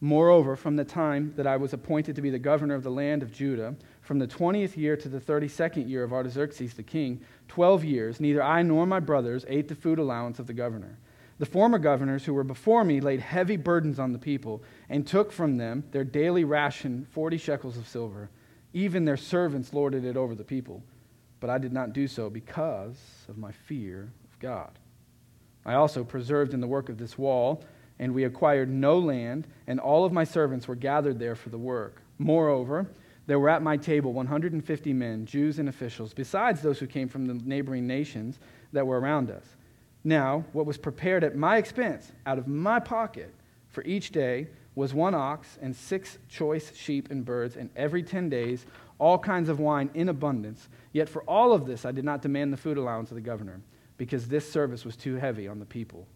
Moreover, 0.00 0.56
from 0.56 0.76
the 0.76 0.84
time 0.84 1.32
that 1.36 1.46
I 1.46 1.56
was 1.56 1.72
appointed 1.72 2.16
to 2.16 2.22
be 2.22 2.30
the 2.30 2.38
governor 2.38 2.74
of 2.74 2.82
the 2.82 2.90
land 2.90 3.22
of 3.22 3.32
Judah, 3.32 3.74
from 4.02 4.18
the 4.18 4.26
20th 4.26 4.76
year 4.76 4.96
to 4.96 5.08
the 5.08 5.20
32nd 5.20 5.88
year 5.88 6.02
of 6.02 6.12
Artaxerxes 6.12 6.74
the 6.74 6.82
king, 6.82 7.20
12 7.48 7.84
years, 7.84 8.20
neither 8.20 8.42
I 8.42 8.62
nor 8.62 8.86
my 8.86 9.00
brothers 9.00 9.44
ate 9.48 9.68
the 9.68 9.74
food 9.74 9.98
allowance 9.98 10.38
of 10.38 10.46
the 10.46 10.52
governor. 10.52 10.98
The 11.38 11.46
former 11.46 11.78
governors 11.78 12.24
who 12.24 12.34
were 12.34 12.44
before 12.44 12.84
me 12.84 13.00
laid 13.00 13.20
heavy 13.20 13.56
burdens 13.56 13.98
on 13.98 14.12
the 14.12 14.18
people 14.18 14.62
and 14.88 15.06
took 15.06 15.32
from 15.32 15.56
them 15.56 15.84
their 15.90 16.04
daily 16.04 16.44
ration, 16.44 17.06
40 17.10 17.38
shekels 17.38 17.76
of 17.76 17.88
silver. 17.88 18.30
Even 18.74 19.04
their 19.04 19.16
servants 19.16 19.72
lorded 19.72 20.04
it 20.04 20.16
over 20.16 20.34
the 20.34 20.44
people. 20.44 20.82
But 21.40 21.48
I 21.48 21.58
did 21.58 21.72
not 21.72 21.92
do 21.92 22.06
so 22.06 22.28
because 22.28 22.98
of 23.28 23.38
my 23.38 23.52
fear 23.52 24.10
of 24.30 24.38
God. 24.40 24.78
I 25.64 25.74
also 25.74 26.04
preserved 26.04 26.52
in 26.52 26.60
the 26.60 26.66
work 26.66 26.88
of 26.88 26.98
this 26.98 27.16
wall, 27.16 27.64
and 27.98 28.12
we 28.12 28.24
acquired 28.24 28.68
no 28.68 28.98
land, 28.98 29.46
and 29.66 29.80
all 29.80 30.04
of 30.04 30.12
my 30.12 30.24
servants 30.24 30.68
were 30.68 30.74
gathered 30.74 31.18
there 31.18 31.34
for 31.36 31.48
the 31.48 31.58
work. 31.58 32.02
Moreover, 32.18 32.86
there 33.26 33.38
were 33.38 33.48
at 33.48 33.62
my 33.62 33.76
table 33.76 34.12
150 34.12 34.92
men, 34.92 35.24
Jews 35.24 35.58
and 35.58 35.68
officials, 35.68 36.12
besides 36.12 36.60
those 36.60 36.78
who 36.78 36.86
came 36.86 37.08
from 37.08 37.26
the 37.26 37.34
neighboring 37.34 37.86
nations 37.86 38.38
that 38.72 38.86
were 38.86 39.00
around 39.00 39.30
us. 39.30 39.44
Now, 40.02 40.44
what 40.52 40.66
was 40.66 40.76
prepared 40.76 41.24
at 41.24 41.36
my 41.36 41.56
expense, 41.56 42.12
out 42.26 42.38
of 42.38 42.46
my 42.46 42.80
pocket, 42.80 43.32
for 43.68 43.82
each 43.84 44.10
day 44.10 44.48
was 44.74 44.92
one 44.92 45.14
ox 45.14 45.58
and 45.62 45.74
six 45.74 46.18
choice 46.28 46.74
sheep 46.76 47.10
and 47.10 47.24
birds, 47.24 47.56
and 47.56 47.70
every 47.76 48.02
ten 48.02 48.28
days 48.28 48.66
all 48.98 49.18
kinds 49.18 49.48
of 49.48 49.60
wine 49.60 49.90
in 49.94 50.08
abundance. 50.08 50.68
Yet 50.92 51.08
for 51.08 51.22
all 51.22 51.52
of 51.52 51.66
this 51.66 51.84
I 51.84 51.92
did 51.92 52.04
not 52.04 52.22
demand 52.22 52.52
the 52.52 52.56
food 52.56 52.78
allowance 52.78 53.10
of 53.10 53.16
the 53.16 53.20
governor, 53.20 53.60
because 53.96 54.28
this 54.28 54.50
service 54.50 54.84
was 54.84 54.96
too 54.96 55.16
heavy 55.16 55.48
on 55.48 55.58
the 55.58 55.64
people. 55.64 56.06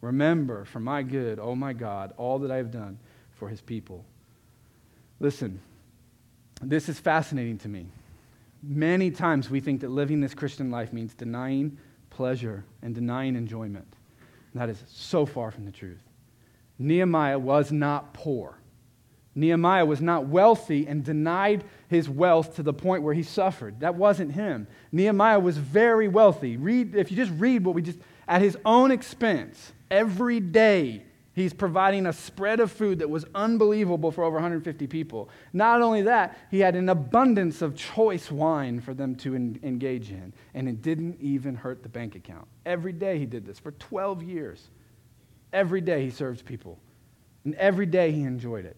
Remember 0.00 0.64
for 0.64 0.80
my 0.80 1.02
good, 1.02 1.38
O 1.38 1.44
oh 1.44 1.54
my 1.54 1.72
God, 1.72 2.12
all 2.16 2.38
that 2.40 2.50
I 2.50 2.56
have 2.56 2.70
done 2.70 2.98
for 3.32 3.48
his 3.48 3.60
people. 3.60 4.04
Listen, 5.20 5.60
this 6.62 6.88
is 6.88 6.98
fascinating 6.98 7.58
to 7.58 7.68
me. 7.68 7.86
Many 8.62 9.10
times 9.10 9.50
we 9.50 9.60
think 9.60 9.80
that 9.82 9.90
living 9.90 10.20
this 10.20 10.34
Christian 10.34 10.70
life 10.70 10.92
means 10.92 11.14
denying 11.14 11.78
pleasure 12.10 12.64
and 12.82 12.94
denying 12.94 13.36
enjoyment. 13.36 13.86
And 14.52 14.60
that 14.60 14.68
is 14.68 14.82
so 14.88 15.26
far 15.26 15.50
from 15.50 15.64
the 15.64 15.70
truth. 15.70 16.02
Nehemiah 16.78 17.38
was 17.38 17.72
not 17.72 18.14
poor. 18.14 18.58
Nehemiah 19.34 19.84
was 19.84 20.00
not 20.00 20.26
wealthy 20.26 20.86
and 20.86 21.04
denied 21.04 21.64
his 21.88 22.08
wealth 22.08 22.56
to 22.56 22.62
the 22.62 22.72
point 22.72 23.02
where 23.02 23.14
he 23.14 23.22
suffered. 23.22 23.80
That 23.80 23.94
wasn't 23.94 24.32
him. 24.32 24.66
Nehemiah 24.92 25.40
was 25.40 25.58
very 25.58 26.08
wealthy. 26.08 26.56
Read, 26.56 26.94
if 26.94 27.10
you 27.10 27.16
just 27.16 27.32
read 27.38 27.64
what 27.64 27.74
we 27.74 27.82
just, 27.82 27.98
at 28.26 28.40
his 28.40 28.56
own 28.64 28.90
expense, 28.90 29.72
every 29.90 30.40
day 30.40 31.04
He's 31.36 31.52
providing 31.52 32.06
a 32.06 32.14
spread 32.14 32.60
of 32.60 32.72
food 32.72 33.00
that 33.00 33.10
was 33.10 33.26
unbelievable 33.34 34.10
for 34.10 34.24
over 34.24 34.36
150 34.36 34.86
people. 34.86 35.28
Not 35.52 35.82
only 35.82 36.00
that, 36.00 36.38
he 36.50 36.60
had 36.60 36.74
an 36.76 36.88
abundance 36.88 37.60
of 37.60 37.76
choice 37.76 38.30
wine 38.30 38.80
for 38.80 38.94
them 38.94 39.14
to 39.16 39.34
en- 39.34 39.60
engage 39.62 40.10
in, 40.10 40.32
and 40.54 40.66
it 40.66 40.80
didn't 40.80 41.20
even 41.20 41.54
hurt 41.54 41.82
the 41.82 41.90
bank 41.90 42.14
account. 42.14 42.48
Every 42.64 42.94
day 42.94 43.18
he 43.18 43.26
did 43.26 43.44
this 43.44 43.58
for 43.58 43.72
12 43.72 44.22
years. 44.22 44.70
Every 45.56 45.80
day 45.80 46.04
he 46.04 46.10
served 46.10 46.44
people, 46.44 46.78
and 47.46 47.54
every 47.54 47.86
day 47.86 48.12
he 48.12 48.24
enjoyed 48.24 48.66
it. 48.66 48.76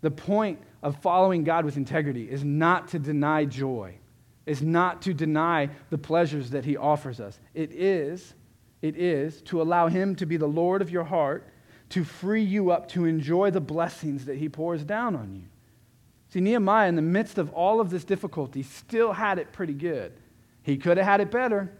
The 0.00 0.10
point 0.10 0.58
of 0.82 1.00
following 1.00 1.44
God 1.44 1.64
with 1.64 1.76
integrity 1.76 2.28
is 2.28 2.42
not 2.42 2.88
to 2.88 2.98
deny 2.98 3.44
joy, 3.44 3.94
is 4.44 4.60
not 4.60 5.00
to 5.02 5.14
deny 5.14 5.70
the 5.90 5.98
pleasures 5.98 6.50
that 6.50 6.64
he 6.64 6.76
offers 6.76 7.20
us. 7.20 7.38
It 7.54 7.70
is, 7.70 8.34
it 8.82 8.96
is 8.96 9.42
to 9.42 9.62
allow 9.62 9.86
him 9.86 10.16
to 10.16 10.26
be 10.26 10.36
the 10.36 10.48
Lord 10.48 10.82
of 10.82 10.90
your 10.90 11.04
heart 11.04 11.46
to 11.90 12.02
free 12.02 12.42
you 12.42 12.72
up 12.72 12.88
to 12.88 13.04
enjoy 13.04 13.52
the 13.52 13.60
blessings 13.60 14.24
that 14.24 14.38
he 14.38 14.48
pours 14.48 14.82
down 14.82 15.14
on 15.14 15.36
you. 15.36 15.44
See, 16.30 16.40
Nehemiah, 16.40 16.88
in 16.88 16.96
the 16.96 17.02
midst 17.02 17.38
of 17.38 17.50
all 17.50 17.80
of 17.80 17.90
this 17.90 18.02
difficulty, 18.02 18.64
still 18.64 19.12
had 19.12 19.38
it 19.38 19.52
pretty 19.52 19.72
good. 19.72 20.14
He 20.64 20.78
could 20.78 20.96
have 20.96 21.06
had 21.06 21.20
it 21.20 21.30
better. 21.30 21.72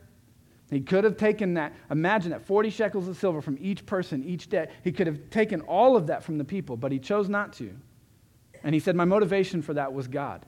He 0.71 0.81
could 0.81 1.05
have 1.05 1.17
taken 1.17 1.55
that, 1.55 1.73
imagine 1.91 2.31
that 2.33 2.47
40 2.47 2.71
shekels 2.71 3.09
of 3.09 3.17
silver 3.17 3.41
from 3.41 3.57
each 3.61 3.87
person 3.87 4.23
each 4.23 4.49
day. 4.51 4.69
He 4.85 4.93
could 4.93 5.07
have 5.07 5.31
taken 5.31 5.63
all 5.63 5.97
of 5.97 6.09
that 6.09 6.23
from 6.23 6.37
the 6.37 6.45
people, 6.45 6.77
but 6.77 6.93
he 6.93 6.99
chose 6.99 7.29
not 7.29 7.55
to. 7.55 7.75
And 8.63 8.75
he 8.75 8.81
said, 8.81 8.95
My 8.95 9.07
motivation 9.07 9.63
for 9.63 9.75
that 9.75 9.93
was 9.93 10.09
God. 10.09 10.45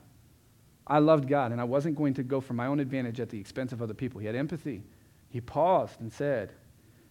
I 0.85 0.99
loved 0.99 1.27
God, 1.27 1.51
and 1.51 1.61
I 1.61 1.63
wasn't 1.63 1.95
going 1.95 2.13
to 2.15 2.23
go 2.23 2.41
for 2.41 2.53
my 2.53 2.67
own 2.67 2.79
advantage 2.79 3.19
at 3.19 3.29
the 3.29 3.39
expense 3.39 3.71
of 3.71 3.81
other 3.81 3.93
people. 3.93 4.19
He 4.19 4.27
had 4.27 4.35
empathy. 4.35 4.83
He 5.29 5.41
paused 5.41 5.99
and 6.01 6.11
said, 6.11 6.51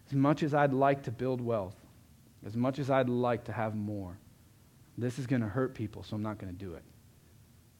As 0.09 0.15
much 0.15 0.43
as 0.43 0.55
I'd 0.55 0.73
like 0.73 1.03
to 1.05 1.11
build 1.11 1.41
wealth, 1.41 1.77
as 2.47 2.57
much 2.57 2.79
as 2.79 2.91
I'd 2.91 3.09
like 3.09 3.45
to 3.45 3.53
have 3.53 3.75
more, 3.75 4.19
this 4.99 5.19
is 5.19 5.27
going 5.27 5.43
to 5.43 5.49
hurt 5.49 5.75
people, 5.75 6.03
so 6.03 6.15
I'm 6.15 6.23
not 6.23 6.39
going 6.39 6.53
to 6.53 6.59
do 6.59 6.75
it. 6.75 6.83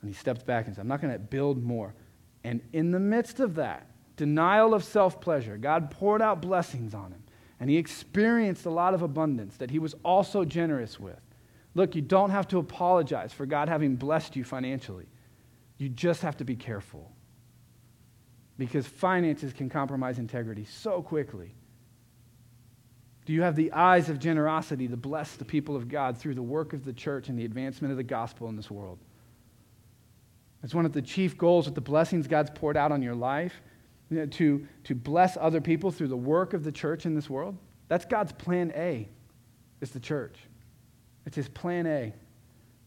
And 0.01 0.09
he 0.09 0.15
stepped 0.15 0.47
back 0.47 0.67
and 0.67 0.75
said, 0.75 0.83
I'm 0.83 0.89
not 0.89 1.03
going 1.03 1.13
to 1.13 1.19
build 1.19 1.63
more. 1.63 1.95
And 2.43 2.63
in 2.73 2.91
the 2.91 3.01
midst 3.01 3.39
of 3.39 3.55
that, 3.57 3.87
denial 4.21 4.75
of 4.75 4.85
self 4.85 5.19
pleasure, 5.19 5.57
God 5.57 5.91
poured 5.91 6.21
out 6.21 6.43
blessings 6.43 6.93
on 6.93 7.11
him. 7.11 7.23
And 7.59 7.71
he 7.71 7.79
experienced 7.79 8.67
a 8.67 8.71
lot 8.71 8.93
of 8.93 9.01
abundance 9.01 9.57
that 9.57 9.71
he 9.71 9.79
was 9.79 9.95
also 10.05 10.45
generous 10.45 11.01
with. 11.01 11.21
Look, 11.75 11.95
you 11.95 12.03
don't 12.03 12.29
have 12.29 12.47
to 12.49 12.59
apologize 12.59 13.33
for 13.33 13.47
God 13.47 13.71
having 13.71 13.97
blessed 13.97 14.37
you 14.37 14.45
financially. 14.45 15.07
You 15.79 15.89
just 15.89 16.21
have 16.21 16.37
to 16.37 16.45
be 16.45 16.55
careful. 16.55 17.11
Because 18.59 18.87
finances 18.87 19.55
can 19.55 19.71
compromise 19.71 20.19
integrity 20.19 20.67
so 20.67 21.01
quickly. 21.01 21.55
Do 23.25 23.33
you 23.33 23.41
have 23.41 23.57
the 23.57 23.73
eyes 23.73 24.11
of 24.11 24.19
generosity 24.19 24.87
to 24.89 24.99
bless 24.99 25.37
the 25.37 25.47
people 25.47 25.77
of 25.77 25.89
God 25.89 26.19
through 26.19 26.35
the 26.35 26.43
work 26.43 26.75
of 26.75 26.85
the 26.85 26.93
church 26.93 27.31
and 27.31 27.39
the 27.39 27.47
advancement 27.47 27.91
of 27.91 27.97
the 27.97 28.03
gospel 28.03 28.51
in 28.51 28.57
this 28.57 28.71
world? 28.71 28.99
It's 30.63 30.75
one 30.75 30.85
of 30.85 30.93
the 30.93 31.01
chief 31.01 31.39
goals 31.39 31.65
with 31.65 31.75
the 31.75 31.81
blessings 31.81 32.27
God's 32.27 32.51
poured 32.55 32.77
out 32.77 32.93
on 32.93 33.01
your 33.01 33.15
life 33.15 33.55
to, 34.11 34.67
to 34.85 34.95
bless 34.95 35.37
other 35.41 35.61
people 35.61 35.91
through 35.91 36.09
the 36.09 36.17
work 36.17 36.53
of 36.53 36.65
the 36.65 36.73
church 36.73 37.07
in 37.07 37.15
this 37.15 37.31
world. 37.31 37.57
That's 37.89 38.05
God's 38.05 38.33
plan 38.33 38.73
A, 38.75 39.09
is 39.81 39.91
the 39.91 40.01
church. 40.01 40.37
It's 41.27 41.37
his 41.37 41.49
plan 41.49 41.87
A. 41.87 42.13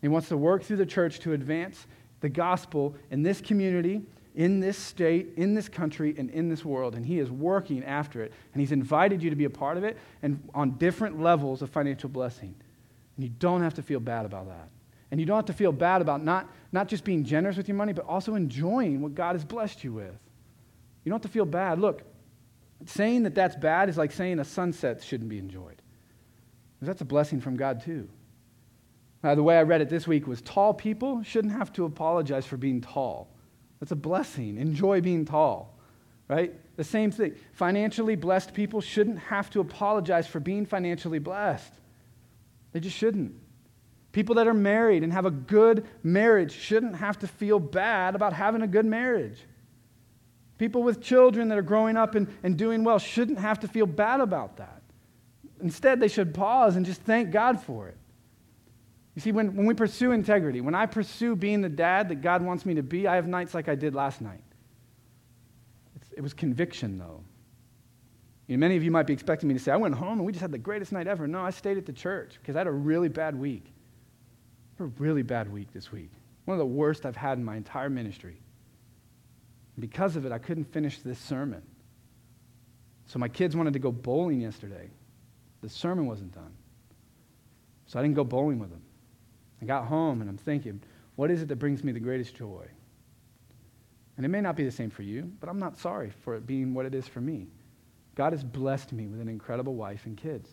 He 0.02 0.08
wants 0.08 0.30
to 0.30 0.38
work 0.38 0.64
through 0.64 0.78
the 0.78 0.86
church 0.86 1.20
to 1.22 1.34
advance 1.34 1.88
the 2.20 2.30
gospel 2.30 2.96
in 3.10 3.24
this 3.24 3.42
community 3.42 4.04
in 4.36 4.60
this 4.60 4.78
state, 4.78 5.34
in 5.38 5.54
this 5.54 5.70
country, 5.70 6.16
and 6.18 6.30
in 6.32 6.50
this 6.50 6.66
world. 6.66 6.96
And 6.96 7.06
He 7.06 7.20
is 7.20 7.30
working 7.32 7.84
after 7.84 8.22
it. 8.22 8.34
And 8.54 8.62
He's 8.62 8.72
invited 8.72 9.22
you 9.22 9.30
to 9.30 9.36
be 9.36 9.46
a 9.46 9.50
part 9.50 9.78
of 9.78 9.84
it 9.84 9.98
and 10.22 10.42
on 10.54 10.72
different 10.72 11.22
levels 11.22 11.62
of 11.62 11.70
financial 11.70 12.10
blessing. 12.10 12.56
And 13.16 13.24
you 13.24 13.32
don't 13.40 13.62
have 13.62 13.76
to 13.76 13.84
feel 13.84 14.00
bad 14.00 14.26
about 14.26 14.48
that. 14.48 14.70
And 15.12 15.20
you 15.20 15.28
don't 15.28 15.38
have 15.38 15.46
to 15.46 15.54
feel 15.54 15.72
bad 15.72 16.02
about 16.02 16.24
not, 16.24 16.50
not 16.72 16.88
just 16.88 17.04
being 17.04 17.24
generous 17.24 17.58
with 17.58 17.68
your 17.68 17.78
money, 17.78 17.94
but 17.94 18.06
also 18.06 18.34
enjoying 18.34 19.02
what 19.02 19.14
God 19.14 19.36
has 19.36 19.46
blessed 19.46 19.84
you 19.84 19.94
with. 19.94 20.16
You 21.04 21.10
don't 21.10 21.24
have 21.24 21.30
to 21.30 21.34
feel 21.34 21.46
bad. 21.46 21.80
Look, 21.80 22.04
saying 22.86 23.24
that 23.24 23.36
that's 23.36 23.56
bad 23.56 23.90
is 23.90 23.98
like 23.98 24.12
saying 24.12 24.40
a 24.40 24.46
sunset 24.46 25.04
shouldn't 25.04 25.30
be 25.30 25.40
enjoyed. 25.40 25.82
That's 26.82 27.02
a 27.02 27.06
blessing 27.06 27.40
from 27.40 27.56
God, 27.56 27.82
too. 27.82 28.10
Now, 29.24 29.36
the 29.36 29.44
way 29.44 29.58
I 29.58 29.64
read 29.64 29.80
it 29.80 29.90
this 29.90 30.06
week 30.06 30.28
was 30.28 30.42
tall 30.42 30.74
people 30.74 31.24
shouldn't 31.24 31.54
have 31.54 31.72
to 31.74 31.86
apologize 31.86 32.46
for 32.46 32.58
being 32.58 32.82
tall. 32.82 33.30
That's 33.80 33.94
a 33.94 33.98
blessing. 33.98 34.58
Enjoy 34.58 35.00
being 35.00 35.24
tall, 35.24 35.78
right? 36.28 36.54
The 36.76 36.84
same 36.84 37.10
thing. 37.12 37.36
Financially 37.54 38.16
blessed 38.16 38.54
people 38.54 38.82
shouldn't 38.82 39.20
have 39.20 39.50
to 39.52 39.62
apologize 39.62 40.28
for 40.28 40.42
being 40.42 40.66
financially 40.66 41.20
blessed. 41.20 41.74
They 42.74 42.82
just 42.82 42.98
shouldn't. 42.98 43.34
People 44.12 44.36
that 44.36 44.48
are 44.48 44.54
married 44.54 45.04
and 45.04 45.14
have 45.14 45.26
a 45.26 45.32
good 45.32 45.88
marriage 46.04 46.52
shouldn't 46.52 46.98
have 46.98 47.18
to 47.20 47.28
feel 47.28 47.60
bad 47.60 48.16
about 48.16 48.34
having 48.34 48.62
a 48.62 48.68
good 48.68 48.86
marriage. 48.86 49.40
People 50.58 50.84
with 50.84 51.02
children 51.02 51.50
that 51.50 51.58
are 51.58 51.64
growing 51.64 51.98
up 51.98 52.16
and, 52.16 52.28
and 52.44 52.58
doing 52.58 52.84
well 52.84 53.00
shouldn't 53.00 53.40
have 53.40 53.60
to 53.62 53.68
feel 53.68 53.86
bad 53.86 54.20
about 54.20 54.58
that. 54.58 54.82
Instead, 55.62 56.00
they 56.00 56.08
should 56.08 56.34
pause 56.34 56.76
and 56.76 56.86
just 56.86 57.02
thank 57.02 57.32
God 57.32 57.60
for 57.60 57.88
it. 57.88 57.98
You 59.16 59.22
see, 59.22 59.32
when, 59.32 59.56
when 59.56 59.66
we 59.66 59.74
pursue 59.74 60.12
integrity, 60.12 60.62
when 60.62 60.76
I 60.76 60.86
pursue 60.86 61.36
being 61.36 61.62
the 61.62 61.70
dad 61.70 62.10
that 62.10 62.22
God 62.22 62.42
wants 62.42 62.66
me 62.66 62.74
to 62.76 62.84
be, 62.84 63.08
I 63.08 63.16
have 63.16 63.28
nights 63.28 63.54
like 63.54 63.70
I 63.70 63.76
did 63.76 63.94
last 63.94 64.22
night. 64.22 64.44
It's, 65.96 66.12
it 66.14 66.22
was 66.22 66.34
conviction, 66.34 66.98
though. 66.98 67.24
You 68.48 68.58
know, 68.58 68.60
many 68.60 68.76
of 68.76 68.84
you 68.84 68.92
might 68.92 69.08
be 69.08 69.14
expecting 69.14 69.48
me 69.48 69.54
to 69.54 69.60
say, 69.60 69.72
I 69.72 69.78
went 69.78 69.96
home 69.96 70.18
and 70.18 70.26
we 70.26 70.32
just 70.32 70.42
had 70.42 70.52
the 70.52 70.58
greatest 70.58 70.92
night 70.92 71.08
ever. 71.08 71.28
No, 71.28 71.42
I 71.42 71.52
stayed 71.52 71.78
at 71.78 71.86
the 71.86 71.94
church 71.94 72.38
because 72.42 72.56
I 72.56 72.60
had 72.60 72.68
a 72.68 72.72
really 72.72 73.08
bad 73.08 73.36
week. 73.36 73.72
a 74.80 74.86
really 74.86 75.24
bad 75.24 75.52
week 75.52 75.72
this 75.72 75.92
week. 75.92 76.12
One 76.46 76.56
of 76.56 76.60
the 76.60 76.66
worst 76.66 77.06
I've 77.06 77.16
had 77.16 77.38
in 77.38 77.46
my 77.46 77.56
entire 77.56 77.90
ministry. 77.90 78.43
Because 79.80 80.16
of 80.16 80.26
it, 80.26 80.32
I 80.32 80.38
couldn't 80.38 80.66
finish 80.66 81.00
this 81.00 81.20
sermon. 81.20 81.64
So 83.08 83.20
my 83.20 83.28
kids 83.28 83.56
wanted 83.56 83.74
to 83.74 83.80
go 83.80 83.92
bowling 83.92 84.42
yesterday. 84.42 84.90
The 85.62 85.70
sermon 85.70 86.06
wasn't 86.06 86.34
done. 86.34 86.54
So 87.88 88.00
I 88.00 88.02
didn't 88.02 88.16
go 88.16 88.24
bowling 88.24 88.60
with 88.60 88.70
them. 88.70 88.82
I 89.62 89.66
got 89.66 89.86
home 89.86 90.22
and 90.22 90.30
I'm 90.30 90.38
thinking, 90.38 90.82
what 91.16 91.32
is 91.32 91.42
it 91.42 91.48
that 91.48 91.58
brings 91.58 91.84
me 91.84 91.92
the 91.92 92.00
greatest 92.00 92.36
joy? 92.36 92.68
And 94.16 94.26
it 94.26 94.30
may 94.30 94.42
not 94.42 94.56
be 94.56 94.64
the 94.64 94.72
same 94.72 94.90
for 94.90 95.04
you, 95.04 95.32
but 95.40 95.50
I'm 95.50 95.60
not 95.60 95.78
sorry 95.78 96.12
for 96.24 96.36
it 96.36 96.46
being 96.46 96.74
what 96.74 96.86
it 96.86 96.94
is 96.94 97.08
for 97.08 97.22
me. 97.22 97.48
God 98.16 98.34
has 98.34 98.44
blessed 98.44 98.94
me 98.94 99.08
with 99.08 99.20
an 99.20 99.28
incredible 99.28 99.74
wife 99.74 100.06
and 100.06 100.16
kids. 100.16 100.50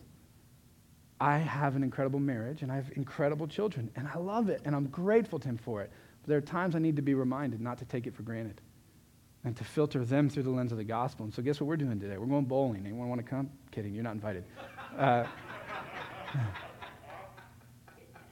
I 1.19 1.37
have 1.37 1.75
an 1.75 1.83
incredible 1.83 2.19
marriage 2.19 2.63
and 2.63 2.71
I 2.71 2.75
have 2.75 2.91
incredible 2.95 3.47
children, 3.47 3.91
and 3.95 4.07
I 4.07 4.17
love 4.17 4.49
it, 4.49 4.61
and 4.65 4.75
I'm 4.75 4.87
grateful 4.87 5.37
to 5.37 5.47
Him 5.47 5.57
for 5.57 5.83
it. 5.83 5.91
But 6.23 6.29
there 6.29 6.37
are 6.39 6.41
times 6.41 6.75
I 6.75 6.79
need 6.79 6.95
to 6.95 7.03
be 7.03 7.13
reminded 7.13 7.61
not 7.61 7.77
to 7.77 7.85
take 7.85 8.07
it 8.07 8.15
for 8.15 8.23
granted 8.23 8.59
and 9.43 9.55
to 9.57 9.63
filter 9.63 10.05
them 10.05 10.29
through 10.29 10.43
the 10.43 10.49
lens 10.49 10.71
of 10.71 10.77
the 10.77 10.83
gospel. 10.83 11.25
And 11.25 11.33
so, 11.33 11.41
guess 11.41 11.59
what 11.59 11.67
we're 11.67 11.77
doing 11.77 11.99
today? 11.99 12.17
We're 12.17 12.27
going 12.27 12.45
bowling. 12.45 12.85
Anyone 12.85 13.09
want 13.09 13.19
to 13.19 13.27
come? 13.27 13.49
Kidding, 13.71 13.93
you're 13.93 14.03
not 14.03 14.13
invited. 14.13 14.43
Uh, 14.97 15.25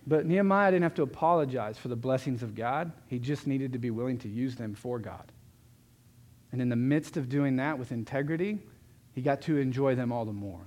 But 0.09 0.25
Nehemiah 0.25 0.71
didn't 0.71 0.83
have 0.83 0.95
to 0.95 1.03
apologize 1.03 1.77
for 1.77 1.87
the 1.87 1.95
blessings 1.95 2.41
of 2.41 2.55
God. 2.55 2.91
He 3.05 3.19
just 3.19 3.45
needed 3.45 3.73
to 3.73 3.79
be 3.79 3.91
willing 3.91 4.17
to 4.19 4.27
use 4.27 4.55
them 4.55 4.73
for 4.73 4.97
God. 4.97 5.31
And 6.51 6.63
in 6.63 6.69
the 6.69 6.75
midst 6.75 7.15
of 7.15 7.29
doing 7.29 7.57
that 7.57 7.77
with 7.77 7.91
integrity, 7.91 8.57
he 9.13 9.21
got 9.21 9.41
to 9.43 9.57
enjoy 9.57 9.93
them 9.93 10.11
all 10.11 10.25
the 10.25 10.33
more. 10.33 10.61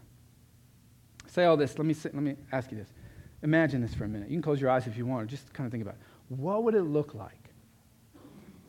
Say 1.26 1.44
all 1.44 1.56
this. 1.56 1.76
Let 1.76 1.86
me, 1.86 1.94
say, 1.94 2.10
let 2.14 2.22
me 2.22 2.36
ask 2.52 2.70
you 2.70 2.78
this. 2.78 2.86
Imagine 3.42 3.82
this 3.82 3.92
for 3.92 4.04
a 4.04 4.08
minute. 4.08 4.28
You 4.28 4.36
can 4.36 4.42
close 4.42 4.60
your 4.60 4.70
eyes 4.70 4.86
if 4.86 4.96
you 4.96 5.06
want, 5.06 5.24
or 5.24 5.26
just 5.26 5.52
kind 5.52 5.66
of 5.66 5.72
think 5.72 5.82
about 5.82 5.96
it. 5.96 6.00
What 6.28 6.62
would 6.62 6.76
it 6.76 6.82
look 6.82 7.12
like 7.12 7.41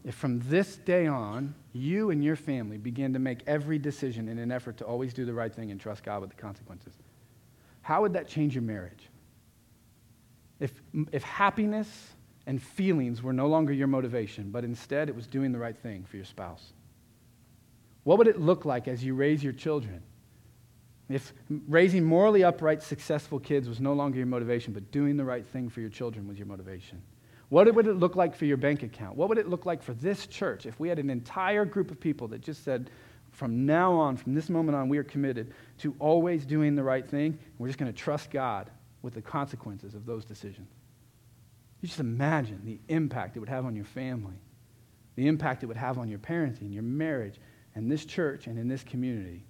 if 0.03 0.15
from 0.15 0.39
this 0.49 0.75
day 0.77 1.07
on, 1.07 1.55
you 1.71 2.09
and 2.09 2.23
your 2.23 2.35
family 2.35 2.77
began 2.77 3.13
to 3.13 3.19
make 3.19 3.39
every 3.47 3.79
decision 3.79 4.27
in 4.27 4.37
an 4.37 4.51
effort 4.51 4.77
to 4.77 4.85
always 4.85 5.13
do 5.13 5.25
the 5.25 5.33
right 5.33 5.53
thing 5.53 5.71
and 5.71 5.79
trust 5.79 6.03
God 6.03 6.21
with 6.21 6.29
the 6.29 6.35
consequences? 6.35 6.93
How 7.81 8.01
would 8.01 8.13
that 8.13 8.27
change 8.27 8.53
your 8.55 8.63
marriage? 8.63 9.09
If, 10.59 10.73
if 11.11 11.23
happiness 11.23 12.09
and 12.45 12.61
feelings 12.61 13.21
were 13.21 13.33
no 13.33 13.47
longer 13.47 13.73
your 13.73 13.87
motivation, 13.87 14.51
but 14.51 14.63
instead 14.63 15.09
it 15.09 15.15
was 15.15 15.27
doing 15.27 15.51
the 15.51 15.59
right 15.59 15.77
thing 15.77 16.03
for 16.03 16.17
your 16.17 16.25
spouse? 16.25 16.73
What 18.03 18.17
would 18.17 18.27
it 18.27 18.39
look 18.39 18.65
like 18.65 18.87
as 18.87 19.03
you 19.03 19.15
raise 19.15 19.43
your 19.43 19.53
children? 19.53 20.01
If 21.09 21.33
raising 21.67 22.03
morally 22.03 22.43
upright, 22.43 22.81
successful 22.81 23.39
kids 23.39 23.69
was 23.69 23.79
no 23.79 23.93
longer 23.93 24.17
your 24.17 24.27
motivation, 24.27 24.73
but 24.73 24.91
doing 24.91 25.15
the 25.15 25.25
right 25.25 25.45
thing 25.45 25.69
for 25.69 25.79
your 25.79 25.89
children 25.89 26.27
was 26.27 26.37
your 26.37 26.47
motivation? 26.47 27.01
What 27.53 27.71
would 27.75 27.85
it 27.85 27.97
look 27.97 28.15
like 28.15 28.35
for 28.35 28.45
your 28.45 28.57
bank 28.57 28.81
account? 28.81 29.15
What 29.15 29.29
would 29.29 29.37
it 29.37 29.47
look 29.47 29.67
like 29.67 29.83
for 29.83 29.93
this 29.93 30.25
church 30.25 30.65
if 30.65 30.79
we 30.79 30.89
had 30.89 30.97
an 30.97 31.11
entire 31.11 31.65
group 31.65 31.91
of 31.91 31.99
people 31.99 32.27
that 32.29 32.41
just 32.41 32.63
said, 32.63 32.89
from 33.29 33.67
now 33.67 33.93
on, 33.93 34.17
from 34.17 34.33
this 34.33 34.49
moment 34.49 34.75
on, 34.75 34.89
we 34.89 34.97
are 34.97 35.03
committed 35.03 35.53
to 35.77 35.95
always 35.99 36.47
doing 36.47 36.73
the 36.73 36.81
right 36.81 37.07
thing. 37.07 37.27
And 37.27 37.59
we're 37.59 37.67
just 37.67 37.77
going 37.77 37.93
to 37.93 37.95
trust 37.95 38.31
God 38.31 38.71
with 39.03 39.13
the 39.13 39.21
consequences 39.21 39.93
of 39.93 40.07
those 40.07 40.25
decisions. 40.25 40.67
You 41.79 41.87
just 41.89 41.99
imagine 41.99 42.59
the 42.65 42.79
impact 42.87 43.37
it 43.37 43.39
would 43.39 43.49
have 43.49 43.65
on 43.65 43.75
your 43.75 43.85
family, 43.85 44.41
the 45.15 45.27
impact 45.27 45.61
it 45.61 45.67
would 45.67 45.77
have 45.77 45.99
on 45.99 46.09
your 46.09 46.17
parenting, 46.17 46.73
your 46.73 46.81
marriage, 46.81 47.39
and 47.75 47.91
this 47.91 48.03
church 48.03 48.47
and 48.47 48.57
in 48.57 48.67
this 48.67 48.83
community 48.83 49.45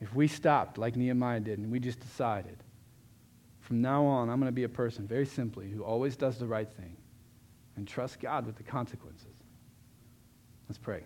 if 0.00 0.14
we 0.14 0.28
stopped 0.28 0.78
like 0.78 0.94
Nehemiah 0.94 1.40
did 1.40 1.58
and 1.58 1.72
we 1.72 1.80
just 1.80 1.98
decided, 1.98 2.62
from 3.58 3.82
now 3.82 4.04
on, 4.04 4.30
I'm 4.30 4.38
going 4.38 4.46
to 4.46 4.52
be 4.52 4.62
a 4.62 4.68
person, 4.68 5.08
very 5.08 5.26
simply, 5.26 5.68
who 5.68 5.82
always 5.82 6.14
does 6.14 6.38
the 6.38 6.46
right 6.46 6.70
thing 6.70 6.96
and 7.76 7.86
trust 7.86 8.20
God 8.20 8.46
with 8.46 8.56
the 8.56 8.62
consequences. 8.62 9.34
Let's 10.68 10.78
pray. 10.78 11.04